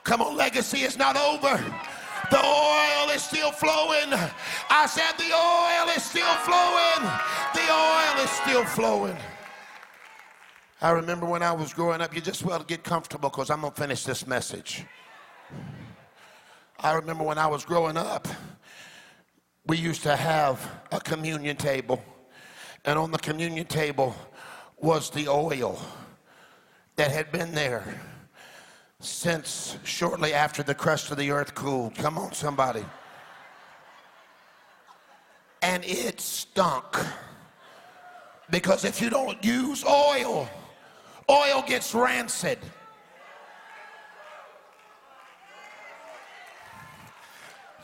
Come 0.03 0.21
on, 0.21 0.35
legacy 0.35 0.79
is 0.79 0.97
not 0.97 1.15
over. 1.15 1.63
The 2.29 2.43
oil 2.43 3.09
is 3.11 3.23
still 3.23 3.51
flowing. 3.51 4.11
I 4.69 4.85
said 4.85 5.13
the 5.17 5.31
oil 5.33 5.95
is 5.95 6.03
still 6.03 6.33
flowing. 6.43 7.09
The 7.53 7.71
oil 7.71 8.23
is 8.23 8.29
still 8.31 8.65
flowing. 8.65 9.17
I 10.81 10.91
remember 10.91 11.25
when 11.25 11.41
I 11.41 11.53
was 11.53 11.73
growing 11.73 12.01
up, 12.01 12.13
you 12.13 12.19
just 12.19 12.43
well 12.43 12.59
get 12.63 12.83
comfortable 12.83 13.29
because 13.29 13.49
I'm 13.49 13.61
going 13.61 13.71
to 13.71 13.79
finish 13.79 14.03
this 14.03 14.27
message. 14.27 14.83
I 16.79 16.93
remember 16.93 17.23
when 17.23 17.37
I 17.37 17.47
was 17.47 17.63
growing 17.63 17.95
up, 17.95 18.27
we 19.65 19.77
used 19.77 20.03
to 20.03 20.17
have 20.17 20.59
a 20.91 20.99
communion 20.99 21.55
table 21.55 22.03
and 22.85 22.99
on 22.99 23.11
the 23.11 23.17
communion 23.17 23.65
table 23.65 24.15
was 24.77 25.09
the 25.09 25.27
oil 25.27 25.79
that 26.95 27.11
had 27.11 27.31
been 27.31 27.53
there 27.53 27.83
since 28.99 29.77
shortly 29.83 30.33
after 30.33 30.63
the 30.63 30.75
crust 30.75 31.11
of 31.11 31.17
the 31.17 31.31
earth 31.31 31.55
cooled. 31.55 31.95
Come 31.95 32.17
on, 32.17 32.33
somebody. 32.33 32.85
And 35.61 35.83
it 35.85 36.19
stunk. 36.19 36.97
Because 38.49 38.85
if 38.85 39.01
you 39.01 39.09
don't 39.09 39.43
use 39.43 39.83
oil, 39.85 40.47
oil 41.29 41.63
gets 41.65 41.93
rancid. 41.93 42.59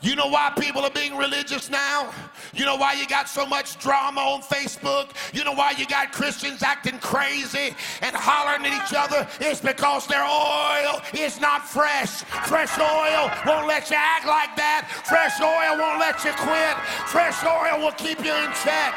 You 0.02 0.16
know 0.16 0.28
why 0.28 0.50
people 0.58 0.82
are 0.82 0.90
being 0.90 1.16
religious 1.16 1.68
now? 1.68 2.10
You 2.54 2.64
know 2.64 2.76
why 2.76 2.94
you 2.94 3.06
got 3.06 3.28
so 3.28 3.44
much 3.44 3.78
drama 3.78 4.20
on 4.20 4.40
Facebook? 4.40 5.10
You 5.34 5.44
know 5.44 5.52
why 5.52 5.72
you 5.76 5.86
got 5.86 6.10
Christians 6.12 6.62
acting 6.62 6.98
crazy 7.00 7.74
and 8.00 8.16
hollering 8.16 8.64
at 8.64 8.72
each 8.72 8.96
other? 8.96 9.28
It's 9.40 9.60
because 9.60 10.06
their 10.06 10.24
oil 10.24 11.02
is 11.12 11.38
not 11.38 11.68
fresh. 11.68 12.22
Fresh 12.48 12.78
oil 12.78 13.30
won't 13.44 13.66
let 13.68 13.90
you 13.90 13.96
act 13.98 14.26
like 14.26 14.56
that. 14.56 14.88
Fresh 15.04 15.38
oil 15.40 15.78
won't 15.78 16.00
let 16.00 16.24
you 16.24 16.32
quit. 16.32 16.76
Fresh 17.08 17.44
oil 17.44 17.84
will 17.84 17.92
keep 17.92 18.24
you 18.24 18.32
in 18.32 18.50
check. 18.64 18.94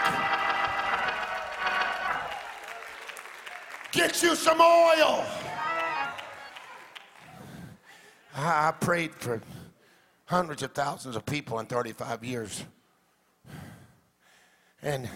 Get 3.92 4.24
you 4.24 4.36
some 4.36 4.62
oil. 4.62 5.26
I, 8.36 8.74
prayed 8.80 9.14
for 9.14 9.40
hundreds 10.34 10.64
of 10.64 10.72
thousands 10.72 11.16
of 11.16 11.24
people 11.28 11.60
in 11.60 11.68
35 11.68 12.24
years. 12.24 12.64
And 14.82 15.08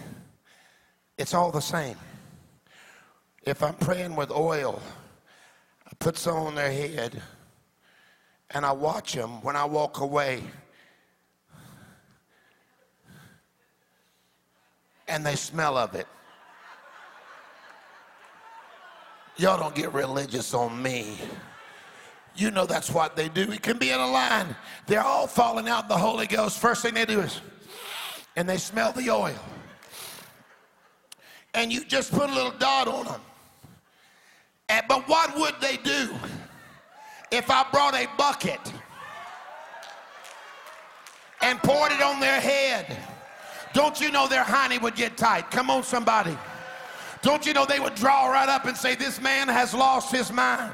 it's 1.18 1.34
all 1.34 1.50
the 1.50 1.60
same. 1.60 1.96
If 3.42 3.64
I'm 3.64 3.74
praying 3.74 4.14
with 4.14 4.30
oil, 4.30 4.80
I 5.84 5.90
put 5.98 6.16
some 6.16 6.36
on 6.36 6.54
their 6.54 6.70
head 6.70 7.20
and 8.50 8.64
I 8.64 8.70
watch 8.70 9.14
them 9.14 9.42
when 9.42 9.56
I 9.56 9.64
walk 9.64 9.98
away. 9.98 10.40
And 15.08 15.26
they 15.26 15.34
smell 15.34 15.76
of 15.76 15.96
it. 15.96 16.06
Y'all 19.36 19.58
don't 19.58 19.74
get 19.74 19.92
religious 19.92 20.54
on 20.54 20.80
me. 20.80 21.18
You 22.38 22.52
know 22.52 22.66
that's 22.66 22.88
what 22.88 23.16
they 23.16 23.28
do. 23.28 23.50
It 23.50 23.62
can 23.62 23.78
be 23.78 23.90
in 23.90 23.98
a 23.98 24.06
line. 24.06 24.54
They're 24.86 25.02
all 25.02 25.26
falling 25.26 25.68
out 25.68 25.88
the 25.88 25.98
Holy 25.98 26.28
Ghost. 26.28 26.60
First 26.60 26.82
thing 26.82 26.94
they 26.94 27.04
do 27.04 27.18
is, 27.18 27.40
and 28.36 28.48
they 28.48 28.58
smell 28.58 28.92
the 28.92 29.10
oil. 29.10 29.34
And 31.52 31.72
you 31.72 31.84
just 31.84 32.12
put 32.12 32.30
a 32.30 32.32
little 32.32 32.52
dot 32.52 32.86
on 32.86 33.06
them. 33.06 33.20
And, 34.68 34.86
but 34.88 35.08
what 35.08 35.36
would 35.36 35.56
they 35.60 35.78
do 35.78 36.10
if 37.32 37.50
I 37.50 37.66
brought 37.72 37.94
a 37.94 38.06
bucket 38.16 38.60
and 41.42 41.58
poured 41.58 41.90
it 41.90 42.00
on 42.00 42.20
their 42.20 42.40
head? 42.40 42.96
Don't 43.72 44.00
you 44.00 44.12
know 44.12 44.28
their 44.28 44.44
hiney 44.44 44.80
would 44.80 44.94
get 44.94 45.16
tight? 45.16 45.50
Come 45.50 45.70
on, 45.70 45.82
somebody. 45.82 46.38
Don't 47.20 47.44
you 47.44 47.52
know 47.52 47.66
they 47.66 47.80
would 47.80 47.96
draw 47.96 48.28
right 48.28 48.48
up 48.48 48.66
and 48.66 48.76
say, 48.76 48.94
This 48.94 49.20
man 49.20 49.48
has 49.48 49.74
lost 49.74 50.14
his 50.14 50.32
mind. 50.32 50.72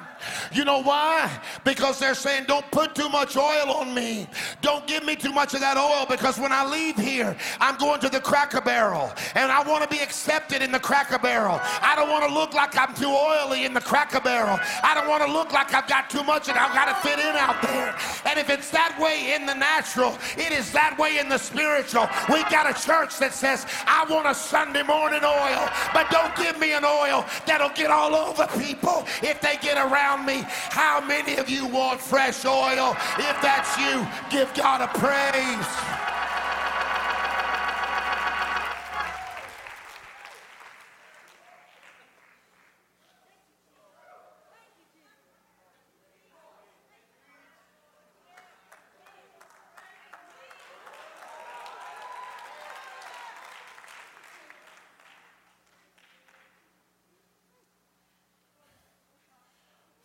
You 0.53 0.65
know 0.65 0.83
why? 0.83 1.31
Because 1.65 1.99
they're 1.99 2.15
saying, 2.15 2.45
don't 2.47 2.69
put 2.71 2.95
too 2.95 3.09
much 3.09 3.37
oil 3.37 3.71
on 3.71 3.95
me. 3.95 4.29
Don't 4.61 4.87
give 4.87 5.05
me 5.05 5.17
too 5.17 5.33
much 5.33 5.55
of 5.55 5.61
that 5.61 5.77
oil 5.77 6.07
because 6.09 6.39
when 6.39 6.53
I 6.53 6.65
leave 6.65 6.97
here, 6.97 7.37
I'm 7.61 7.77
going 7.77 8.01
to 8.01 8.09
the 8.09 8.21
cracker 8.21 8.61
barrel 8.61 9.13
and 9.35 9.51
I 9.51 9.63
want 9.69 9.83
to 9.83 9.89
be 9.89 10.03
accepted 10.03 10.63
in 10.63 10.73
the 10.73 10.81
cracker 10.81 11.19
barrel. 11.19 11.61
I 11.63 11.95
don't 11.97 12.11
want 12.11 12.29
to 12.29 12.35
look 12.35 12.55
like 12.55 12.77
I'm 12.77 12.95
too 12.95 13.11
oily 13.11 13.65
in 13.65 13.75
the 13.75 13.81
cracker 13.81 14.21
barrel. 14.21 14.59
I 14.83 14.95
don't 14.95 15.09
want 15.09 15.25
to 15.25 15.33
look 15.33 15.53
like 15.53 15.75
I've 15.75 15.89
got 15.89 16.11
too 16.11 16.23
much 16.23 16.49
and 16.49 16.59
I've 16.59 16.75
got 16.75 16.87
to 16.87 17.09
fit 17.09 17.19
in 17.19 17.37
out 17.37 17.61
there. 17.63 17.95
And 18.27 18.39
if 18.39 18.51
it's 18.51 18.71
that 18.71 18.99
way 19.01 19.35
in 19.35 19.47
the 19.47 19.55
natural, 19.55 20.17
it 20.37 20.53
is 20.53 20.73
that 20.73 20.99
way 20.99 21.19
in 21.19 21.29
the 21.29 21.39
spiritual. 21.39 22.09
We 22.29 22.43
got 22.45 22.69
a 22.69 22.75
church 22.75 23.19
that 23.19 23.33
says, 23.35 23.67
I 23.87 24.07
want 24.09 24.27
a 24.27 24.35
Sunday 24.35 24.83
morning 24.83 25.25
oil, 25.25 25.69
but 25.93 26.11
don't 26.11 26.35
give 26.37 26.59
me 26.59 26.73
an 26.73 26.85
oil 26.85 27.25
that'll 27.47 27.75
get 27.75 27.91
all 27.91 28.15
over 28.15 28.47
people 28.59 29.05
if 29.23 29.41
they 29.41 29.57
get 29.61 29.77
around 29.79 30.14
around 30.15 30.27
me. 30.27 30.45
How 30.47 31.05
many 31.07 31.37
of 31.37 31.49
you 31.49 31.67
want 31.67 32.01
fresh 32.01 32.45
oil? 32.45 32.97
If 33.19 33.41
that's 33.43 33.77
you, 33.79 34.07
give 34.31 34.53
God 34.55 34.81
a 34.81 34.89
praise. 34.99 36.14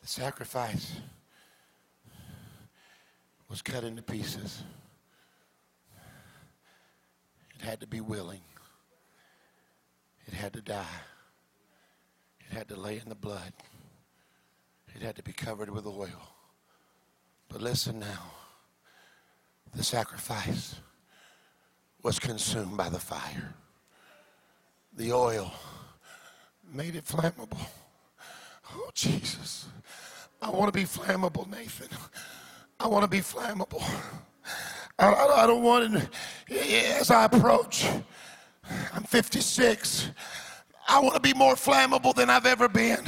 Sacrifice 0.10 0.94
was 3.48 3.62
cut 3.62 3.84
into 3.84 4.02
pieces. 4.02 4.64
It 7.60 7.64
had 7.64 7.80
to 7.82 7.88
be 7.88 8.02
willing. 8.02 8.42
It 10.26 10.34
had 10.34 10.54
to 10.54 10.62
die. 10.62 11.02
It 12.40 12.58
had 12.58 12.68
to 12.70 12.76
lay 12.76 12.98
in 12.98 13.08
the 13.08 13.14
blood. 13.14 13.54
It 14.96 15.04
had 15.04 15.16
to 15.18 15.24
be 15.24 15.32
covered 15.32 15.70
with 15.70 15.86
oil. 15.86 16.34
But 17.48 17.62
listen 17.62 18.00
now. 18.00 18.32
The 19.76 19.84
sacrifice 19.84 20.76
was 22.02 22.18
consumed 22.18 22.76
by 22.76 22.90
the 22.90 23.00
fire. 23.00 23.54
The 24.98 25.14
oil 25.14 25.54
made 26.74 26.96
it 26.96 27.06
flammable. 27.06 27.60
Oh, 28.74 28.90
Jesus. 28.94 29.68
I 30.42 30.50
want 30.50 30.74
to 30.74 30.80
be 30.80 30.86
flammable, 30.86 31.50
Nathan. 31.50 31.90
I 32.80 32.88
want 32.88 33.04
to 33.04 33.10
be 33.10 33.20
flammable. 33.20 33.84
I, 34.98 35.08
I, 35.08 35.44
I 35.44 35.48
don't 35.48 35.64
want 35.64 35.94
to, 35.94 36.10
as 36.98 37.12
I 37.12 37.26
approach, 37.26 37.86
I'm 38.94 39.04
56. 39.04 40.10
I 40.88 41.00
want 41.00 41.16
to 41.16 41.20
be 41.20 41.34
more 41.34 41.56
flammable 41.56 42.16
than 42.16 42.30
I've 42.30 42.46
ever 42.46 42.68
been. 42.68 43.04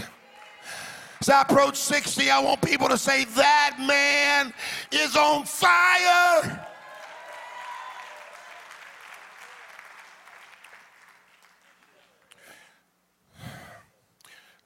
As 1.19 1.29
I 1.29 1.41
approach 1.41 1.77
60, 1.77 2.29
I 2.29 2.39
want 2.39 2.61
people 2.61 2.87
to 2.89 2.97
say, 2.97 3.25
That 3.25 3.77
man 3.79 4.53
is 4.91 5.15
on 5.15 5.45
fire. 5.45 6.67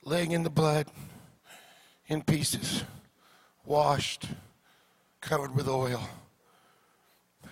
Laying 0.08 0.34
in 0.34 0.44
the 0.44 0.52
blood, 0.52 0.86
in 2.06 2.22
pieces, 2.22 2.84
washed, 3.66 4.28
covered 5.20 5.56
with 5.56 5.68
oil, 5.68 6.08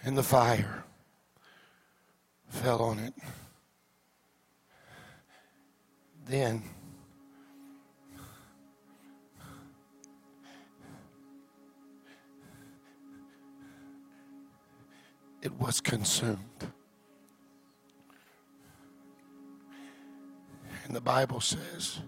and 0.03 0.15
the 0.15 0.21
fire 0.21 0.83
fell 2.49 2.83
on 2.83 2.99
it. 2.99 3.13
Then, 6.27 6.61
it 15.41 15.51
was 15.53 15.81
consumed. 15.81 16.37
And 20.85 20.95
the 20.95 21.01
Bible 21.01 21.41
says, 21.41 21.99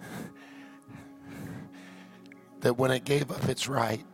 that 2.60 2.74
when 2.74 2.90
it 2.90 3.04
gave 3.04 3.30
up 3.30 3.48
its 3.48 3.68
right, 3.68 4.04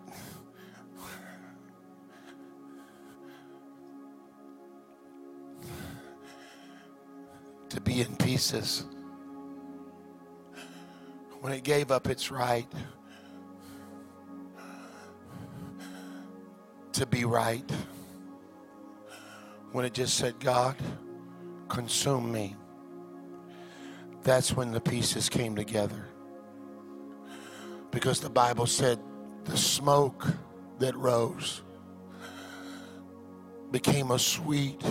to 7.68 7.80
be 7.80 8.01
in 8.01 8.16
pieces, 8.16 8.84
when 11.41 11.53
it 11.53 11.62
gave 11.62 11.93
up 11.93 12.09
its 12.09 12.30
right. 12.30 12.66
To 16.95 17.07
be 17.07 17.24
right, 17.24 17.70
when 19.72 19.84
it 19.84 19.93
just 19.93 20.16
said, 20.16 20.41
God, 20.41 20.76
consume 21.68 22.32
me, 22.32 22.57
that's 24.27 24.57
when 24.57 24.72
the 24.72 24.81
pieces 24.81 25.29
came 25.29 25.55
together 25.55 26.05
because 27.93 28.18
the 28.18 28.29
Bible 28.29 28.66
said 28.66 28.99
the 29.45 29.57
smoke 29.57 30.27
that 30.81 30.97
rose 30.97 31.62
became 33.70 34.11
a 34.11 34.18
sweet 34.18 34.83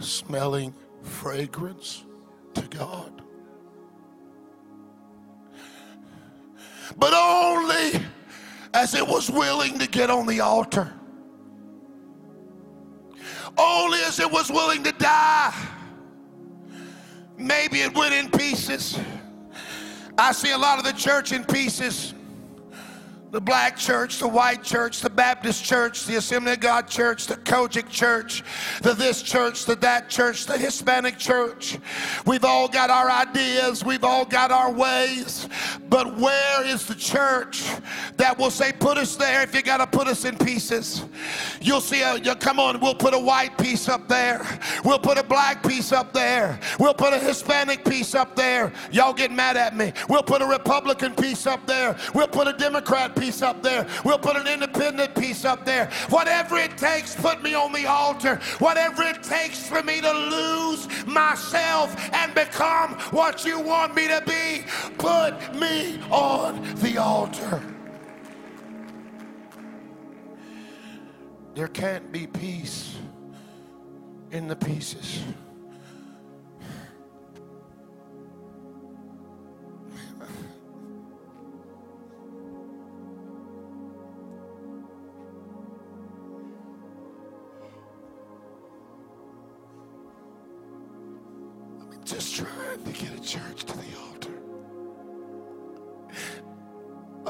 smelling 0.00 0.74
fragrance 1.02 2.04
to 2.52 2.60
God. 2.68 3.22
But 6.98 7.14
only 7.14 8.04
as 8.74 8.94
it 8.94 9.06
was 9.06 9.30
willing 9.30 9.78
to 9.78 9.86
get 9.86 10.10
on 10.10 10.26
the 10.26 10.40
altar. 10.40 10.92
Only 13.56 14.00
as 14.00 14.20
it 14.20 14.30
was 14.30 14.50
willing 14.50 14.84
to 14.84 14.92
die. 14.92 15.77
Maybe 17.38 17.82
it 17.82 17.94
went 17.94 18.14
in 18.14 18.30
pieces. 18.30 18.98
I 20.18 20.32
see 20.32 20.50
a 20.50 20.58
lot 20.58 20.78
of 20.78 20.84
the 20.84 20.92
church 20.92 21.30
in 21.32 21.44
pieces 21.44 22.14
the 23.30 23.40
black 23.40 23.76
church, 23.76 24.18
the 24.18 24.28
white 24.28 24.62
church, 24.62 25.00
the 25.00 25.10
Baptist 25.10 25.62
church, 25.62 26.06
the 26.06 26.16
Assembly 26.16 26.52
of 26.52 26.60
God 26.60 26.88
church, 26.88 27.26
the 27.26 27.36
COGIC 27.36 27.90
church, 27.90 28.42
the 28.80 28.94
this 28.94 29.20
church, 29.20 29.66
the 29.66 29.76
that 29.76 30.08
church, 30.08 30.46
the 30.46 30.56
Hispanic 30.56 31.18
church. 31.18 31.78
We've 32.24 32.44
all 32.44 32.68
got 32.68 32.88
our 32.88 33.10
ideas, 33.10 33.84
we've 33.84 34.04
all 34.04 34.24
got 34.24 34.50
our 34.50 34.72
ways, 34.72 35.46
but 35.90 36.16
where 36.16 36.64
is 36.64 36.86
the 36.86 36.94
church 36.94 37.64
that 38.16 38.38
will 38.38 38.50
say, 38.50 38.72
put 38.72 38.96
us 38.96 39.16
there 39.16 39.42
if 39.42 39.54
you 39.54 39.62
got 39.62 39.78
to 39.78 39.86
put 39.86 40.08
us 40.08 40.24
in 40.24 40.38
pieces? 40.38 41.04
You'll 41.60 41.82
see, 41.82 42.00
a, 42.00 42.16
you, 42.16 42.34
come 42.34 42.58
on, 42.58 42.80
we'll 42.80 42.94
put 42.94 43.12
a 43.12 43.18
white 43.18 43.58
piece 43.58 43.90
up 43.90 44.08
there, 44.08 44.46
we'll 44.84 44.98
put 44.98 45.18
a 45.18 45.22
black 45.22 45.62
piece 45.62 45.92
up 45.92 46.14
there, 46.14 46.58
we'll 46.80 46.94
put 46.94 47.12
a 47.12 47.18
Hispanic 47.18 47.84
piece 47.84 48.14
up 48.14 48.34
there. 48.36 48.72
Y'all 48.90 49.12
get 49.12 49.30
mad 49.30 49.56
at 49.56 49.76
me. 49.76 49.92
We'll 50.08 50.22
put 50.22 50.40
a 50.40 50.46
Republican 50.46 51.14
piece 51.14 51.46
up 51.46 51.66
there, 51.66 51.94
we'll 52.14 52.28
put 52.28 52.48
a 52.48 52.54
Democrat 52.54 53.17
piece 53.18 53.42
up 53.42 53.62
there. 53.62 53.86
We'll 54.04 54.18
put 54.18 54.36
an 54.36 54.46
independent 54.46 55.14
piece 55.14 55.44
up 55.44 55.64
there. 55.64 55.90
Whatever 56.10 56.56
it 56.56 56.76
takes, 56.76 57.14
put 57.14 57.42
me 57.42 57.54
on 57.54 57.72
the 57.72 57.86
altar. 57.86 58.36
Whatever 58.58 59.02
it 59.02 59.22
takes 59.22 59.66
for 59.66 59.82
me 59.82 60.00
to 60.00 60.12
lose 60.12 60.88
myself 61.06 61.94
and 62.12 62.34
become 62.34 62.94
what 63.10 63.44
you 63.44 63.60
want 63.60 63.94
me 63.94 64.08
to 64.08 64.22
be, 64.26 64.64
put 64.98 65.54
me 65.54 66.00
on 66.10 66.62
the 66.76 66.98
altar. 66.98 67.62
There 71.54 71.68
can't 71.68 72.12
be 72.12 72.26
peace 72.26 72.96
in 74.30 74.46
the 74.46 74.56
pieces. 74.56 75.22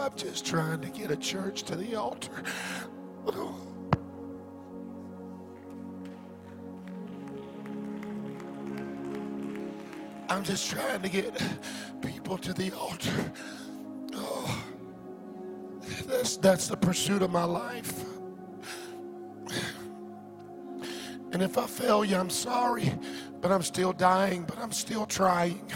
I'm 0.09 0.16
just 0.16 0.46
trying 0.46 0.80
to 0.80 0.88
get 0.88 1.11
a 1.11 1.16
church 1.16 1.64
to 1.64 1.76
the 1.76 1.94
altar. 1.94 2.42
I'm 10.30 10.44
just 10.44 10.70
trying 10.70 11.02
to 11.02 11.11
get 11.11 11.38
people 12.00 12.38
to 12.38 12.54
the 12.54 12.72
altar. 12.72 13.32
Oh, 14.14 14.64
that's, 16.06 16.38
that's 16.38 16.68
the 16.68 16.76
pursuit 16.78 17.20
of 17.20 17.30
my 17.30 17.44
life. 17.44 18.02
And 21.32 21.42
if 21.42 21.59
I 21.59 21.66
fail 21.66 22.02
you, 22.02 22.16
I'm 22.16 22.30
sorry 22.30 22.94
but 23.40 23.52
I'm 23.52 23.62
still 23.62 23.92
dying, 23.92 24.44
but 24.44 24.59
I'm 24.59 24.72
still 24.72 25.06
trying. 25.06 25.70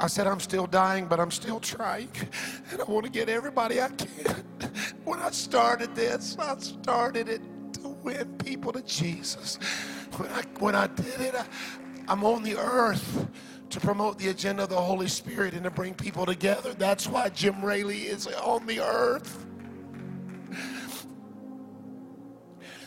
I 0.00 0.06
said, 0.06 0.26
I'm 0.26 0.40
still 0.40 0.66
dying, 0.66 1.06
but 1.06 1.18
I'm 1.18 1.30
still 1.30 1.58
trying. 1.58 2.10
And 2.78 2.88
I 2.88 2.92
want 2.92 3.06
to 3.06 3.10
get 3.10 3.28
everybody 3.28 3.82
I 3.82 3.88
can. 3.88 4.44
When 5.04 5.18
I 5.18 5.30
started 5.30 5.96
this, 5.96 6.36
I 6.38 6.56
started 6.58 7.28
it 7.28 7.40
to 7.74 7.88
win 7.88 8.36
people 8.38 8.72
to 8.72 8.82
Jesus. 8.82 9.56
When 10.16 10.30
I, 10.30 10.42
when 10.60 10.74
I 10.76 10.86
did 10.86 11.20
it, 11.20 11.34
I, 11.34 11.44
I'm 12.06 12.22
on 12.22 12.42
the 12.44 12.56
earth 12.56 13.26
to 13.70 13.80
promote 13.80 14.18
the 14.18 14.28
agenda 14.28 14.64
of 14.64 14.68
the 14.68 14.80
Holy 14.80 15.08
Spirit 15.08 15.54
and 15.54 15.64
to 15.64 15.70
bring 15.70 15.94
people 15.94 16.24
together. 16.24 16.72
That's 16.74 17.08
why 17.08 17.30
Jim 17.30 17.64
Raley 17.64 18.02
is 18.02 18.28
on 18.28 18.66
the 18.66 18.80
earth. 18.80 19.46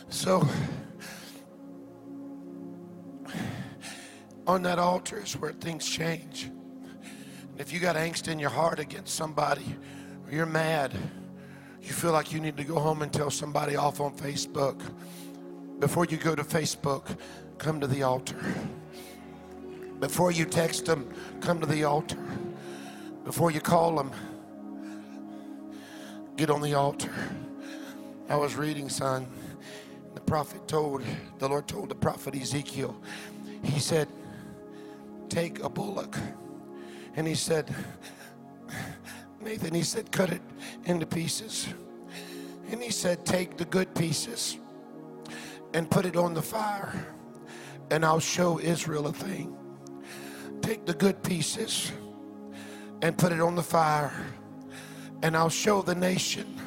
So, 0.08 0.48
on 4.46 4.62
that 4.62 4.78
altar 4.78 5.22
is 5.22 5.36
where 5.36 5.52
things 5.52 5.86
change. 5.86 6.50
If 7.62 7.72
you 7.72 7.78
got 7.78 7.94
angst 7.94 8.26
in 8.26 8.40
your 8.40 8.50
heart 8.50 8.80
against 8.80 9.14
somebody, 9.14 9.76
or 10.26 10.32
you're 10.32 10.46
mad, 10.46 10.92
you 11.80 11.92
feel 11.92 12.10
like 12.10 12.32
you 12.32 12.40
need 12.40 12.56
to 12.56 12.64
go 12.64 12.80
home 12.80 13.02
and 13.02 13.12
tell 13.12 13.30
somebody 13.30 13.76
off 13.76 14.00
on 14.00 14.16
Facebook. 14.16 14.82
Before 15.78 16.04
you 16.04 16.16
go 16.16 16.34
to 16.34 16.42
Facebook, 16.42 17.16
come 17.58 17.78
to 17.78 17.86
the 17.86 18.02
altar. 18.02 18.36
Before 20.00 20.32
you 20.32 20.44
text 20.44 20.86
them, 20.86 21.08
come 21.40 21.60
to 21.60 21.66
the 21.66 21.84
altar. 21.84 22.18
Before 23.24 23.52
you 23.52 23.60
call 23.60 23.94
them, 23.94 24.10
get 26.36 26.50
on 26.50 26.62
the 26.62 26.74
altar. 26.74 27.14
I 28.28 28.34
was 28.34 28.56
reading, 28.56 28.88
son. 28.88 29.28
The 30.16 30.20
prophet 30.20 30.66
told, 30.66 31.04
the 31.38 31.48
Lord 31.48 31.68
told 31.68 31.90
the 31.90 31.94
prophet 31.94 32.34
Ezekiel, 32.34 33.00
he 33.62 33.78
said, 33.78 34.08
take 35.28 35.62
a 35.62 35.68
bullock. 35.68 36.16
And 37.14 37.26
he 37.26 37.34
said, 37.34 37.74
Nathan, 39.40 39.74
he 39.74 39.82
said, 39.82 40.10
cut 40.10 40.30
it 40.30 40.42
into 40.84 41.06
pieces. 41.06 41.68
And 42.70 42.82
he 42.82 42.90
said, 42.90 43.26
take 43.26 43.56
the 43.56 43.66
good 43.66 43.94
pieces 43.94 44.56
and 45.74 45.90
put 45.90 46.06
it 46.06 46.16
on 46.16 46.34
the 46.34 46.42
fire, 46.42 47.06
and 47.90 48.04
I'll 48.04 48.20
show 48.20 48.58
Israel 48.58 49.06
a 49.06 49.12
thing. 49.12 49.56
Take 50.62 50.86
the 50.86 50.94
good 50.94 51.22
pieces 51.22 51.92
and 53.02 53.18
put 53.18 53.32
it 53.32 53.40
on 53.40 53.56
the 53.56 53.62
fire, 53.62 54.12
and 55.22 55.36
I'll 55.36 55.50
show 55.50 55.82
the 55.82 55.94
nation 55.94 56.58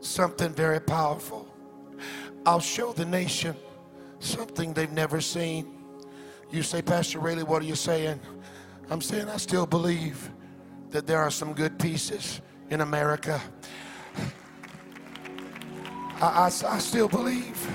something 0.00 0.52
very 0.52 0.80
powerful. 0.80 1.48
I'll 2.44 2.60
show 2.60 2.92
the 2.92 3.04
nation 3.04 3.56
something 4.18 4.72
they've 4.72 4.92
never 4.92 5.20
seen. 5.20 5.72
You 6.50 6.62
say, 6.62 6.82
Pastor 6.82 7.18
Raley, 7.18 7.42
what 7.42 7.62
are 7.62 7.66
you 7.66 7.74
saying? 7.74 8.20
I'm 8.88 9.00
saying 9.00 9.28
I 9.28 9.36
still 9.36 9.66
believe 9.66 10.30
that 10.90 11.06
there 11.06 11.18
are 11.18 11.30
some 11.30 11.52
good 11.52 11.78
pieces 11.78 12.40
in 12.70 12.80
America. 12.80 13.40
I, 16.20 16.26
I, 16.26 16.44
I 16.46 16.78
still 16.78 17.08
believe 17.08 17.68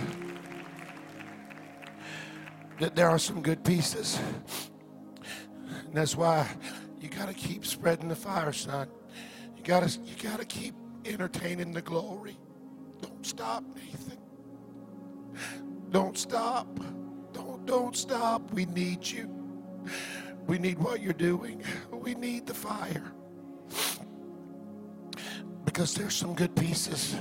that 2.79 2.95
there 2.95 3.09
are 3.09 3.19
some 3.19 3.41
good 3.41 3.63
pieces. 3.63 4.19
And 5.85 5.93
that's 5.93 6.15
why 6.15 6.47
you 7.01 7.09
got 7.09 7.27
to 7.27 7.33
keep 7.33 7.65
spreading 7.65 8.07
the 8.07 8.15
fire, 8.15 8.53
son. 8.53 8.87
You 9.57 9.63
got 9.63 9.87
to 9.87 9.99
you 9.99 10.15
got 10.15 10.39
to 10.39 10.45
keep 10.45 10.73
entertaining 11.03 11.73
the 11.73 11.81
glory. 11.81 12.37
Don't 13.01 13.25
stop, 13.25 13.63
Nathan. 13.75 14.17
Don't 15.89 16.17
stop. 16.17 16.67
Don't 17.33 17.65
don't 17.65 17.95
stop. 17.97 18.51
We 18.53 18.65
need 18.65 19.05
you. 19.05 19.29
We 20.47 20.57
need 20.57 20.79
what 20.79 21.01
you're 21.01 21.13
doing. 21.13 21.63
We 21.91 22.15
need 22.15 22.47
the 22.47 22.53
fire. 22.53 23.11
Because 25.65 25.93
there's 25.93 26.15
some 26.15 26.33
good 26.33 26.55
pieces. 26.55 27.15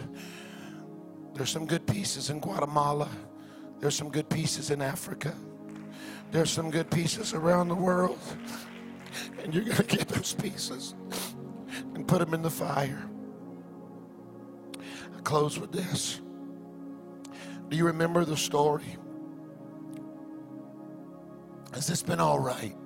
There's 1.35 1.51
some 1.51 1.67
good 1.67 1.87
pieces 1.87 2.31
in 2.31 2.41
Guatemala. 2.41 3.09
There's 3.79 3.95
some 3.95 4.11
good 4.11 4.29
pieces 4.29 4.71
in 4.71 4.83
Africa. 4.83 5.35
There's 6.31 6.51
some 6.51 6.71
good 6.71 6.91
pieces 6.91 7.35
around 7.35 7.69
the 7.69 7.75
world. 7.75 8.19
And 9.43 9.55
you're 9.55 9.65
going 9.65 9.77
to 9.77 9.83
get 9.85 10.09
those 10.09 10.35
pieces 10.35 10.95
and 11.95 12.07
put 12.07 12.19
them 12.19 12.35
in 12.35 12.43
the 12.43 12.51
fire. 12.51 13.09
I 15.17 15.21
close 15.23 15.59
with 15.59 15.73
this. 15.73 16.21
Do 17.69 17.77
you 17.77 17.87
remember 17.87 18.25
the 18.25 18.37
story? 18.37 18.97
Has 21.73 21.87
this 21.87 22.03
been 22.03 22.21
all 22.21 22.39
right? 22.39 22.77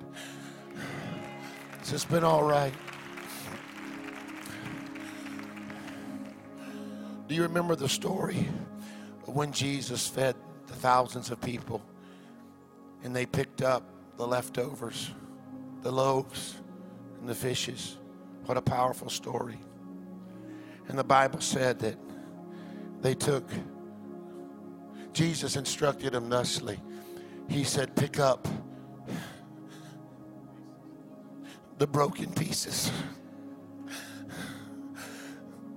Has 1.85 1.91
this 1.91 2.05
been 2.07 2.25
all 2.25 2.43
right? 2.43 2.73
Do 7.29 7.35
you 7.35 7.43
remember 7.43 7.77
the 7.77 7.91
story 7.91 8.49
of 9.29 9.35
when 9.35 9.53
Jesus 9.53 10.09
fed 10.09 10.35
the 10.67 10.73
thousands 10.73 11.31
of 11.31 11.43
people 11.43 11.83
and 13.03 13.15
they 13.15 13.27
picked 13.27 13.61
up 13.61 13.83
the 14.17 14.27
leftovers, 14.27 15.11
the 15.83 15.93
loaves, 15.93 16.55
and 17.21 17.29
the 17.29 17.35
fishes? 17.35 17.99
What 18.47 18.57
a 18.57 18.63
powerful 18.63 19.11
story. 19.11 19.59
And 20.89 20.99
the 20.99 21.05
Bible 21.05 21.43
said 21.43 21.81
that 21.81 21.99
they 23.03 23.15
took, 23.15 23.47
Jesus 25.13 25.57
instructed 25.57 26.15
them 26.15 26.31
thusly. 26.31 26.81
He 27.47 27.63
said, 27.63 27.95
Pick 27.95 28.19
up 28.19 28.49
the 31.79 31.87
broken 31.87 32.33
pieces. 32.33 32.91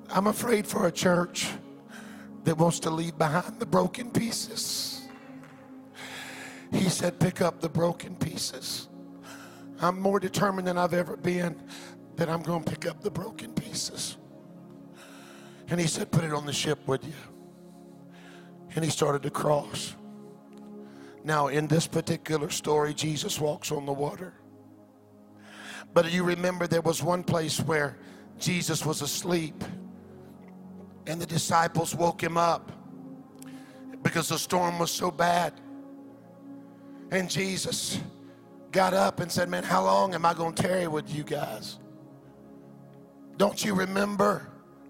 I'm 0.09 0.27
afraid 0.27 0.65
for 0.65 0.87
a 0.87 0.91
church 0.91 1.47
that 2.43 2.57
wants 2.57 2.79
to 2.81 2.89
leave 2.89 3.17
behind 3.17 3.59
the 3.59 3.65
broken 3.65 4.09
pieces. 4.09 5.07
He 6.71 6.89
said, 6.89 7.19
Pick 7.19 7.41
up 7.41 7.61
the 7.61 7.69
broken 7.69 8.15
pieces. 8.15 8.87
I'm 9.79 9.99
more 9.99 10.19
determined 10.19 10.67
than 10.67 10.77
I've 10.77 10.93
ever 10.93 11.17
been 11.17 11.61
that 12.15 12.29
I'm 12.29 12.41
going 12.41 12.63
to 12.63 12.71
pick 12.71 12.89
up 12.89 13.01
the 13.01 13.11
broken 13.11 13.53
pieces. 13.53 14.17
And 15.69 15.79
he 15.79 15.87
said, 15.87 16.11
Put 16.11 16.23
it 16.23 16.33
on 16.33 16.45
the 16.45 16.53
ship 16.53 16.87
with 16.87 17.03
you. 17.03 17.13
And 18.75 18.83
he 18.83 18.91
started 18.91 19.23
to 19.23 19.29
cross. 19.29 19.95
Now, 21.23 21.47
in 21.47 21.67
this 21.67 21.87
particular 21.87 22.49
story, 22.49 22.93
Jesus 22.93 23.39
walks 23.39 23.71
on 23.71 23.85
the 23.85 23.93
water. 23.93 24.33
But 25.97 26.11
you 26.11 26.21
remember 26.21 26.67
there 26.67 26.81
was 26.81 27.01
one 27.01 27.23
place 27.23 27.59
where 27.59 27.97
Jesus 28.37 28.85
was 28.85 29.01
asleep 29.01 29.63
and 31.07 31.19
the 31.19 31.25
disciples 31.25 31.95
woke 31.95 32.21
him 32.21 32.37
up 32.37 32.71
because 34.03 34.29
the 34.29 34.37
storm 34.37 34.77
was 34.77 34.91
so 34.91 35.09
bad. 35.09 35.59
And 37.09 37.27
Jesus 37.27 37.99
got 38.71 38.93
up 38.93 39.21
and 39.21 39.31
said, 39.31 39.49
Man, 39.49 39.63
how 39.63 39.85
long 39.85 40.13
am 40.13 40.23
I 40.23 40.35
going 40.35 40.53
to 40.53 40.61
tarry 40.61 40.87
with 40.87 41.11
you 41.11 41.23
guys? 41.23 41.79
Don't 43.37 43.65
you 43.65 43.73
remember 43.73 44.47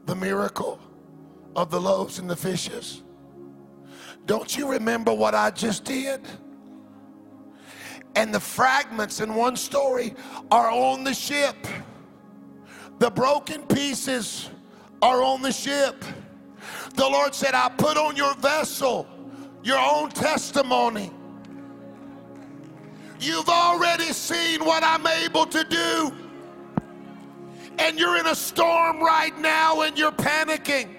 the 0.08 0.16
miracle 0.16 0.78
of 1.56 1.72
the 1.72 1.80
loaves 1.80 2.20
and 2.20 2.30
the 2.30 2.36
fishes? 2.36 3.02
Don't 4.26 4.58
you 4.58 4.70
remember 4.70 5.14
what 5.14 5.36
I 5.36 5.52
just 5.52 5.86
did? 5.86 6.20
And 8.18 8.34
the 8.34 8.40
fragments 8.40 9.22
in 9.22 9.36
one 9.36 9.56
story 9.56 10.16
are 10.50 10.72
on 10.72 11.04
the 11.04 11.14
ship. 11.14 11.56
The 12.98 13.12
broken 13.12 13.62
pieces 13.68 14.50
are 15.04 15.22
on 15.22 15.44
the 15.44 15.52
ship. 15.52 16.04
The 16.96 17.08
Lord 17.08 17.36
said, 17.36 17.54
I 17.54 17.70
put 17.70 17.96
on 17.96 18.16
your 18.16 18.34
vessel 18.38 19.08
your 19.62 19.78
own 19.78 20.10
testimony. 20.10 21.12
You've 23.20 23.50
already 23.50 24.12
seen 24.14 24.66
what 24.66 24.84
I'm 24.84 25.06
able 25.06 25.46
to 25.46 25.64
do. 25.64 26.12
And 27.78 28.00
you're 28.00 28.18
in 28.18 28.26
a 28.26 28.36
storm 28.36 29.00
right 29.00 29.38
now 29.38 29.82
and 29.82 29.96
you're 29.96 30.12
panicking. 30.12 30.97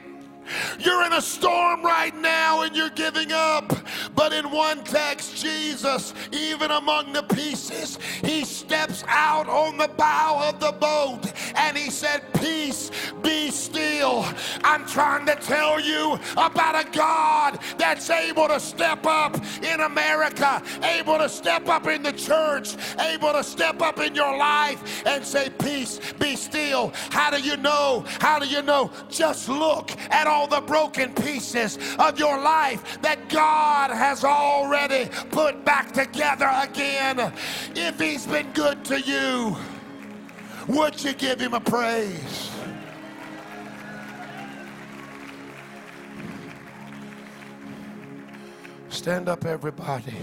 You're 0.78 1.04
in 1.04 1.12
a 1.12 1.22
storm 1.22 1.82
right 1.82 2.14
now 2.14 2.62
and 2.62 2.76
you're 2.76 2.90
giving 2.90 3.32
up. 3.32 3.72
But 4.14 4.32
in 4.32 4.50
one 4.50 4.84
text, 4.84 5.36
Jesus, 5.36 6.14
even 6.32 6.70
among 6.70 7.12
the 7.12 7.22
pieces, 7.22 7.98
he 8.22 8.44
steps 8.44 9.04
out 9.06 9.48
on 9.48 9.76
the 9.76 9.88
bow 9.88 10.48
of 10.48 10.60
the 10.60 10.72
boat 10.72 11.32
and 11.56 11.76
he 11.76 11.90
said, 11.90 12.22
Peace, 12.34 12.90
be 13.22 13.50
still. 13.50 14.24
I'm 14.64 14.86
trying 14.86 15.26
to 15.26 15.34
tell 15.36 15.80
you 15.80 16.18
about 16.32 16.86
a 16.86 16.90
God 16.90 17.58
that's 17.76 18.08
able 18.10 18.48
to 18.48 18.60
step 18.60 19.06
up 19.06 19.36
in 19.62 19.80
America, 19.80 20.62
able 20.82 21.18
to 21.18 21.28
step 21.28 21.68
up 21.68 21.86
in 21.86 22.02
the 22.02 22.12
church, 22.12 22.76
able 23.00 23.32
to 23.32 23.42
step 23.42 23.82
up 23.82 23.98
in 23.98 24.14
your 24.14 24.36
life 24.36 25.06
and 25.06 25.24
say, 25.24 25.50
Peace, 25.50 26.00
be 26.18 26.36
still. 26.36 26.92
How 27.10 27.30
do 27.30 27.40
you 27.40 27.56
know? 27.56 28.04
How 28.20 28.38
do 28.38 28.46
you 28.46 28.62
know? 28.62 28.90
Just 29.08 29.48
look 29.48 29.90
at 30.10 30.26
all 30.26 30.37
the 30.46 30.60
broken 30.60 31.14
pieces 31.14 31.78
of 31.98 32.18
your 32.18 32.40
life 32.40 33.00
that 33.02 33.28
God 33.28 33.90
has 33.90 34.24
already 34.24 35.10
put 35.30 35.64
back 35.64 35.92
together 35.92 36.50
again. 36.62 37.32
If 37.74 37.98
He's 37.98 38.26
been 38.26 38.52
good 38.52 38.84
to 38.86 39.00
you, 39.00 39.56
would 40.68 41.02
you 41.02 41.12
give 41.14 41.40
Him 41.40 41.54
a 41.54 41.60
praise? 41.60 42.50
Stand 48.88 49.28
up, 49.28 49.44
everybody. 49.44 50.16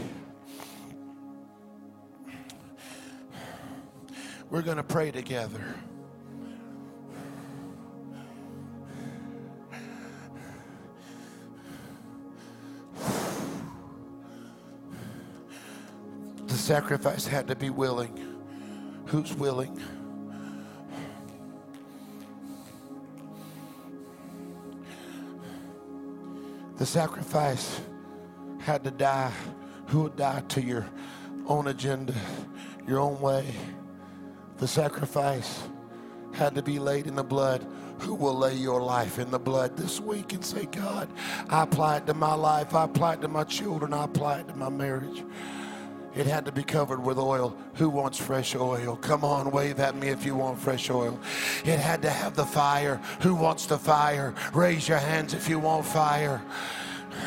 We're 4.49 4.61
going 4.61 4.78
to 4.78 4.84
pray 4.84 5.11
together. 5.11 5.76
The 16.47 16.57
sacrifice 16.57 17.27
had 17.27 17.47
to 17.47 17.55
be 17.55 17.69
willing. 17.69 18.17
Who's 19.07 19.33
willing? 19.33 19.79
The 26.77 26.85
sacrifice 26.85 27.81
had 28.59 28.83
to 28.83 28.91
die. 28.91 29.31
Who 29.87 30.03
would 30.03 30.15
die 30.15 30.41
to 30.49 30.61
your 30.61 30.85
own 31.47 31.67
agenda, 31.67 32.13
your 32.87 32.99
own 32.99 33.19
way? 33.21 33.45
The 34.57 34.67
sacrifice 34.67 35.63
had 36.33 36.55
to 36.55 36.61
be 36.61 36.79
laid 36.79 37.07
in 37.07 37.15
the 37.15 37.23
blood. 37.23 37.65
Who 37.99 38.13
will 38.13 38.35
lay 38.35 38.55
your 38.55 38.81
life 38.81 39.19
in 39.19 39.31
the 39.31 39.39
blood 39.39 39.77
this 39.77 39.99
week 39.99 40.33
and 40.33 40.43
say, 40.43 40.65
God, 40.65 41.09
I 41.49 41.63
apply 41.63 41.97
it 41.97 42.07
to 42.07 42.13
my 42.13 42.33
life, 42.33 42.75
I 42.75 42.83
apply 42.83 43.13
it 43.13 43.21
to 43.21 43.27
my 43.27 43.43
children, 43.43 43.93
I 43.93 44.03
apply 44.03 44.39
it 44.39 44.47
to 44.49 44.55
my 44.55 44.69
marriage. 44.69 45.23
It 46.15 46.27
had 46.27 46.45
to 46.45 46.51
be 46.51 46.63
covered 46.63 47.03
with 47.03 47.17
oil. 47.17 47.57
Who 47.73 47.89
wants 47.89 48.17
fresh 48.17 48.55
oil? 48.55 48.95
Come 48.95 49.25
on, 49.25 49.51
wave 49.51 49.81
at 49.81 49.97
me 49.97 50.07
if 50.07 50.25
you 50.25 50.35
want 50.35 50.57
fresh 50.57 50.89
oil. 50.89 51.19
It 51.65 51.77
had 51.77 52.01
to 52.03 52.09
have 52.09 52.35
the 52.35 52.45
fire. 52.45 53.01
Who 53.21 53.35
wants 53.35 53.65
the 53.65 53.77
fire? 53.77 54.33
Raise 54.53 54.87
your 54.87 54.97
hands 54.97 55.33
if 55.33 55.49
you 55.49 55.59
want 55.59 55.85
fire. 55.85 56.41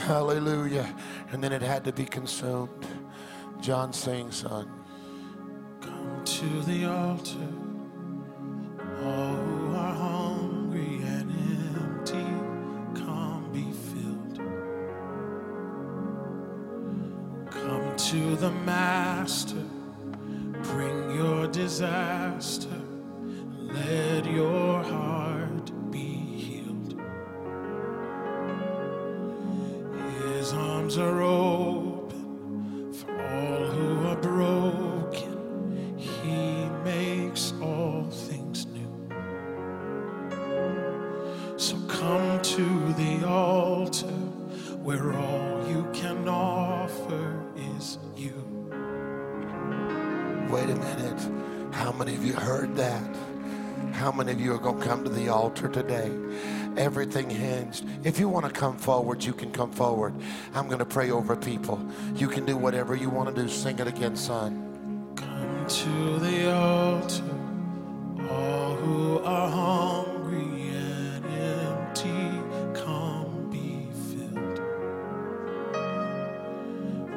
Hallelujah. 0.06 0.94
And 1.32 1.44
then 1.44 1.52
it 1.52 1.60
had 1.60 1.84
to 1.84 1.92
be 1.92 2.06
consumed. 2.06 2.86
John 3.60 3.92
sings, 3.92 4.36
son. 4.36 4.70
Come 5.82 6.22
to 6.24 6.62
the 6.62 6.86
altar, 6.86 7.48
to 18.08 18.36
the 18.36 18.50
Master, 18.50 19.62
bring 20.62 21.14
your 21.14 21.46
disaster, 21.48 22.80
let 23.70 24.24
your 24.24 24.82
heart 24.82 25.90
be 25.90 25.98
healed. 25.98 26.98
His 30.22 30.54
arms 30.54 30.96
are 30.96 31.20
open 31.20 31.67
many 54.28 54.40
of 54.40 54.44
you 54.44 54.54
are 54.54 54.58
going 54.58 54.78
to 54.78 54.86
come 54.86 55.02
to 55.04 55.08
the 55.08 55.30
altar 55.30 55.68
today? 55.68 56.12
Everything 56.76 57.30
hinged. 57.30 57.86
If 58.04 58.18
you 58.18 58.28
want 58.28 58.44
to 58.44 58.52
come 58.52 58.76
forward, 58.76 59.24
you 59.24 59.32
can 59.32 59.50
come 59.50 59.72
forward. 59.72 60.12
I'm 60.54 60.66
going 60.66 60.80
to 60.80 60.84
pray 60.84 61.10
over 61.10 61.34
people. 61.34 61.80
You 62.14 62.28
can 62.28 62.44
do 62.44 62.54
whatever 62.54 62.94
you 62.94 63.08
want 63.08 63.34
to 63.34 63.42
do. 63.42 63.48
Sing 63.48 63.78
it 63.78 63.86
again, 63.86 64.16
son. 64.16 65.14
Come 65.16 65.66
to 65.66 66.18
the 66.18 66.52
altar, 66.52 67.24
all 68.30 68.74
who 68.74 69.18
are 69.20 69.48
hungry 69.48 70.72
and 70.76 71.24
empty, 71.24 72.42
come 72.78 73.48
be 73.50 73.88
filled. 74.10 74.60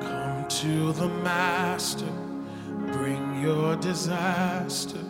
Come 0.01 0.47
to 0.47 0.93
the 0.93 1.09
Master, 1.09 2.13
bring 2.93 3.41
your 3.41 3.75
disaster, 3.75 5.03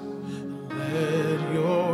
let 0.69 1.53
your 1.53 1.90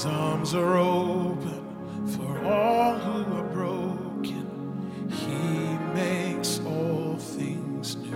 His 0.00 0.06
arms 0.06 0.54
are 0.54 0.78
open 0.78 2.06
for 2.06 2.42
all 2.46 2.94
who 2.94 3.36
are 3.36 3.48
broken. 3.48 4.48
He 5.10 5.76
makes 5.92 6.58
all 6.60 7.18
things 7.18 7.96
new. 7.96 8.08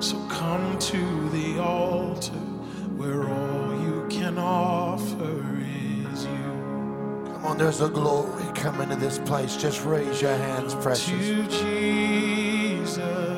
So 0.00 0.16
come 0.28 0.78
to 0.78 1.28
the 1.30 1.60
altar 1.60 2.38
where 2.94 3.28
all 3.28 3.82
you 3.82 4.06
can 4.08 4.38
offer 4.38 5.42
is 6.12 6.24
you. 6.24 7.32
Come 7.32 7.44
on, 7.44 7.58
there's 7.58 7.80
a 7.80 7.88
glory 7.88 8.44
coming 8.54 8.90
to 8.90 8.94
this 8.94 9.18
place. 9.18 9.56
Just 9.56 9.84
raise 9.84 10.22
your 10.22 10.36
hands, 10.36 10.76
precious. 10.76 11.08
To 11.08 11.42
Jesus. 11.48 13.31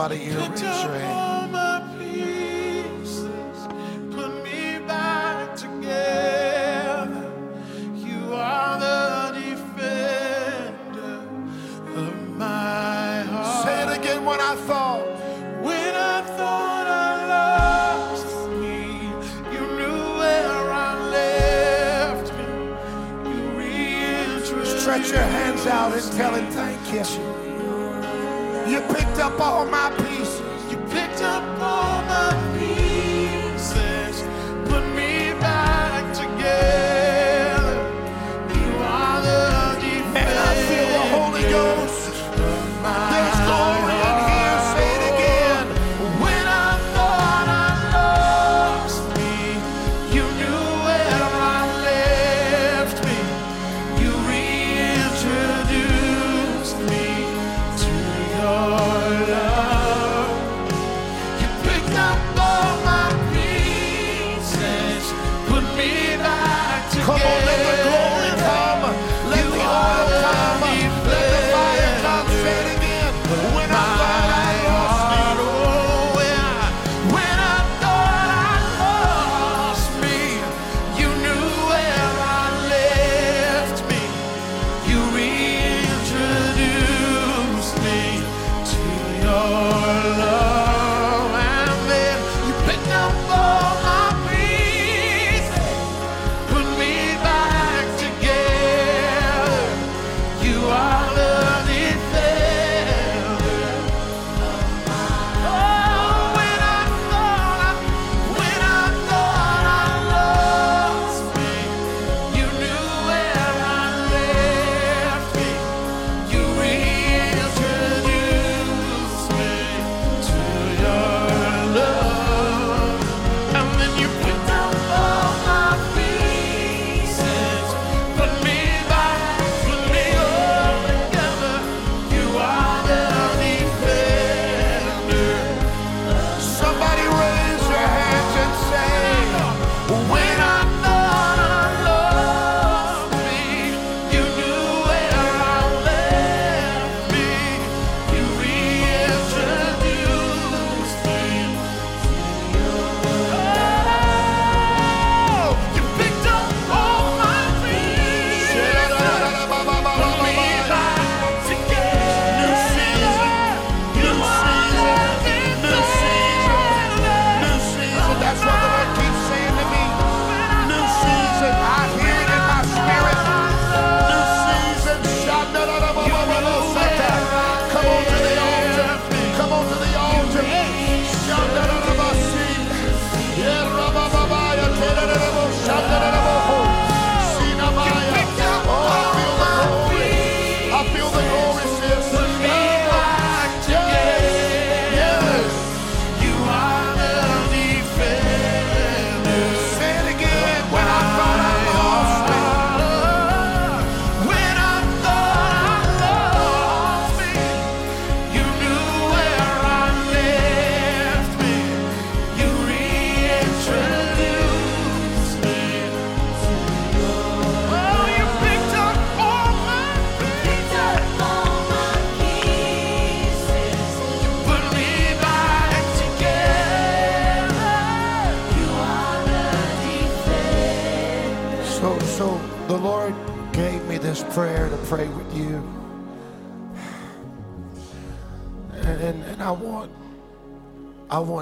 Everybody 0.00 0.30
here, 0.30 0.47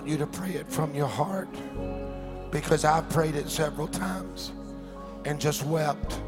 want 0.07 0.20
you 0.20 0.24
to 0.24 0.38
pray 0.38 0.52
it 0.52 0.68
from 0.68 0.94
your 0.94 1.09
heart 1.09 1.48
because 2.52 2.84
I've 2.84 3.09
prayed 3.11 3.34
it 3.34 3.48
several 3.50 3.88
times 3.88 4.52
and 5.24 5.40
just 5.40 5.64
wept 5.64 6.20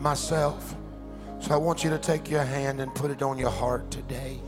myself. 0.00 0.74
So 1.38 1.54
I 1.54 1.56
want 1.56 1.84
you 1.84 1.90
to 1.90 1.98
take 1.98 2.28
your 2.28 2.42
hand 2.42 2.80
and 2.80 2.92
put 2.92 3.12
it 3.12 3.22
on 3.22 3.38
your 3.38 3.52
heart 3.52 3.88
today. 3.88 4.40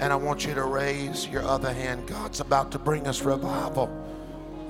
And 0.00 0.12
I 0.12 0.16
want 0.16 0.44
you 0.44 0.52
to 0.52 0.64
raise 0.64 1.26
your 1.28 1.42
other 1.44 1.72
hand. 1.72 2.06
God's 2.06 2.40
about 2.40 2.70
to 2.72 2.78
bring 2.78 3.06
us 3.06 3.22
revival. 3.22 3.88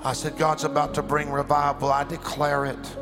I 0.05 0.13
said, 0.13 0.39
God's 0.39 0.63
about 0.63 0.95
to 0.95 1.03
bring 1.03 1.29
revival. 1.29 1.91
I 1.91 2.05
declare 2.05 2.67
it. 2.67 2.97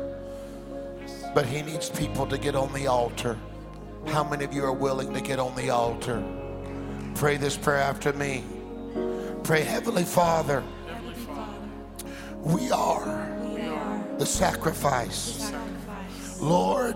But 1.35 1.45
He 1.45 1.61
needs 1.61 1.91
people 1.91 2.25
to 2.25 2.39
get 2.39 2.55
on 2.55 2.73
the 2.73 2.87
altar. 2.87 3.37
How 4.07 4.23
many 4.23 4.45
of 4.45 4.51
you 4.51 4.63
are 4.63 4.73
willing 4.73 5.13
to 5.13 5.21
get 5.21 5.37
on 5.37 5.55
the 5.55 5.69
altar? 5.69 6.23
Pray 7.13 7.37
this 7.37 7.55
prayer 7.55 7.81
after 7.83 8.13
me. 8.13 8.43
Pray, 9.43 9.61
Heavenly 9.63 10.03
Father, 10.03 10.63
we 12.41 12.71
are 12.71 13.27
the 14.17 14.25
sacrifice. 14.25 15.51
Lord, 16.39 16.95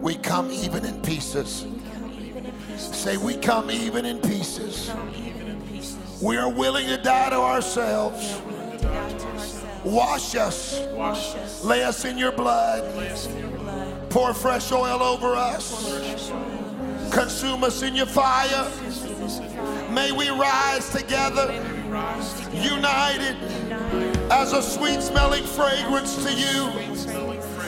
we 0.00 0.16
come 0.16 0.50
even 0.50 0.84
in 0.84 1.00
pieces. 1.02 1.66
Say, 2.76 3.16
we 3.16 3.36
come 3.36 3.70
even 3.70 4.06
in 4.06 4.18
pieces. 4.20 4.90
We 6.22 6.36
are 6.36 6.50
willing 6.50 6.86
to 6.86 6.96
die 6.96 7.30
to 7.30 7.36
ourselves. 7.36 8.40
Wash 9.84 10.34
us. 10.34 11.64
Lay 11.64 11.82
us 11.84 12.04
in 12.04 12.16
your 12.16 12.32
blood. 12.32 12.82
Pour 14.10 14.32
fresh 14.32 14.72
oil 14.72 15.02
over 15.02 15.34
us. 15.34 16.30
Consume 17.12 17.62
us 17.64 17.82
in 17.82 17.94
your 17.94 18.06
fire. 18.06 18.70
May 19.92 20.10
we 20.10 20.30
rise 20.30 20.88
together, 20.88 21.52
united 22.50 23.36
as 24.30 24.54
a 24.54 24.62
sweet 24.62 25.02
smelling 25.02 25.44
fragrance 25.44 26.16
to 26.24 26.32
you. 26.32 26.70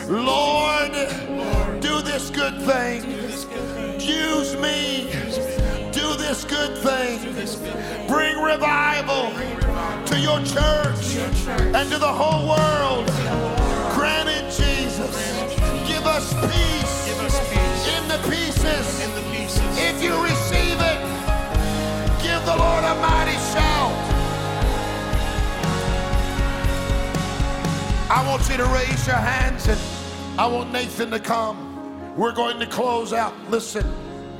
Lord, 0.09 0.93
do 1.81 2.01
this 2.01 2.31
good 2.31 2.63
thing. 2.63 3.11
Use 4.01 4.57
me. 4.57 5.11
Do 5.93 6.17
this 6.17 6.45
good 6.45 6.79
thing. 6.79 7.21
Bring 8.09 8.39
revival 8.41 9.31
to 10.07 10.19
your 10.19 10.43
church 10.45 11.17
and 11.75 11.91
to 11.91 11.99
the 11.99 12.13
whole 12.13 12.49
world. 12.49 13.07
Grant 13.95 14.31
it, 14.31 14.51
Jesus. 14.51 15.15
Give 15.87 16.07
us 16.07 16.33
peace 16.33 17.09
in 17.99 18.09
the 18.09 18.19
pieces. 18.31 19.01
If 19.77 20.03
you 20.03 20.23
receive 20.23 20.35
it, 20.35 20.35
give 20.35 20.35
the 20.35 20.44
Lord 22.57 22.85
a 22.85 22.95
mighty 23.01 23.39
shout. 23.53 23.93
I 28.11 28.25
want 28.29 28.49
you 28.49 28.57
to 28.57 28.67
raise 28.67 29.07
your 29.07 29.17
hands 29.17 29.69
and 29.69 29.81
I 30.39 30.47
want 30.47 30.73
Nathan 30.73 31.11
to 31.11 31.19
come. 31.19 32.17
We're 32.17 32.33
going 32.33 32.61
to 32.61 32.67
close 32.67 33.13
out. 33.13 33.35
Listen, 33.51 33.85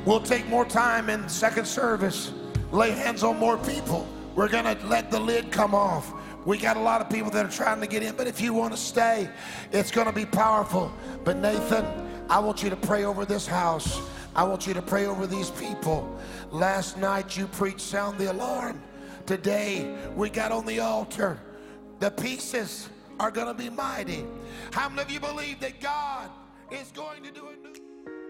we'll 0.05 0.21
take 0.21 0.47
more 0.47 0.65
time 0.65 1.09
in 1.09 1.27
second 1.27 1.65
service, 1.65 2.31
lay 2.71 2.91
hands 2.91 3.23
on 3.23 3.37
more 3.37 3.57
people. 3.57 4.07
We're 4.35 4.49
going 4.49 4.65
to 4.65 4.87
let 4.87 5.11
the 5.11 5.19
lid 5.19 5.51
come 5.51 5.73
off. 5.75 6.13
We 6.45 6.57
got 6.57 6.77
a 6.77 6.79
lot 6.79 7.01
of 7.01 7.09
people 7.09 7.31
that 7.31 7.45
are 7.45 7.51
trying 7.51 7.81
to 7.81 7.87
get 7.87 8.03
in, 8.03 8.15
but 8.15 8.27
if 8.27 8.39
you 8.39 8.53
want 8.53 8.71
to 8.73 8.77
stay, 8.77 9.27
it's 9.71 9.91
going 9.91 10.07
to 10.07 10.13
be 10.13 10.25
powerful. 10.25 10.93
But 11.23 11.37
Nathan, 11.37 11.85
I 12.29 12.39
want 12.39 12.61
you 12.61 12.69
to 12.69 12.75
pray 12.75 13.03
over 13.03 13.25
this 13.25 13.47
house. 13.47 13.99
I 14.35 14.43
want 14.43 14.67
you 14.67 14.73
to 14.73 14.81
pray 14.81 15.05
over 15.05 15.25
these 15.25 15.51
people. 15.51 16.13
Last 16.51 16.97
night 16.97 17.37
you 17.37 17.47
preached 17.47 17.79
sound 17.79 18.17
the 18.17 18.29
alarm. 18.31 18.81
Today 19.25 19.95
we 20.15 20.29
got 20.29 20.51
on 20.51 20.65
the 20.65 20.81
altar. 20.81 21.39
The 21.99 22.11
pieces 22.11 22.89
are 23.19 23.31
going 23.31 23.47
to 23.47 23.53
be 23.53 23.69
mighty. 23.69 24.25
How 24.71 24.89
many 24.89 25.03
of 25.03 25.11
you 25.11 25.21
believe 25.21 25.61
that 25.61 25.79
God 25.79 26.29
is 26.69 26.91
going 26.91 27.23
to 27.23 27.31
do 27.31 27.47
a 27.47 27.55
new 27.55 27.71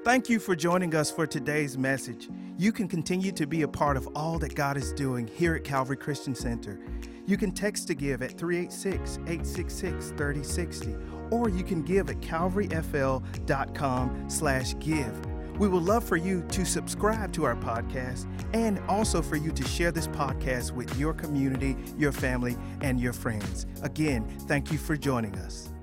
Thank 0.03 0.29
you 0.29 0.39
for 0.39 0.55
joining 0.55 0.93
us 0.93 1.09
for 1.09 1.25
today's 1.25 1.79
message. 1.79 2.29
You 2.59 2.71
can 2.71 2.87
continue 2.87 3.31
to 3.31 3.47
be 3.47 3.63
a 3.63 3.67
part 3.67 3.97
of 3.97 4.07
all 4.15 4.37
that 4.37 4.53
God 4.53 4.77
is 4.77 4.93
doing 4.93 5.25
here 5.25 5.55
at 5.55 5.63
Calvary 5.63 5.97
Christian 5.97 6.35
Center. 6.35 6.79
You 7.25 7.37
can 7.37 7.51
text 7.51 7.87
to 7.87 7.95
give 7.95 8.21
at 8.21 8.37
386 8.37 9.17
866 9.17 10.09
3060, 10.09 10.95
or 11.31 11.49
you 11.49 11.63
can 11.63 11.81
give 11.81 12.11
at 12.11 12.21
calvaryfl.com 12.21 14.29
slash 14.29 14.77
give. 14.77 15.34
We 15.57 15.67
would 15.67 15.83
love 15.83 16.03
for 16.03 16.17
you 16.17 16.43
to 16.49 16.65
subscribe 16.65 17.31
to 17.33 17.45
our 17.45 17.55
podcast 17.55 18.25
and 18.53 18.79
also 18.87 19.21
for 19.21 19.35
you 19.35 19.51
to 19.51 19.67
share 19.67 19.91
this 19.91 20.07
podcast 20.07 20.71
with 20.71 20.97
your 20.97 21.13
community, 21.13 21.77
your 21.97 22.11
family, 22.11 22.57
and 22.81 22.99
your 22.99 23.13
friends. 23.13 23.65
Again, 23.81 24.27
thank 24.47 24.71
you 24.71 24.77
for 24.77 24.97
joining 24.97 25.35
us. 25.35 25.74